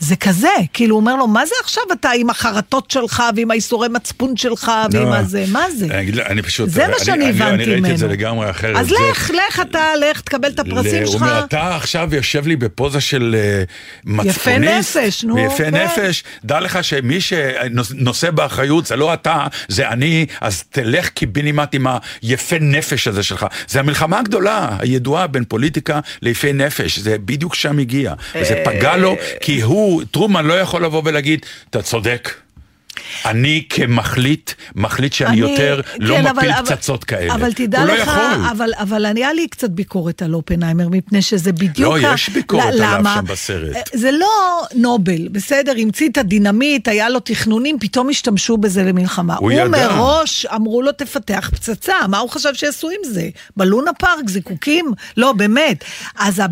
זה 0.05 0.17
כזה, 0.17 0.49
כאילו 0.73 0.95
הוא 0.95 1.01
אומר 1.01 1.17
לו, 1.17 1.27
מה 1.27 1.47
זה 1.47 1.55
עכשיו 1.63 1.83
אתה 1.93 2.11
עם 2.11 2.31
החרטות 2.31 2.91
שלך 2.91 3.23
ועם 3.37 3.51
האיסורי 3.51 3.89
מצפון 3.89 4.37
שלך 4.37 4.73
ועם 4.93 5.03
לא. 5.09 5.15
הזה, 5.15 5.45
מה 5.53 5.65
זה? 5.71 5.87
אני 5.87 6.13
אני 6.27 6.43
פשוט... 6.43 6.69
זה 6.69 6.81
מה 6.89 6.95
אני- 6.97 7.05
שאני 7.05 7.25
אני- 7.25 7.31
הבנתי 7.31 7.55
אני 7.55 7.65
ראיתי 7.73 7.91
את 7.93 7.99
זה 7.99 8.07
ממנו. 8.07 8.19
לגמרי 8.19 8.51
אחרת. 8.51 8.77
אז 8.77 8.89
זה- 8.89 8.95
לך, 9.11 9.31
לך 9.31 9.61
אתה, 9.61 9.85
לך, 10.11 10.21
תקבל 10.21 10.49
את 10.49 10.59
הפרסים 10.59 11.03
ל- 11.03 11.07
שלך. 11.07 11.23
הוא 11.23 11.31
אומר, 11.31 11.45
אתה 11.45 11.77
עכשיו 11.77 12.15
יושב 12.15 12.47
לי 12.47 12.57
בפוזה 12.57 13.01
של 13.01 13.37
אה, 13.39 13.63
מצפוניסט. 14.05 14.97
נפש, 14.97 15.25
נו, 15.25 15.35
ויפה 15.35 15.57
כן. 15.57 15.75
נפש. 15.75 16.25
דע 16.45 16.61
לך 16.61 16.85
שמי 16.85 17.19
שנושא 17.21 18.31
באחריות 18.31 18.87
זה 18.87 18.97
לא 18.97 19.15
אתה, 19.15 19.47
זה 19.69 19.89
אני, 19.89 20.27
אז 20.41 20.63
תלך 20.71 21.09
קיבינימט 21.09 21.75
עם 21.75 21.87
היפה 22.23 22.57
נפש 22.61 23.09
הזה 23.09 23.23
שלך. 23.23 23.47
זה 23.69 23.81
המלחמה 23.81 24.19
הגדולה, 24.19 24.69
הידועה 24.79 25.27
בין 25.27 25.45
פוליטיקה 25.49 26.01
ליפי 26.23 26.53
נפש. 26.53 26.99
זה 26.99 27.17
בדיוק 27.25 27.55
שם 27.55 27.79
הגיע. 27.79 28.15
וזה 28.41 28.63
פגע 28.65 28.97
לו, 28.97 29.17
כי 29.41 29.61
הוא, 29.63 29.94
טרומן 30.11 30.45
לא 30.47 30.55
יכול 30.61 30.85
לבוא 30.85 31.03
ולהגיד, 31.05 31.47
אתה 31.71 31.83
צודק. 31.83 32.44
אני 33.27 33.63
כמחליט, 33.71 34.51
מחליט 34.75 35.13
שאני 35.13 35.31
אני- 35.31 35.51
יותר 35.51 35.81
לא 35.99 36.15
כן, 36.17 36.23
מפיל 36.25 36.51
אבל- 36.51 36.59
אבל- 36.59 36.77
פצצות 36.77 37.05
כאלה. 37.05 37.35
אבל 37.35 37.53
תדע 37.53 37.79
הוא 37.83 37.87
לך, 37.89 38.09
לא 38.09 38.13
יכול. 38.13 38.45
אבל, 38.51 38.71
אבל 38.79 39.07
היה 39.17 39.33
לי 39.33 39.49
קצת 39.49 39.71
ביקורת 39.71 40.23
על 40.23 40.35
אופנהיימר, 40.35 40.89
מפני 40.89 41.23
שזה 41.23 41.53
בדיוק... 41.53 41.79
לא, 41.79 42.09
ה- 42.09 42.15
יש 42.15 42.29
ביקורת 42.29 42.65
ל- 42.65 42.69
עליו 42.69 42.95
למה? 42.99 43.15
שם 43.15 43.25
בסרט. 43.25 43.77
אה, 43.77 43.83
זה 43.95 44.11
לא 44.11 44.29
נובל, 44.75 45.29
בסדר, 45.29 45.73
המציא 45.79 46.09
את 46.09 46.19
הדינמיט, 46.19 46.89
היה 46.89 47.09
לו 47.09 47.21
תכנונים, 47.21 47.79
פתאום 47.81 48.09
השתמשו 48.11 48.57
בזה 48.57 48.83
למלחמה. 48.83 49.35
הוא 49.35 49.43
הוא 49.53 49.61
ידע. 49.61 49.69
מראש 49.69 50.47
אמרו 50.47 50.83
לו, 50.83 50.93
תפתח 50.93 51.51
פצצה, 51.53 51.95
מה 52.09 52.19
הוא 52.19 52.31
חשב 52.31 52.51
שיעשו 52.55 52.89
עם 52.91 53.13
זה? 53.13 53.29
בלונה 53.57 53.93
פארק, 53.93 54.29
זיקוקים? 54.29 54.87
לא, 55.17 55.33
באמת. 55.33 55.85
אז 56.19 56.43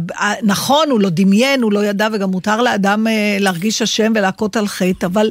נכון, 0.43 0.91
הוא 0.91 1.01
לא 1.01 1.09
דמיין, 1.13 1.63
הוא 1.63 1.73
לא 1.73 1.85
ידע, 1.85 2.09
וגם 2.13 2.31
מותר 2.31 2.63
לאדם 2.63 3.07
אה, 3.07 3.13
להרגיש 3.41 3.83
אשם 3.83 4.13
ולהכות 4.17 4.57
על 4.57 4.69
חטא, 4.69 5.07
אבל 5.07 5.31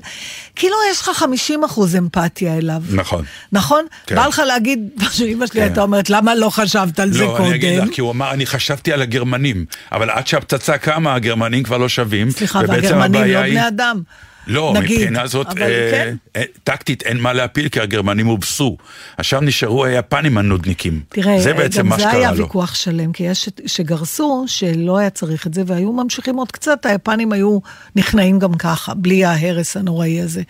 כאילו 0.55 0.75
יש 0.91 1.00
לך 1.01 1.09
50 1.13 1.63
אחוז 1.63 1.95
אמפתיה 1.95 2.57
אליו. 2.57 2.81
נכון. 2.91 3.25
נכון? 3.51 3.85
כן. 4.07 4.15
בא 4.15 4.27
לך 4.27 4.41
להגיד, 4.47 4.79
מה 5.01 5.11
שאמא 5.11 5.47
שלי 5.47 5.59
כן. 5.61 5.61
הייתה 5.61 5.81
אומרת, 5.81 6.09
למה 6.09 6.35
לא 6.35 6.49
חשבת 6.49 6.99
על 6.99 7.11
זה 7.11 7.23
לא, 7.23 7.37
אני 7.37 7.55
אגיד 7.55 7.75
קודם? 7.75 7.87
לך, 7.87 7.95
כי 7.95 8.01
הוא 8.01 8.11
אמר, 8.11 8.31
אני 8.31 8.45
חשבתי 8.45 8.93
על 8.93 9.01
הגרמנים, 9.01 9.65
אבל 9.91 10.09
עד 10.09 10.27
שהפצצה 10.27 10.77
קמה, 10.77 11.15
הגרמנים 11.15 11.63
כבר 11.63 11.77
לא 11.77 11.89
שווים. 11.89 12.31
סליחה, 12.31 12.61
והגרמנים 12.67 13.23
לא 13.23 13.41
בני 13.41 13.67
אדם. 13.67 14.01
לא, 14.47 14.73
נגיד, 14.75 14.99
מבחינה 14.99 15.27
זאת, 15.27 15.47
אה, 15.47 15.53
כן. 15.91 16.15
אה, 16.35 16.43
טקטית 16.63 17.03
אין 17.03 17.19
מה 17.19 17.33
להפיל, 17.33 17.69
כי 17.69 17.79
הגרמנים 17.79 18.27
הובסו. 18.27 18.77
עכשיו 19.17 19.41
נשארו 19.41 19.85
היפנים 19.85 20.37
הנודניקים. 20.37 21.01
תראה, 21.09 21.41
זה 21.41 21.53
בעצם 21.53 21.79
גם 21.79 21.87
מה 21.87 21.95
זה 21.95 22.01
שקרה 22.01 22.13
היה 22.13 22.31
לו. 22.31 22.37
ויכוח 22.37 22.75
שלם, 22.75 23.11
כי 23.11 23.23
יש 23.23 23.49
שגרסו 23.65 24.45
שלא 24.47 24.97
היה 24.97 25.09
צריך 25.09 25.47
את 25.47 25.53
זה, 25.53 25.63
והיו 25.65 25.91
ממשיכים 25.91 26.35
עוד 26.35 26.51
קצת, 26.51 26.85
היפנים 26.85 27.31
היו 27.31 27.59
נכנעים 27.95 28.39
גם 28.39 28.53
ככה, 28.53 28.93
בלי 28.93 29.25
ההרס 29.25 29.77
הנוראי 29.77 30.21
הזה. 30.21 30.41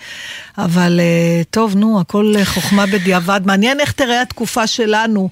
אבל 0.57 0.99
אה, 0.99 1.41
טוב, 1.49 1.75
נו, 1.75 1.99
הכל 1.99 2.33
אה, 2.37 2.45
חוכמה 2.45 2.85
בדיעבד. 2.85 3.41
מעניין 3.45 3.79
איך 3.79 3.91
תראה 3.91 4.21
התקופה 4.21 4.67
שלנו 4.67 5.29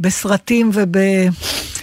בסרטים 0.00 0.70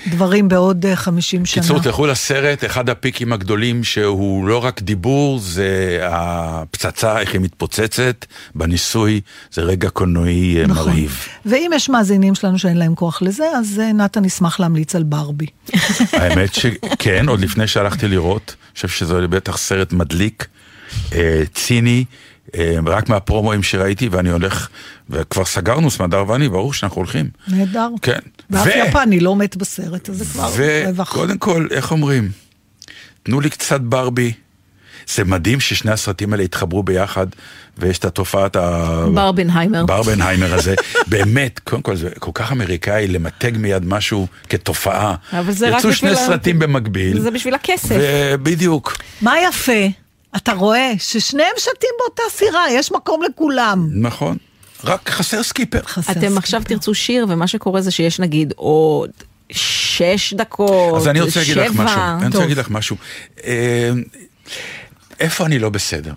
ובדברים 0.08 0.47
בעוד 0.47 0.86
אה, 0.86 0.95
50 0.95 1.45
שנה. 1.45 1.64
קיצור, 1.64 1.80
תלכו 1.80 2.08
לסרט, 2.08 2.66
אחד 2.66 2.89
הפיקים 2.89 3.34
הגדולים 3.34 3.84
שהוא 3.84 4.47
לא 4.47 4.66
רק 4.66 4.82
דיבור, 4.82 5.39
זה 5.39 5.99
הפצצה, 6.04 7.20
איך 7.20 7.34
היא 7.34 7.41
מתפוצצת, 7.41 8.26
בניסוי, 8.56 9.22
זה 9.51 9.62
רגע 9.62 9.89
קולנועי 9.89 10.62
אה, 10.62 10.68
נכון. 10.68 10.89
מרהיב. 10.89 11.28
ואם 11.45 11.72
יש 11.76 11.89
מאזינים 11.89 12.36
שלנו 12.36 12.60
שאין 12.60 12.78
להם 12.78 12.95
כוח 12.95 13.22
לזה, 13.22 13.45
אז 13.58 13.80
אה, 13.84 13.93
נתן 13.93 14.26
ישמח 14.26 14.60
להמליץ 14.60 14.95
על 14.95 15.04
ברבי. 15.04 15.47
האמת 16.14 16.54
שכן, 16.54 17.30
עוד 17.30 17.39
לפני 17.39 17.68
שהלכתי 17.68 18.08
לראות, 18.08 18.56
אני 18.62 18.76
חושב 18.76 18.88
שזה 18.88 19.28
בטח 19.28 19.58
סרט 19.58 19.93
מדליק, 19.93 20.47
אה, 21.14 21.43
ציני, 21.54 22.06
אה, 22.10 22.32
רק 22.85 23.09
מהפרומואים 23.09 23.63
שראיתי, 23.63 24.07
ואני 24.07 24.29
הולך, 24.29 24.67
וכבר 25.09 25.45
סגרנו 25.45 25.91
סמדר 25.91 26.23
ואני, 26.27 26.49
ברור 26.49 26.73
שאנחנו 26.73 26.97
הולכים. 26.97 27.29
נהדר. 27.47 27.89
כן. 28.01 28.19
ואף 28.49 28.67
ו- 28.67 28.87
יפני 28.87 29.19
לא 29.19 29.35
מת 29.35 29.55
בסרט, 29.55 30.09
אז 30.09 30.17
זה 30.17 30.25
כבר 30.25 30.49
רווח. 30.87 31.11
וקודם 31.11 31.37
כל, 31.37 31.67
איך 31.71 31.91
אומרים? 31.91 32.31
תנו 33.23 33.39
לי 33.39 33.49
קצת 33.49 33.81
ברבי. 33.81 34.33
זה 35.07 35.23
מדהים 35.23 35.59
ששני 35.59 35.91
הסרטים 35.91 36.33
האלה 36.33 36.43
התחברו 36.43 36.83
ביחד, 36.83 37.27
ויש 37.77 37.97
את 37.97 38.05
התופעת 38.05 38.55
ה... 38.55 39.05
ברבנהיימר. 39.13 39.85
ברבנהיימר 39.85 40.53
הזה. 40.53 40.75
באמת, 41.07 41.59
קודם 41.59 41.81
כל 41.81 41.95
זה 41.95 42.09
כל 42.19 42.31
כך 42.33 42.51
אמריקאי 42.51 43.07
למתג 43.07 43.51
מיד 43.57 43.85
משהו 43.85 44.27
כתופעה. 44.49 45.15
אבל 45.33 45.51
זה 45.51 45.69
רק 45.69 45.79
יצאו 45.79 45.93
שני 45.93 46.11
בשביל 46.11 46.27
סרטים 46.27 46.59
במקביל. 46.59 47.19
זה 47.19 47.31
בשביל 47.31 47.53
הכסף. 47.53 47.95
ובדיוק. 47.99 48.97
מה 49.21 49.33
יפה? 49.49 50.03
אתה 50.38 50.53
רואה 50.53 50.91
ששניהם 50.99 51.51
שתים 51.57 51.89
באותה 51.99 52.23
סירה, 52.31 52.65
יש 52.71 52.91
מקום 52.91 53.21
לכולם. 53.23 53.89
נכון. 53.93 54.38
רק 54.84 55.09
חסר 55.09 55.43
סקיפר. 55.43 55.81
חסר 55.86 56.11
אתם 56.11 56.19
סקיפר. 56.21 56.38
עכשיו 56.38 56.61
תרצו 56.67 56.93
שיר, 56.93 57.25
ומה 57.29 57.47
שקורה 57.47 57.81
זה 57.81 57.91
שיש 57.91 58.19
נגיד 58.19 58.53
עוד 58.55 59.09
שש 59.51 60.34
דקות, 60.34 60.97
אז 60.97 61.07
אני 61.07 61.21
רוצה 61.21 61.39
להגיד 61.39 61.57
לך 61.57 61.73
שבע. 61.73 61.84
משהו. 61.84 61.99
אני 62.01 62.19
טוב. 62.19 62.25
רוצה 62.25 62.39
להגיד 62.39 62.57
לך 62.57 62.69
משהו. 62.69 62.95
אה, 63.43 63.89
איפה 65.19 65.45
אני 65.45 65.59
לא 65.59 65.69
בסדר? 65.69 66.13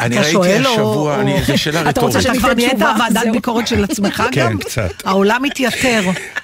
אני 0.00 0.18
ראיתי 0.18 0.54
השבוע, 0.56 1.20
אני- 1.20 1.42
זו 1.46 1.58
שאלה 1.58 1.90
אתה 1.90 2.00
רוצה 2.00 2.18
רטורית. 2.18 2.26
אתה 2.26 2.34
שאני 2.34 2.38
כבר 2.38 2.54
נהיית 2.54 2.78
ועדת. 3.00 3.32
ביקורת 3.32 3.66
של 3.66 3.84
עצמך 3.84 4.22
כן, 4.32 4.40
גם? 4.50 4.58
קצת. 4.58 4.90
העולם 5.04 5.42
מתייתר, 5.42 6.02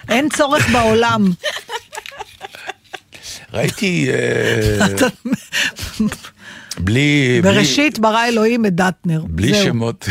אין 0.08 0.28
צורך 0.36 0.68
בעולם. 0.70 1.32
ראיתי, 3.54 4.08
בלי... 6.78 7.38
בלי- 7.42 7.52
בראשית 7.52 7.98
ברא 7.98 8.24
אלוהים 8.26 8.66
את 8.66 8.74
דטנר. 8.74 9.22
בלי 9.28 9.52
זהו. 9.54 9.64
שמות. 9.64 10.08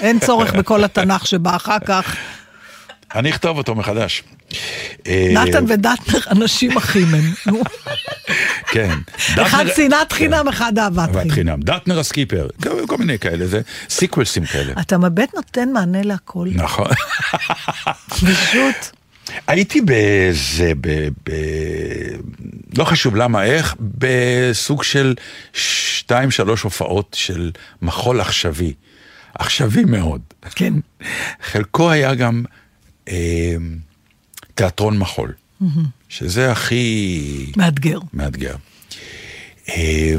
אין 0.00 0.18
צורך 0.18 0.54
בכל 0.54 0.84
התנ"ך 0.84 1.26
שבא 1.26 1.56
אחר 1.56 1.78
כך. 1.86 2.16
אני 3.14 3.30
אכתוב 3.30 3.58
אותו 3.58 3.74
מחדש. 3.74 4.22
אה, 5.06 5.30
נתן 5.34 5.64
ודטנר 5.68 6.18
אנשים 6.30 6.76
אחים 6.76 7.06
הם. 7.14 7.54
כן. 8.66 8.90
אחד 9.42 9.64
שנאת 9.76 10.12
חינם, 10.12 10.48
אחד 10.48 10.78
אהבת 10.78 11.08
חינם. 11.30 11.60
דטנר 11.60 11.98
הסקיפר, 11.98 12.48
כל- 12.62 12.86
כל 12.86 12.96
מיני 12.98 13.18
כאלה, 13.18 13.46
זה 13.46 13.60
סיקוולסים 13.88 14.44
כאלה. 14.44 14.72
אתה 14.80 14.98
מבט 14.98 15.34
נותן 15.34 15.68
מענה 15.72 16.02
להכל. 16.02 16.48
נכון. 16.54 16.88
פשוט. 18.08 19.01
הייתי 19.46 19.80
באיזה, 19.80 20.72
ב, 20.80 21.08
ב, 21.24 21.32
לא 22.78 22.84
חשוב 22.84 23.16
למה, 23.16 23.44
איך, 23.44 23.76
בסוג 23.80 24.82
של 24.82 25.14
שתיים, 25.52 26.30
שלוש 26.30 26.62
הופעות 26.62 27.16
של 27.18 27.50
מחול 27.82 28.20
עכשווי. 28.20 28.72
עכשווי 29.34 29.84
מאוד. 29.84 30.20
כן. 30.54 30.74
חלקו 31.42 31.90
היה 31.90 32.14
גם 32.14 32.44
אה, 33.08 33.56
תיאטרון 34.54 34.98
מחול, 34.98 35.32
שזה 36.08 36.52
הכי 36.52 37.52
מאתגר. 37.56 37.98
מאתגר. 38.12 38.54
אה, 39.68 40.14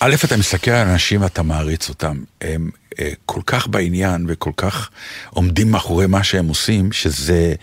א', 0.00 0.14
אתה 0.24 0.36
מסתכל 0.36 0.70
על 0.70 0.88
אנשים 0.88 1.22
ואתה 1.22 1.42
מעריץ 1.42 1.88
אותם. 1.88 2.16
הם 2.40 2.70
אה, 3.00 3.12
כל 3.26 3.40
כך 3.46 3.66
בעניין 3.66 4.24
וכל 4.28 4.52
כך 4.56 4.90
עומדים 5.30 5.70
מאחורי 5.70 6.06
מה 6.06 6.24
שהם 6.24 6.48
עושים, 6.48 6.92
שזה 6.92 7.54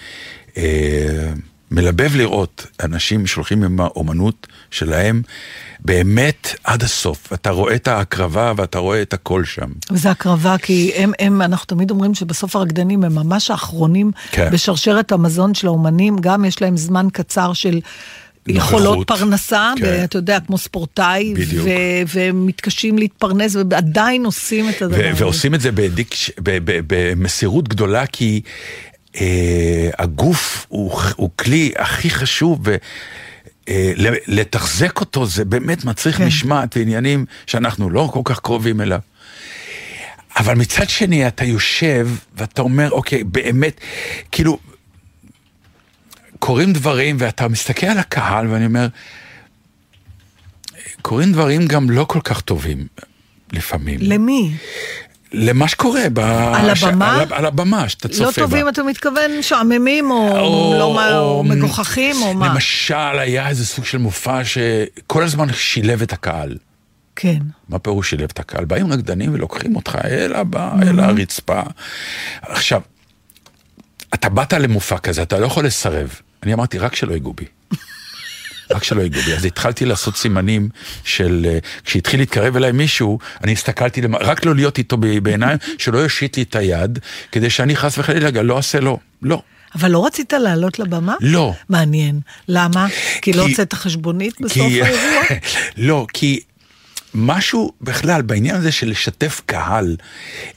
אה, 0.57 1.31
מלבב 1.71 2.15
לראות 2.15 2.65
אנשים 2.83 3.27
שהולכים 3.27 3.63
עם 3.63 3.79
האומנות 3.79 4.47
שלהם 4.71 5.21
באמת 5.79 6.55
עד 6.63 6.83
הסוף. 6.83 7.33
אתה 7.33 7.49
רואה 7.49 7.75
את 7.75 7.88
ההקרבה 7.88 8.53
ואתה 8.57 8.79
רואה 8.79 9.01
את 9.01 9.13
הכל 9.13 9.45
שם. 9.45 9.71
וזה 9.91 10.11
הקרבה, 10.11 10.57
כי 10.57 10.91
הם, 10.95 11.11
הם, 11.19 11.41
אנחנו 11.41 11.65
תמיד 11.65 11.91
אומרים 11.91 12.15
שבסוף 12.15 12.55
הרקדנים 12.55 13.03
הם 13.03 13.15
ממש 13.15 13.51
האחרונים 13.51 14.11
כן. 14.31 14.49
בשרשרת 14.51 15.11
המזון 15.11 15.53
של 15.53 15.67
האומנים, 15.67 16.17
גם 16.21 16.45
יש 16.45 16.61
להם 16.61 16.77
זמן 16.77 17.07
קצר 17.13 17.53
של 17.53 17.79
יכולות. 18.47 19.07
פרנסה, 19.07 19.73
כן. 19.77 19.85
ואתה 19.85 20.17
יודע, 20.17 20.39
כמו 20.39 20.57
ספורטאי. 20.57 21.33
ו- 21.63 21.69
והם 22.07 22.45
מתקשים 22.45 22.97
להתפרנס, 22.97 23.55
ועדיין 23.55 24.25
עושים 24.25 24.69
את 24.69 24.81
הדבר 24.81 25.07
הזה. 25.11 25.23
ועושים 25.23 25.55
את 25.55 25.61
זה 25.61 25.71
בדיק, 25.71 26.15
ב- 26.39 26.57
ב- 26.71 26.81
במסירות 26.87 27.67
גדולה, 27.67 28.05
כי 28.05 28.41
אה, 29.15 29.89
הגוף 29.97 30.65
הוא, 30.69 30.91
הוא 31.15 31.29
כלי 31.35 31.71
הכי 31.77 32.09
חשוב, 32.09 32.59
ו... 32.65 32.75
אה, 33.69 33.93
לתחזק 34.27 34.99
אותו 34.99 35.25
זה 35.25 35.45
באמת 35.45 35.85
מצריך 35.85 36.17
כן. 36.17 36.25
משמעת 36.25 36.77
ועניינים 36.77 37.25
שאנחנו 37.47 37.89
לא 37.89 38.09
כל 38.13 38.21
כך 38.23 38.39
קרובים 38.39 38.81
אליו. 38.81 38.99
אבל 40.37 40.55
מצד 40.55 40.89
שני, 40.89 41.27
אתה 41.27 41.45
יושב 41.45 42.09
ואתה 42.37 42.61
אומר, 42.61 42.91
אוקיי, 42.91 43.23
באמת, 43.23 43.81
כאילו, 44.31 44.57
קורים 46.39 46.73
דברים 46.73 47.15
ואתה 47.19 47.47
מסתכל 47.47 47.88
על 47.88 47.97
הקהל 47.97 48.47
ואני 48.47 48.65
אומר, 48.65 48.88
קורים 51.01 51.31
דברים 51.31 51.67
גם 51.67 51.89
לא 51.89 52.03
כל 52.09 52.19
כך 52.23 52.41
טובים 52.41 52.88
לפעמים. 53.53 53.99
למי? 54.01 54.51
למה 55.33 55.67
שקורה. 55.67 56.01
ב... 56.13 56.19
על 56.19 56.75
ש- 56.75 56.83
הבמה? 56.83 57.21
על, 57.21 57.33
ה- 57.33 57.38
על 57.38 57.45
הבמה, 57.45 57.89
שאתה 57.89 58.07
צופה 58.07 58.23
לא 58.23 58.29
בה. 58.29 58.35
טובים, 58.35 58.69
אתה 58.69 58.83
מתכוון 58.83 59.31
משעממים, 59.39 60.11
או, 60.11 60.75
לא, 60.79 60.93
מה, 60.93 61.17
או 61.17 61.43
מגוחכים, 61.43 62.15
או 62.21 62.33
מה? 62.33 62.47
למשל, 62.53 62.93
היה 63.19 63.47
איזה 63.49 63.65
סוג 63.65 63.85
של 63.85 63.97
מופע 63.97 64.41
שכל 64.45 65.23
הזמן 65.23 65.53
שילב 65.53 66.01
את 66.01 66.13
הקהל. 66.13 66.57
כן. 67.15 67.38
מה 67.69 67.79
פירוש 67.79 68.09
שילב 68.09 68.29
את 68.33 68.39
הקהל? 68.39 68.65
באים 68.65 68.91
רקדנים 68.93 69.33
ולוקחים 69.33 69.75
אותך 69.75 69.97
אל 70.05 70.33
הבא, 70.35 70.71
אל 70.81 70.99
הרצפה. 70.99 71.61
עכשיו, 72.41 72.81
אתה 74.13 74.29
באת 74.29 74.53
למופע 74.53 74.97
כזה, 74.97 75.21
אתה 75.21 75.39
לא 75.39 75.45
יכול 75.45 75.65
לסרב. 75.65 76.09
אני 76.43 76.53
אמרתי, 76.53 76.77
רק 76.77 76.95
שלא 76.95 77.13
ייגעו 77.13 77.33
בי. 77.33 77.45
רק 78.71 78.83
שלא 78.83 79.01
ייגעו 79.01 79.21
בי. 79.21 79.33
אז 79.33 79.45
התחלתי 79.45 79.85
לעשות 79.85 80.17
סימנים 80.17 80.69
של... 81.03 81.45
אה, 81.49 81.57
כשהתחיל 81.85 82.19
להתקרב 82.19 82.55
אליי 82.55 82.71
מישהו, 82.71 83.19
אני 83.43 83.51
הסתכלתי, 83.53 84.01
למ... 84.01 84.15
רק 84.15 84.45
לא 84.45 84.55
להיות 84.55 84.77
איתו 84.77 84.97
בעיניים, 85.23 85.57
שלא 85.77 85.97
יושיט 85.97 86.38
לי 86.38 86.43
את 86.43 86.55
היד, 86.55 86.99
כדי 87.31 87.49
שאני 87.49 87.75
חס 87.75 87.97
וחלילה 87.97 88.41
לא 88.43 88.57
אעשה 88.57 88.79
לו. 88.79 88.99
לא. 89.21 89.41
אבל 89.75 89.91
לא 89.91 90.05
רצית 90.05 90.33
לעלות 90.33 90.79
לבמה? 90.79 91.15
לא. 91.21 91.53
מעניין. 91.69 92.19
למה? 92.47 92.88
כי 93.21 93.33
לא 93.33 93.43
כי- 93.43 93.49
הוצאת 93.49 93.73
חשבונית 93.73 94.41
בסוף 94.41 94.53
כי- 94.57 94.81
האירוע? 94.83 95.23
לא, 95.77 96.05
כי 96.13 96.39
משהו 97.13 97.71
בכלל 97.81 98.21
בעניין 98.21 98.55
הזה 98.55 98.71
של 98.71 98.89
לשתף 98.89 99.41
קהל, 99.45 99.95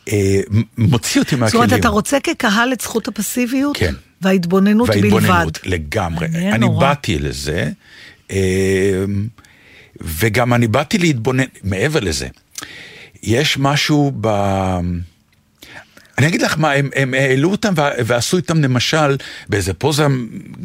אה, 0.08 0.40
מוציא 0.78 1.20
אותי 1.20 1.30
זאת 1.30 1.40
מהכלים. 1.40 1.62
אומרת, 1.62 1.80
אתה 1.80 1.88
רוצה 1.88 2.20
כקהל 2.20 2.72
את 2.72 2.80
זכות 2.80 3.08
הפסיביות? 3.08 3.76
כן. 3.76 3.94
וההתבוננות 4.22 4.88
בלבד. 4.88 5.12
וההתבוננות, 5.12 5.58
לגמרי. 5.66 6.26
אני 6.26 6.58
נורא. 6.58 6.80
באתי 6.80 7.18
לזה, 7.18 7.70
אה, 8.30 9.04
וגם 10.00 10.54
אני 10.54 10.68
באתי 10.68 10.98
להתבונן, 10.98 11.44
מעבר 11.64 12.00
לזה, 12.00 12.28
יש 13.22 13.58
משהו 13.58 14.12
ב... 14.20 14.28
אני 16.18 16.28
אגיד 16.28 16.42
לך 16.42 16.58
מה, 16.58 16.72
הם, 16.72 16.90
הם 16.96 17.14
העלו 17.14 17.50
אותם 17.50 17.74
ועשו 17.76 18.36
איתם 18.36 18.62
למשל 18.62 19.16
באיזה 19.48 19.74
פוזה 19.74 20.06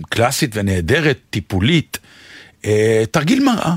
קלאסית 0.09 0.51
ונהדרת, 0.53 1.17
טיפולית, 1.29 1.97
אה, 2.65 3.03
תרגיל 3.11 3.43
מראה, 3.43 3.75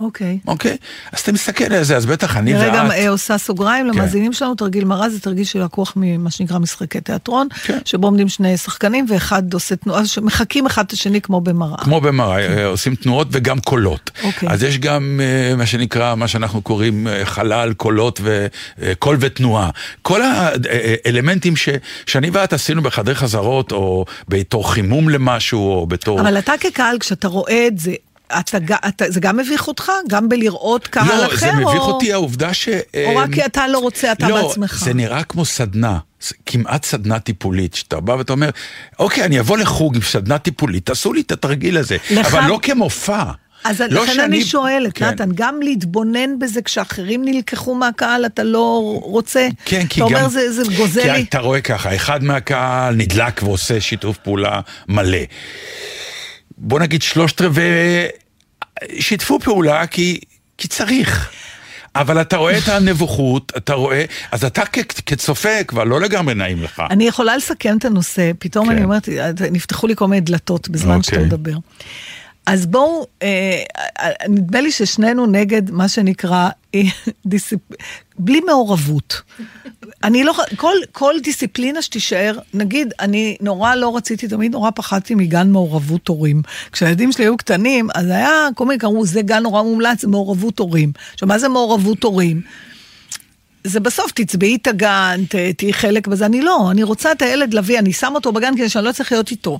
אוקיי. 0.00 0.38
אוקיי? 0.46 0.76
אז 1.12 1.20
אתה 1.20 1.32
מסתכל 1.32 1.64
על 1.64 1.82
זה, 1.84 1.96
אז 1.96 2.06
בטח 2.06 2.36
אני 2.36 2.50
אני 2.54 2.64
רגע 2.64 2.82
ואת... 2.84 2.92
אה, 2.92 3.08
עושה 3.08 3.38
סוגריים 3.38 3.86
למאזינים 3.86 4.32
שלנו, 4.32 4.54
תרגיל 4.54 4.84
מראה 4.84 5.10
זה 5.10 5.20
תרגיל 5.20 5.44
שלקוח 5.44 5.92
ממה 5.96 6.30
שנקרא 6.30 6.58
משחקי 6.58 7.00
תיאטרון, 7.00 7.48
כן. 7.64 7.78
שבו 7.84 8.06
עומדים 8.06 8.28
שני 8.28 8.56
שחקנים 8.56 9.06
ואחד 9.08 9.54
עושה 9.54 9.76
תנועה, 9.76 10.06
שמחקים 10.06 10.66
אחד 10.66 10.84
את 10.84 10.92
השני 10.92 11.20
כמו 11.20 11.40
במראה. 11.40 11.84
כמו 11.84 12.00
במראה, 12.00 12.38
אה, 12.38 12.66
עושים 12.66 12.94
תנועות 12.94 13.28
וגם 13.32 13.60
קולות. 13.60 14.10
אוקיי. 14.24 14.48
אז 14.48 14.62
יש 14.62 14.78
גם 14.78 15.20
אה, 15.22 15.56
מה 15.56 15.66
שנקרא, 15.66 16.14
מה 16.14 16.28
שאנחנו 16.28 16.62
קוראים 16.62 17.08
אה, 17.08 17.24
חלל, 17.24 17.72
קולות 17.72 18.20
וקול 18.22 19.16
ותנועה. 19.20 19.70
כל 20.02 20.20
האלמנטים 20.22 21.56
ש, 21.56 21.68
שאני 22.06 22.30
ואת 22.30 22.52
עשינו 22.52 22.82
בחדרי 22.82 23.14
חזרות, 23.14 23.72
או 23.72 24.04
בתור 24.28 24.72
חימום 24.72 25.08
למשהו, 25.08 25.72
או 25.72 25.86
בתור... 25.86 26.20
אבל 26.20 26.38
אתה 26.38 26.52
כקהל, 26.60 26.98
כשאתה 26.98 27.28
רואה 27.28 27.66
את 27.66 27.78
זה, 27.78 27.92
אתה, 28.38 28.58
אתה, 28.88 29.04
זה 29.10 29.20
גם 29.20 29.36
מביך 29.36 29.68
אותך? 29.68 29.92
גם 30.08 30.28
בלראות 30.28 30.86
קהל 30.88 31.06
לא, 31.20 31.26
אחר? 31.26 31.36
זה 31.36 31.52
מביך 31.52 31.66
או, 31.80 31.90
אותי 31.92 32.12
העובדה 32.12 32.54
ש... 32.54 32.68
או 33.04 33.16
רק 33.16 33.32
כי 33.34 33.44
אתה 33.46 33.68
לא 33.68 33.78
רוצה, 33.78 34.12
אתה 34.12 34.28
לא, 34.28 34.42
בעצמך? 34.48 34.82
זה 34.84 34.94
נראה 34.94 35.22
כמו 35.24 35.44
סדנה, 35.44 35.98
כמעט 36.46 36.84
סדנה 36.84 37.18
טיפולית, 37.18 37.74
שאתה 37.74 38.00
בא 38.00 38.12
ואתה 38.12 38.32
אומר, 38.32 38.50
אוקיי, 38.98 39.24
אני 39.24 39.40
אבוא 39.40 39.58
לחוג 39.58 39.96
עם 39.96 40.02
סדנה 40.02 40.38
טיפולית, 40.38 40.86
תעשו 40.86 41.12
לי 41.12 41.20
את 41.20 41.32
התרגיל 41.32 41.76
הזה, 41.78 41.96
לך- 42.10 42.26
אבל 42.34 42.48
לא 42.48 42.58
כמופע. 42.62 43.22
אז 43.64 43.80
לא 43.80 44.02
לכן 44.02 44.12
שאני- 44.12 44.24
אני 44.24 44.44
שואלת, 44.44 44.92
כן. 44.94 45.04
נתן, 45.08 45.30
גם 45.34 45.60
להתבונן 45.62 46.38
בזה 46.38 46.62
כשאחרים 46.62 47.24
נלקחו 47.24 47.74
מהקהל, 47.74 48.26
אתה 48.26 48.42
לא 48.44 48.98
רוצה? 49.02 49.48
כן, 49.64 49.86
כי 49.86 50.00
אתה 50.02 50.10
גם... 50.10 50.16
אומר, 50.16 50.28
זה, 50.28 50.52
זה 50.52 50.62
גוזל 50.76 51.02
כי 51.02 51.10
לי. 51.10 51.22
אתה 51.28 51.38
רואה 51.38 51.60
ככה, 51.60 51.94
אחד 51.94 52.24
מהקהל 52.24 52.94
נדלק 52.94 53.42
ועושה 53.42 53.80
שיתוף 53.80 54.16
פעולה 54.16 54.60
מלא. 54.88 55.18
בוא 56.62 56.80
נגיד 56.80 57.02
שלושת 57.02 57.40
רבעי 57.40 58.06
שיתפו 59.00 59.40
פעולה 59.40 59.86
כי, 59.86 60.20
כי 60.58 60.68
צריך. 60.68 61.30
אבל 61.94 62.20
אתה 62.20 62.36
רואה 62.36 62.58
את 62.58 62.68
הנבוכות, 62.68 63.52
אתה 63.56 63.74
רואה, 63.74 64.04
אז 64.32 64.44
אתה 64.44 64.62
כ- 64.72 65.00
כצופה 65.06 65.64
כבר 65.66 65.84
לא 65.84 66.00
לגמרי 66.00 66.34
נעים 66.34 66.62
לך. 66.62 66.82
אני 66.90 67.04
יכולה 67.08 67.36
לסכם 67.36 67.76
את 67.78 67.84
הנושא, 67.84 68.30
פתאום 68.38 68.66
כן. 68.66 68.72
אני 68.72 68.84
אומרת, 68.84 69.08
נפתחו 69.50 69.86
לי 69.86 69.96
כל 69.96 70.06
מיני 70.08 70.20
דלתות 70.20 70.68
בזמן 70.68 71.02
שאתה 71.02 71.16
אוקיי. 71.16 71.26
מדבר. 71.26 71.56
אז 72.46 72.66
בואו, 72.66 73.06
אה, 73.22 73.62
אה, 74.00 74.10
נדמה 74.28 74.60
לי 74.60 74.72
ששנינו 74.72 75.26
נגד 75.26 75.70
מה 75.70 75.88
שנקרא 75.88 76.48
אה, 76.74 76.80
דיסיפ... 77.26 77.60
בלי 78.18 78.40
מעורבות. 78.40 79.20
אני 80.04 80.24
לא, 80.24 80.34
כל, 80.56 80.76
כל 80.92 81.14
דיסציפלינה 81.22 81.82
שתישאר, 81.82 82.38
נגיד, 82.54 82.94
אני 83.00 83.36
נורא 83.40 83.74
לא 83.74 83.96
רציתי, 83.96 84.28
תמיד 84.28 84.52
נורא 84.52 84.70
פחדתי 84.74 85.14
מגן 85.14 85.50
מעורבות 85.50 86.08
הורים. 86.08 86.42
כשהילדים 86.72 87.12
שלי 87.12 87.24
היו 87.24 87.36
קטנים, 87.36 87.88
אז 87.94 88.06
היה, 88.06 88.48
כל 88.54 88.66
מיני 88.66 88.78
קראו, 88.78 89.06
זה 89.06 89.22
גן 89.22 89.42
נורא 89.42 89.62
מומלץ, 89.62 90.04
מעורבות 90.04 90.58
הורים. 90.58 90.92
עכשיו, 91.12 91.28
מה 91.28 91.38
זה 91.38 91.48
מעורבות 91.48 92.02
הורים? 92.02 92.40
זה 93.64 93.80
בסוף, 93.80 94.12
תצבעי 94.12 94.56
את 94.56 94.66
הגן, 94.66 95.20
תהיי 95.56 95.72
חלק 95.72 96.06
בזה. 96.06 96.26
אני 96.26 96.42
לא, 96.42 96.70
אני 96.70 96.82
רוצה 96.82 97.12
את 97.12 97.22
הילד 97.22 97.54
להביא, 97.54 97.78
אני 97.78 97.92
שם 97.92 98.12
אותו 98.14 98.32
בגן 98.32 98.56
כדי 98.56 98.68
שאני 98.68 98.84
לא 98.84 98.92
צריך 98.92 99.12
להיות 99.12 99.30
איתו. 99.30 99.58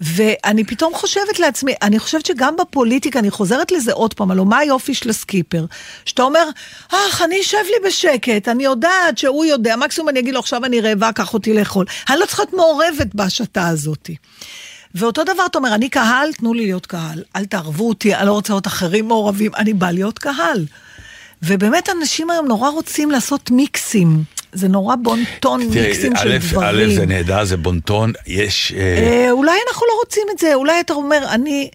ואני 0.00 0.64
פתאום 0.64 0.94
חושבת 0.94 1.38
לעצמי, 1.38 1.74
אני 1.82 1.98
חושבת 1.98 2.26
שגם 2.26 2.56
בפוליטיקה, 2.56 3.18
אני 3.18 3.30
חוזרת 3.30 3.72
לזה 3.72 3.92
עוד 3.92 4.14
פעם, 4.14 4.30
הלוא 4.30 4.46
מה 4.46 4.58
היופי 4.58 4.94
של 4.94 5.10
הסקיפר? 5.10 5.64
שאתה 6.04 6.22
אומר, 6.22 6.48
אך, 6.88 7.22
אני 7.22 7.40
אשב 7.40 7.58
לי 7.64 7.88
בשקט, 7.88 8.48
אני 8.48 8.64
יודעת 8.64 9.18
שהוא 9.18 9.44
יודע, 9.44 9.76
מקסימום 9.76 10.08
אני 10.08 10.20
אגיד 10.20 10.34
לו, 10.34 10.40
עכשיו 10.40 10.64
אני 10.64 10.80
רעבה, 10.80 11.12
קח 11.12 11.34
אותי 11.34 11.54
לאכול. 11.54 11.86
אני 12.10 12.20
לא 12.20 12.26
צריכה 12.26 12.42
להיות 12.42 12.54
מעורבת 12.54 13.14
בהשתה 13.14 13.68
הזאת. 13.68 14.10
ואותו 14.94 15.24
דבר, 15.24 15.46
אתה 15.46 15.58
אומר, 15.58 15.74
אני 15.74 15.88
קהל, 15.88 16.32
תנו 16.32 16.54
לי 16.54 16.64
להיות 16.64 16.86
קהל. 16.86 17.22
אל 17.36 17.44
תערבו 17.44 17.88
אותי, 17.88 18.14
אני 18.14 18.26
לא 18.26 18.32
רוצה 18.32 18.52
להיות 18.52 18.66
אחרים 18.66 19.08
מעורבים, 19.08 19.54
אני 19.54 19.72
בא 19.72 19.90
להיות 19.90 20.18
קהל. 20.18 20.66
ובאמת 21.42 21.88
אנשים 21.88 22.30
היום 22.30 22.46
נורא 22.46 22.70
רוצים 22.70 23.10
לעשות 23.10 23.50
מיקסים. 23.50 24.24
זה 24.56 24.68
נורא 24.68 24.96
בונטון 25.02 25.60
מיקסים 25.60 26.16
של 26.16 26.38
דברים. 26.38 26.90
א', 26.90 26.94
זה 26.94 27.06
נהדר, 27.06 27.44
זה 27.44 27.56
בונטון, 27.56 28.12
יש... 28.26 28.72
אה, 28.76 28.80
אה, 28.80 29.30
אולי 29.30 29.58
אנחנו 29.68 29.86
לא 29.86 29.92
רוצים 30.04 30.22
את 30.34 30.38
זה, 30.38 30.54
אולי 30.54 30.80
אתה 30.80 30.92
אומר, 30.92 31.18
אני, 31.30 31.70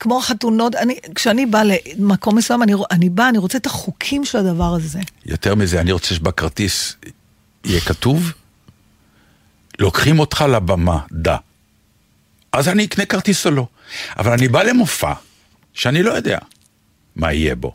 כמו 0.00 0.20
חתונות, 0.20 0.74
אני, 0.74 0.98
כשאני 1.14 1.46
באה 1.46 1.62
למקום 1.64 2.38
מסוים, 2.38 2.62
אני, 2.62 2.72
אני 2.90 3.08
באה, 3.08 3.28
אני 3.28 3.38
רוצה 3.38 3.58
את 3.58 3.66
החוקים 3.66 4.24
של 4.24 4.38
הדבר 4.38 4.74
הזה. 4.74 5.00
יותר 5.26 5.54
מזה, 5.54 5.80
אני 5.80 5.92
רוצה 5.92 6.14
שבכרטיס 6.14 6.96
יהיה 7.64 7.80
כתוב, 7.80 8.32
לוקחים 9.78 10.18
אותך 10.18 10.44
לבמה, 10.48 10.98
דה. 11.12 11.36
אז 12.52 12.68
אני 12.68 12.84
אקנה 12.84 13.04
כרטיס 13.04 13.46
או 13.46 13.50
לא. 13.50 13.66
אבל 14.18 14.32
אני 14.32 14.48
בא 14.48 14.62
למופע 14.62 15.12
שאני 15.74 16.02
לא 16.02 16.12
יודע 16.12 16.38
מה 17.16 17.32
יהיה 17.32 17.54
בו. 17.54 17.74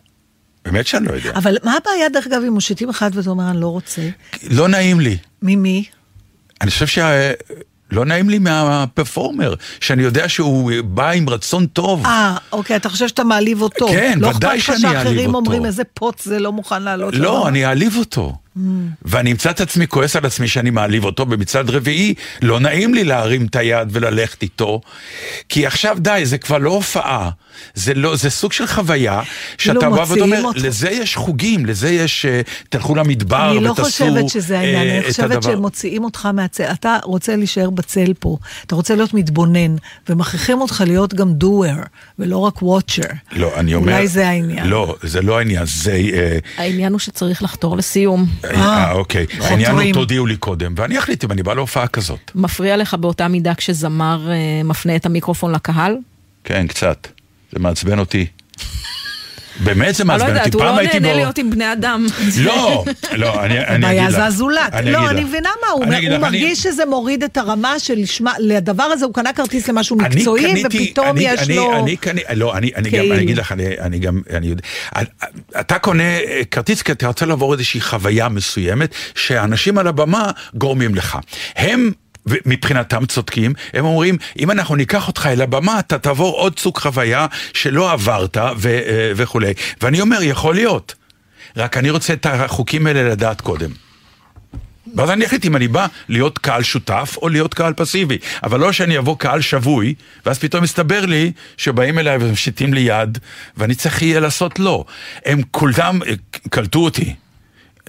באמת 0.65 0.87
שאני 0.87 1.07
לא 1.07 1.13
יודע. 1.13 1.31
אבל 1.35 1.57
מה 1.63 1.77
הבעיה, 1.77 2.09
דרך 2.09 2.27
אגב, 2.27 2.41
אם 2.47 2.53
מושיטים 2.53 2.89
אחד 2.89 3.11
ואתה 3.13 3.29
אומר, 3.29 3.49
אני 3.49 3.61
לא 3.61 3.67
רוצה? 3.67 4.01
לא 4.49 4.67
נעים 4.67 4.99
לי. 4.99 5.17
ממי? 5.41 5.83
אני 6.61 6.71
חושב 6.71 6.87
שלא 6.87 8.05
נעים 8.05 8.29
לי 8.29 8.39
מהפרפורמר, 8.39 9.53
שאני 9.79 10.03
יודע 10.03 10.29
שהוא 10.29 10.71
בא 10.85 11.09
עם 11.09 11.29
רצון 11.29 11.65
טוב. 11.65 12.05
אה, 12.05 12.37
אוקיי, 12.51 12.75
אתה 12.75 12.89
חושב 12.89 13.07
שאתה 13.07 13.23
מעליב 13.23 13.61
אותו. 13.61 13.87
כן, 13.87 14.19
ודאי 14.35 14.59
שאני 14.59 14.81
לא 14.81 14.87
אכפת 14.87 14.93
לך 14.93 14.95
אעליב 14.95 15.03
שאחרים 15.03 15.27
אותו. 15.35 15.37
אומרים, 15.37 15.65
איזה 15.65 15.83
פוץ 15.83 16.25
זה 16.25 16.39
לא 16.39 16.51
מוכן 16.51 16.83
לעלות 16.83 17.13
לא, 17.15 17.35
לבמה?" 17.35 17.47
אני 17.47 17.65
אעליב 17.65 17.97
אותו. 17.97 18.35
ואני 19.01 19.31
אמצא 19.31 19.49
את 19.49 19.61
עצמי 19.61 19.87
כועס 19.87 20.15
על 20.15 20.25
עצמי 20.25 20.47
שאני 20.47 20.69
מעליב 20.69 21.05
אותו, 21.05 21.25
ומצד 21.29 21.69
רביעי, 21.69 22.13
לא 22.41 22.59
נעים 22.59 22.93
לי 22.93 23.03
להרים 23.03 23.45
את 23.45 23.55
היד 23.55 23.87
וללכת 23.91 24.43
איתו, 24.43 24.81
כי 25.49 25.65
עכשיו 25.65 25.97
די, 25.99 26.21
זה 26.23 26.37
כבר 26.37 26.57
לא 26.57 26.69
הופעה, 26.69 27.29
זה, 27.73 27.93
לא, 27.93 28.15
זה 28.15 28.29
סוג 28.29 28.51
של 28.51 28.67
חוויה, 28.67 29.21
שאתה 29.57 29.79
כאילו 29.79 29.91
בא 29.91 29.99
ואתה 29.99 30.09
מוציאים 30.09 30.23
אומר, 30.23 30.43
אותו. 30.43 30.59
לזה 30.59 30.89
יש 30.89 31.15
חוגים, 31.15 31.65
לזה 31.65 31.89
יש, 31.89 32.25
אה, 32.25 32.41
תלכו 32.69 32.95
למדבר 32.95 33.51
אני 33.51 33.63
לא 33.63 33.71
ותעשו 33.71 33.89
חושבת 33.89 34.29
שזה 34.29 34.59
העניין, 34.59 34.87
אה, 34.87 34.91
אני 34.91 34.99
את 34.99 35.05
חושבת 35.05 35.31
הדבר. 35.31 35.51
שמוציאים 35.51 36.03
אותך 36.03 36.25
מהצל. 36.33 36.63
אתה 36.63 36.97
רוצה 37.03 37.35
להישאר 37.35 37.69
בצל 37.69 38.13
פה, 38.19 38.37
אתה 38.65 38.75
רוצה 38.75 38.95
להיות 38.95 39.13
מתבונן, 39.13 39.75
ומכריחים 40.09 40.61
אותך 40.61 40.83
להיות 40.87 41.13
גם 41.13 41.33
doer, 41.43 41.87
ולא 42.19 42.37
רק 42.37 42.57
watcher. 42.57 43.13
לא, 43.31 43.51
אני 43.55 43.75
אומר... 43.75 43.93
אולי 43.93 44.07
זה 44.07 44.27
העניין. 44.27 44.67
לא, 44.67 44.95
זה 45.01 45.21
לא 45.21 45.37
העניין, 45.37 45.65
זה... 45.65 45.91
אה, 45.91 46.37
העניין 46.57 46.91
הוא 46.91 46.99
שצריך 46.99 47.43
לחתור 47.43 47.77
לסיום. 47.77 48.25
אה, 48.45 48.91
אוקיי. 48.91 49.25
העניין 49.39 49.71
הוא. 49.71 49.93
תודיעו 49.93 50.25
לי 50.25 50.37
קודם, 50.37 50.73
ואני 50.77 50.99
אחליט 50.99 51.23
אם 51.23 51.31
אני 51.31 51.43
בא 51.43 51.53
להופעה 51.53 51.87
כזאת. 51.87 52.31
מפריע 52.35 52.77
לך 52.77 52.93
באותה 52.93 53.27
מידה 53.27 53.55
כשזמר 53.55 54.31
אה, 54.31 54.63
מפנה 54.63 54.95
את 54.95 55.05
המיקרופון 55.05 55.51
לקהל? 55.51 55.95
כן, 56.43 56.67
קצת. 56.67 57.07
זה 57.51 57.59
מעצבן 57.59 57.99
אותי. 57.99 58.25
באמת 59.59 59.95
זה 59.95 60.03
אני 60.03 60.07
לא 60.09 60.13
מעצבן 60.13 60.27
אותי. 60.29 60.37
יודעת, 60.39 60.53
הוא 60.53 60.61
פעם 60.61 60.75
לא 60.75 60.79
הייתי 60.79 60.99
נהנה 60.99 61.13
בו- 61.13 61.19
להיות 61.19 61.37
עם 61.37 61.49
בני 61.49 61.73
אדם. 61.73 62.05
לא, 62.41 62.83
לא, 63.11 63.43
אני 63.43 63.59
אני 63.59 63.75
הבעיה 63.85 64.01
אגיד 64.05 64.13
לך. 64.13 64.19
זה 64.19 64.25
הזולת. 64.25 64.73
אני 64.73 64.91
לא, 64.91 65.09
אני. 65.09 65.23
מבינה 65.23 65.49
מה, 65.61 65.67
הוא 65.69 65.83
אני 65.83 65.95
הוא 65.95 66.07
אני- 66.07 66.17
מרגיש 66.17 66.59
שזה 66.63 66.85
מוריד 66.85 67.23
את 67.23 67.37
הרמה 67.37 67.79
של 67.79 67.93
לשמה, 67.97 68.33
לדבר 68.39 68.83
הזה 68.83 69.05
הוא 69.05 69.13
קנה 69.13 69.33
כרטיס 69.33 69.67
למשהו 69.69 69.99
אני 70.01 70.15
מקצועי, 70.15 70.43
קניתי- 70.53 70.87
ופתאום 70.89 71.07
אני- 71.07 71.23
יש 71.23 71.39
אני- 71.41 71.55
לו... 71.55 71.79
אני 71.79 71.97
קני, 71.97 72.21
לא, 72.33 72.57
אני, 72.57 72.71
אני 72.75 72.89
גם, 72.89 72.99
כאילו. 72.99 73.15
אני 73.15 73.23
אגיד 73.23 73.37
לך, 73.37 73.51
אני, 73.51 73.65
אני 73.79 73.99
גם, 73.99 74.21
אני 74.33 74.47
יודע, 74.47 74.61
אתה 75.59 75.79
קונה 75.79 76.03
אה, 76.03 76.41
כרטיס 76.51 76.81
כי 76.81 76.91
אתה 76.91 77.07
רוצה 77.07 77.25
לעבור 77.25 77.53
איזושהי 77.53 77.81
חוויה 77.81 78.29
מסוימת, 78.29 78.95
שאנשים 79.15 79.77
על 79.77 79.87
הבמה 79.87 80.31
גורמים 80.55 80.95
לך. 80.95 81.17
הם... 81.55 81.91
מבחינתם 82.25 83.05
צודקים, 83.05 83.53
הם 83.73 83.85
אומרים, 83.85 84.17
אם 84.39 84.51
אנחנו 84.51 84.75
ניקח 84.75 85.07
אותך 85.07 85.25
אל 85.25 85.41
הבמה, 85.41 85.79
אתה 85.79 85.97
תעבור 85.97 86.35
עוד 86.35 86.59
סוג 86.59 86.77
חוויה 86.77 87.25
שלא 87.53 87.91
עברת 87.91 88.37
ו- 88.57 88.69
אה, 88.69 89.11
וכולי. 89.15 89.53
ואני 89.81 90.01
אומר, 90.01 90.17
יכול 90.21 90.55
להיות. 90.55 90.95
רק 91.57 91.77
אני 91.77 91.89
רוצה 91.89 92.13
את 92.13 92.25
החוקים 92.25 92.87
האלה 92.87 93.03
לדעת 93.03 93.41
קודם. 93.41 93.69
ואז 94.95 95.09
אני 95.09 95.25
אחליט 95.25 95.45
אם 95.45 95.55
אני 95.55 95.67
בא 95.67 95.87
להיות 96.09 96.37
קהל 96.37 96.63
שותף 96.63 97.15
או 97.21 97.29
להיות 97.29 97.53
קהל 97.53 97.73
פסיבי. 97.73 98.17
אבל 98.43 98.59
לא 98.59 98.71
שאני 98.71 98.97
אבוא 98.97 99.17
קהל 99.17 99.41
שבוי, 99.41 99.93
ואז 100.25 100.39
פתאום 100.39 100.63
מסתבר 100.63 101.05
לי 101.05 101.31
שבאים 101.57 101.99
אליי 101.99 102.17
ומשיטים 102.21 102.73
לי 102.73 102.81
יד, 102.81 103.17
ואני 103.57 103.75
צריך 103.75 104.01
יהיה 104.01 104.19
לעשות 104.19 104.59
לא. 104.59 104.85
הם 105.25 105.41
כולם 105.51 106.03
אה, 106.03 106.13
קלטו 106.49 106.79
אותי. 106.79 107.15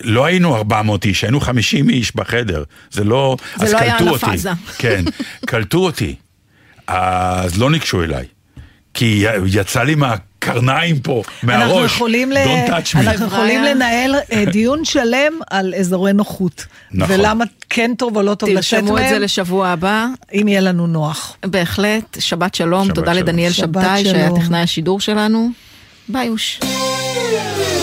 לא 0.00 0.24
היינו 0.24 0.56
400 0.56 1.04
איש, 1.04 1.24
היינו 1.24 1.40
50 1.40 1.90
איש 1.90 2.16
בחדר. 2.16 2.64
זה 2.90 3.04
לא... 3.04 3.36
זה 3.56 3.64
אז 3.64 3.72
לא 3.72 3.78
היה 3.78 3.98
קלטו 3.98 4.10
אותי. 4.10 4.26
הפאזה. 4.26 4.50
כן, 4.78 5.04
קלטו 5.46 5.78
אותי. 5.78 6.14
אז 6.86 7.58
לא 7.58 7.70
ניגשו 7.70 8.02
אליי. 8.02 8.24
כי 8.94 9.24
יצא 9.46 9.82
לי 9.82 9.94
מהקרניים 9.94 10.98
פה, 10.98 11.22
מהראש. 11.42 11.62
אנחנו 11.62 11.84
יכולים, 11.84 12.32
ל... 12.32 12.36
Don't 12.36 12.70
touch 12.70 12.94
me. 12.94 12.98
אנחנו 12.98 13.26
יכולים. 13.26 13.62
לנהל 13.62 14.14
אה, 14.32 14.44
דיון 14.52 14.84
שלם 14.84 15.32
על 15.50 15.74
אזורי 15.74 16.12
נוחות. 16.12 16.66
נכון. 16.92 17.20
ולמה 17.20 17.44
כן 17.70 17.90
טוב 17.98 18.16
או 18.16 18.22
לא 18.22 18.34
טוב 18.34 18.48
לצאת 18.48 18.80
תרשמו 18.80 18.98
את 18.98 19.02
זה 19.02 19.10
מהם, 19.10 19.22
לשבוע 19.22 19.68
הבא. 19.68 20.06
אם 20.32 20.48
יהיה 20.48 20.60
לנו 20.60 20.86
נוח. 20.86 21.36
בהחלט, 21.46 22.16
שבת 22.20 22.54
שלום, 22.54 22.84
שבת 22.84 22.94
תודה 22.94 23.14
שלום. 23.14 23.22
לדניאל 23.22 23.52
שבת 23.52 23.68
שבתאי 23.68 24.04
שהיה. 24.04 24.30
טכנאי 24.36 24.60
השידור 24.60 25.00
שלנו. 25.00 25.50
ביוש. 26.08 26.60
תרקוד, 26.60 27.81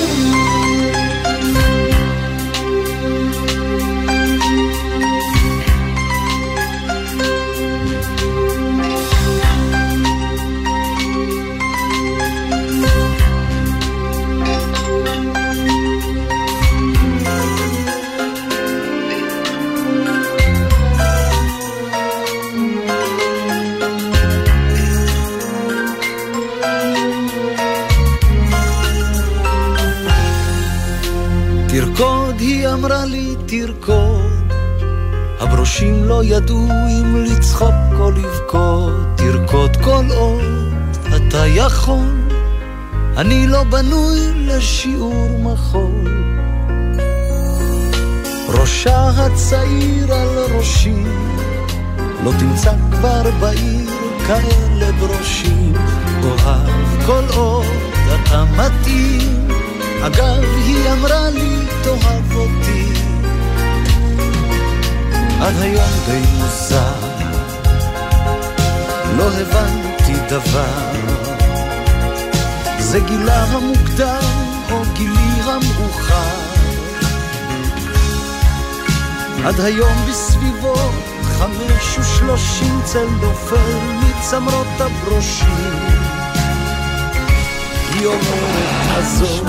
הברושים 35.70 36.04
לא 36.04 36.24
ידעו 36.24 36.68
אם 36.90 37.16
לצחוק 37.16 38.00
או 38.00 38.12
לבכות. 38.12 38.94
תרקוד 39.16 39.78
כל 39.84 40.06
עוד 40.16 40.42
אתה 41.16 41.48
יכול. 41.48 42.26
אני 43.18 43.48
לא 43.48 43.64
בנוי 43.64 44.20
לשיעור 44.36 45.40
מחול. 45.40 46.08
ראשה 48.48 49.10
הצעיר 49.10 50.14
על 50.14 50.58
ראשי, 50.58 51.04
לא 52.24 52.32
תמצא 52.40 52.72
כבר 52.92 53.24
בעיר 53.40 53.90
כאלה 54.28 54.92
ברושים. 54.92 55.74
אוהב 56.24 57.06
כל 57.06 57.24
עוד 57.36 57.66
אתה 58.14 58.44
מתאים. 58.46 59.48
אגב, 60.02 60.44
היא 60.66 60.92
אמרה 60.92 61.30
לי, 61.30 61.56
תאהב 61.84 62.36
אותי. 62.36 63.19
עד 65.42 65.62
היום 65.62 65.90
די 66.06 66.22
מוזר, 66.38 66.94
לא 69.18 69.24
הבנתי 69.24 70.14
דבר. 70.30 70.92
זה 72.80 73.00
גילה 73.00 73.44
המוקדם 73.44 74.34
או 74.72 74.82
גילי 74.94 75.42
המאוחר. 75.42 76.40
עד 79.46 79.60
היום 79.60 80.06
בסביבו 80.10 80.76
חמש 81.24 82.00
ושלושים 82.00 82.82
צל 82.84 83.08
נופל 83.22 83.78
מצמרות 84.02 84.68
הברושים. 84.82 85.76
היא 87.94 88.06
אומרת 88.06 88.98
הזאת 88.98 89.44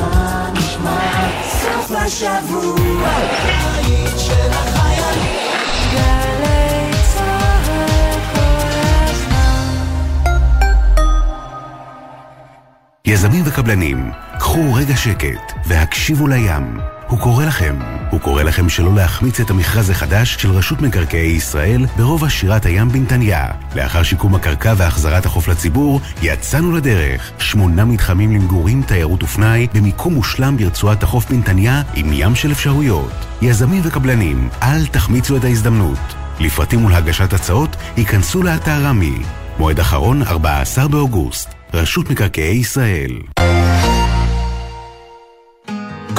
יזמים 13.10 13.42
וקבלנים, 13.46 14.10
קחו 14.38 14.74
רגע 14.74 14.96
שקט 14.96 15.52
והקשיבו 15.66 16.26
לים. 16.26 16.78
הוא 17.08 17.18
קורא 17.18 17.44
לכם. 17.44 17.78
הוא 18.10 18.20
קורא 18.20 18.42
לכם 18.42 18.68
שלא 18.68 18.94
להחמיץ 18.94 19.40
את 19.40 19.50
המכרז 19.50 19.90
החדש 19.90 20.34
של 20.34 20.50
רשות 20.50 20.82
מקרקעי 20.82 21.30
ישראל 21.30 21.86
ברובע 21.96 22.30
שירת 22.30 22.66
הים 22.66 22.88
בנתניה. 22.88 23.46
לאחר 23.76 24.02
שיקום 24.02 24.34
הקרקע 24.34 24.74
והחזרת 24.76 25.26
החוף 25.26 25.48
לציבור, 25.48 26.00
יצאנו 26.22 26.72
לדרך. 26.72 27.30
שמונה 27.38 27.84
מתחמים 27.84 28.32
למגורים, 28.32 28.82
תיירות 28.82 29.22
ופנאי, 29.22 29.66
במיקום 29.74 30.14
מושלם 30.14 30.56
ברצועת 30.56 31.02
החוף 31.02 31.30
בנתניה, 31.30 31.82
עם 31.94 32.10
ים 32.12 32.34
של 32.34 32.52
אפשרויות. 32.52 33.12
יזמים 33.42 33.80
וקבלנים, 33.84 34.48
אל 34.62 34.86
תחמיצו 34.86 35.36
את 35.36 35.44
ההזדמנות. 35.44 36.14
לפרטים 36.40 36.84
ולהגשת 36.84 37.32
הצעות, 37.32 37.76
ייכנסו 37.96 38.42
לאתר 38.42 38.84
רמי. 38.84 39.18
מועד 39.58 39.80
אחרון, 39.80 40.22
14 40.22 40.88
באוגוסט. 40.88 41.59
רשות 41.74 42.10
מקרקעי 42.10 42.56
ישראל. 42.56 43.10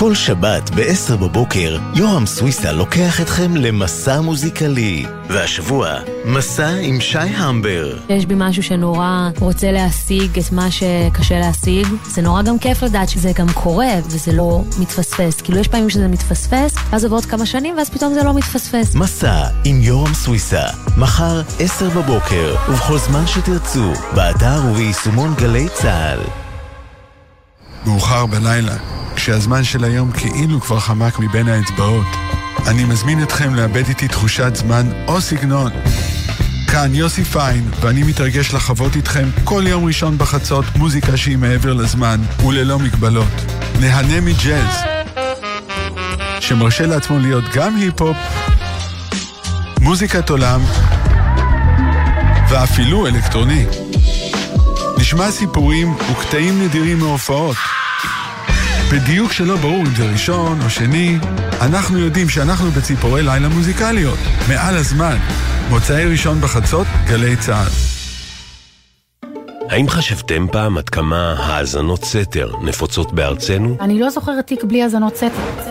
כל 0.02 0.16
שבת 0.16 0.70
ב-10 0.70 1.16
בבוקר, 1.16 1.78
יורם 1.95 2.26
סוויסה 2.26 2.72
לוקח 2.72 3.22
אתכם 3.22 3.56
למסע 3.56 4.22
מוזיקלי. 4.22 5.06
והשבוע, 5.30 5.95
מסע 6.26 6.70
עם 6.82 7.02
שי 7.02 7.18
המבר. 7.18 7.97
יש 8.10 8.26
בי 8.26 8.34
משהו 8.38 8.64
שנורא 8.64 9.30
רוצה 9.39 9.72
להשיג 9.72 10.39
את 10.39 10.52
מה 10.52 10.68
שקשה 10.72 11.39
להשיג. 11.39 11.88
זה 12.06 12.22
נורא 12.22 12.41
גם 12.41 12.60
כיף 12.60 12.84
לדעת 12.84 13.10
שזה 13.10 13.32
גם 13.36 13.47
קורה 13.54 13.93
וזה 14.06 14.32
לא 14.32 14.64
מתפספס. 14.80 15.41
כאילו 15.41 15.58
יש 15.60 15.68
פעמים 15.68 15.89
שזה 15.89 16.08
מתפספס, 16.08 16.76
ואז 16.89 17.04
עוברות 17.04 17.26
כמה 17.26 17.45
שנים 17.45 17.78
ואז 17.78 17.89
פתאום 17.89 18.14
זה 18.14 18.24
לא 18.24 18.34
מתפספס. 18.34 18.95
מסע 18.95 19.47
עם 19.64 19.82
יורם 19.82 20.14
סוויסה, 20.14 20.64
מחר 20.97 21.41
10 21.60 21.89
בבוקר, 21.89 22.56
ובכל 22.70 22.97
זמן 22.97 23.28
שתרצו, 23.28 23.93
באתר 24.16 24.62
וביישומון 24.72 25.34
גלי 25.38 25.68
צה"ל. 25.74 26.20
מאוחר 27.86 28.26
בלילה, 28.26 29.01
כשהזמן 29.16 29.64
של 29.64 29.84
היום 29.84 30.12
כאילו 30.12 30.62
כבר 30.62 30.80
חמק 30.80 31.20
מבין 31.20 31.47
האצבעות. 31.47 32.07
אני 32.68 32.84
מזמין 32.84 33.24
אתכם 33.24 33.55
לאבד 33.55 33.88
איתי 33.88 34.07
תחושת 34.07 34.55
זמן 34.55 34.89
או 35.07 35.22
סגנון. 35.22 35.72
כאן 36.72 36.95
יוסי 36.95 37.24
פיין, 37.24 37.70
ואני 37.82 38.03
מתרגש 38.03 38.53
לחוות 38.53 38.95
איתכם 38.95 39.30
כל 39.43 39.64
יום 39.68 39.86
ראשון 39.86 40.18
בחצות 40.18 40.66
מוזיקה 40.76 41.18
שהיא 41.18 41.38
מעבר 41.38 41.74
לזמן 41.74 42.22
וללא 42.45 42.80
מגבלות. 42.80 43.41
נהנה 43.80 44.22
מג'אז, 44.22 44.76
שמרשה 46.39 46.86
לעצמו 46.86 47.20
להיות 47.20 47.43
גם 47.53 47.76
היפ-הופ, 47.76 48.18
מוזיקת 49.80 50.30
עולם 50.30 50.62
ואפילו 52.49 53.07
אלקטרוני. 53.07 53.66
נשמע 54.97 55.32
סיפורים 55.32 55.95
וקטעים 56.12 56.64
נדירים 56.64 56.99
מהופעות. 56.99 57.57
בדיוק 58.91 59.31
שלא 59.31 59.57
ברור 59.57 59.85
אם 59.87 59.95
זה 59.95 60.05
ראשון 60.05 60.61
או 60.61 60.69
שני, 60.69 61.17
אנחנו 61.61 61.99
יודעים 61.99 62.29
שאנחנו 62.29 62.71
בציפורי 62.71 63.23
לילה 63.23 63.49
מוזיקליות, 63.49 64.19
מעל 64.49 64.77
הזמן. 64.77 65.17
מוצאי 65.69 66.05
ראשון 66.05 66.41
בחצות, 66.41 66.87
גלי 67.07 67.35
צה"ל. 67.35 67.90
האם 69.72 69.89
חשבתם 69.89 70.47
פעם 70.51 70.78
עד 70.78 70.89
כמה 70.89 71.36
האזנות 71.38 72.03
סתר 72.05 72.51
נפוצות 72.61 73.13
בארצנו? 73.13 73.78
אני 73.82 73.99
לא 73.99 74.09
זוכרת 74.09 74.47
תיק 74.47 74.63
בלי 74.63 74.84
האזנות 74.84 75.15
סתר. 75.15 75.28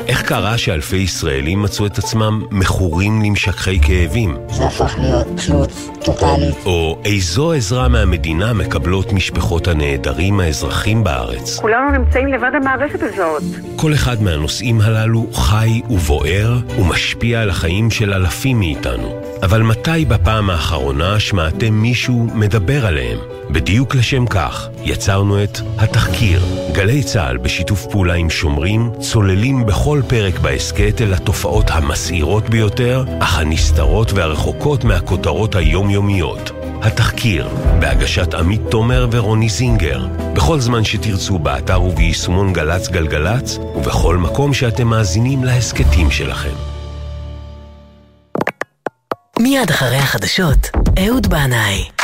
איך 0.06 0.22
קרה 0.22 0.58
שאלפי 0.58 0.96
ישראלים 0.96 1.62
מצאו 1.62 1.86
את 1.86 1.98
עצמם 1.98 2.42
מכורים 2.50 3.22
למשככי 3.22 3.80
כאבים? 3.80 4.36
זה 4.50 4.64
הפך 4.64 4.94
להיות 4.98 5.26
תלות 5.46 5.72
טוטאלית. 6.04 6.56
או 6.66 6.98
איזו 7.04 7.52
עזרה 7.52 7.88
מהמדינה 7.88 8.52
מקבלות 8.52 9.12
משפחות 9.12 9.68
הנעדרים 9.68 10.40
האזרחים 10.40 11.04
בארץ? 11.04 11.58
כולנו 11.58 11.90
נמצאים 11.90 12.28
לבד 12.28 12.50
המערכת 12.54 13.02
הזאת. 13.02 13.42
כל 13.76 13.94
אחד 13.94 14.22
מהנושאים 14.22 14.80
הללו 14.80 15.26
חי 15.32 15.80
ובוער 15.90 16.58
ומשפיע 16.78 17.40
על 17.40 17.50
החיים 17.50 17.90
של 17.90 18.12
אלפים 18.12 18.58
מאיתנו. 18.58 19.20
אבל 19.42 19.62
מתי 19.62 20.04
בפעם 20.04 20.50
האחרונה 20.50 21.20
שמעתם 21.20 21.74
מישהו 21.74 22.26
מדבר 22.34 22.86
עליהם? 22.86 23.18
בדיוק 23.90 24.04
לשם 24.04 24.26
כך 24.26 24.68
יצרנו 24.82 25.44
את 25.44 25.58
התחקיר. 25.78 26.42
גלי 26.72 27.02
צה"ל 27.02 27.36
בשיתוף 27.36 27.86
פעולה 27.86 28.14
עם 28.14 28.30
שומרים 28.30 28.90
צוללים 29.00 29.66
בכל 29.66 30.02
פרק 30.08 30.38
בהסכת 30.38 31.00
אל 31.00 31.14
התופעות 31.14 31.70
המסעירות 31.70 32.50
ביותר, 32.50 33.04
אך 33.20 33.38
הנסתרות 33.38 34.12
והרחוקות 34.12 34.84
מהכותרות 34.84 35.54
היומיומיות. 35.54 36.50
התחקיר, 36.82 37.48
בהגשת 37.80 38.34
עמית 38.34 38.60
תומר 38.70 39.08
ורוני 39.10 39.48
זינגר, 39.48 40.06
בכל 40.34 40.60
זמן 40.60 40.84
שתרצו 40.84 41.38
באתר 41.38 41.82
וביישומון 41.82 42.52
גל"צ 42.52 42.88
גלגלצ, 42.88 43.58
ובכל 43.76 44.16
מקום 44.16 44.54
שאתם 44.54 44.86
מאזינים 44.86 45.44
להסכתים 45.44 46.10
שלכם. 46.10 46.54
מיד 49.40 49.70
אחרי 49.70 49.96
החדשות, 49.96 50.70
אהוד 50.98 51.26
בנאי. 51.26 51.99